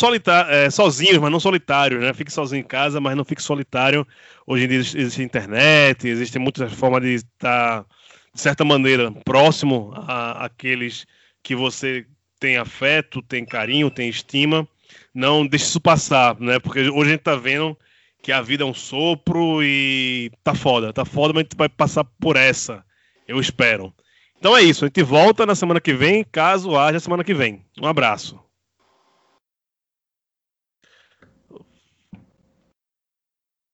é, 0.49 0.69
sozinhos, 0.69 1.19
mas 1.19 1.31
não 1.31 1.39
solitários, 1.39 2.01
né? 2.01 2.13
Fique 2.13 2.31
sozinho 2.33 2.61
em 2.61 2.67
casa, 2.67 2.99
mas 2.99 3.15
não 3.15 3.23
fique 3.23 3.43
solitário. 3.43 4.07
Hoje 4.47 4.65
em 4.65 4.67
dia 4.67 4.79
existe 4.79 5.21
internet, 5.21 6.07
existe 6.07 6.39
muitas 6.39 6.73
formas 6.73 7.01
de 7.03 7.15
estar 7.15 7.85
de 8.33 8.41
certa 8.41 8.63
maneira 8.63 9.11
próximo 9.23 9.91
a 9.95 10.45
aqueles 10.45 11.05
que 11.43 11.55
você 11.55 12.05
tem 12.39 12.57
afeto, 12.57 13.21
tem 13.21 13.45
carinho, 13.45 13.91
tem 13.91 14.09
estima. 14.09 14.67
Não 15.13 15.45
deixe 15.45 15.65
isso 15.65 15.79
passar, 15.79 16.39
né? 16.39 16.59
Porque 16.59 16.89
hoje 16.89 17.09
a 17.09 17.13
gente 17.13 17.21
tá 17.21 17.35
vendo 17.35 17.77
que 18.21 18.31
a 18.31 18.41
vida 18.41 18.63
é 18.63 18.65
um 18.65 18.73
sopro 18.73 19.63
e 19.63 20.31
tá 20.43 20.53
foda, 20.53 20.93
tá 20.93 21.03
foda, 21.03 21.33
mas 21.33 21.41
a 21.41 21.43
gente 21.43 21.57
vai 21.57 21.69
passar 21.69 22.03
por 22.03 22.35
essa, 22.35 22.83
eu 23.27 23.39
espero. 23.39 23.93
Então 24.37 24.55
é 24.55 24.61
isso, 24.61 24.85
a 24.85 24.87
gente 24.87 25.03
volta 25.03 25.45
na 25.45 25.55
semana 25.55 25.79
que 25.79 25.93
vem, 25.93 26.23
caso 26.23 26.75
haja 26.77 26.99
semana 26.99 27.23
que 27.23 27.33
vem. 27.33 27.65
Um 27.81 27.87
abraço. 27.87 28.39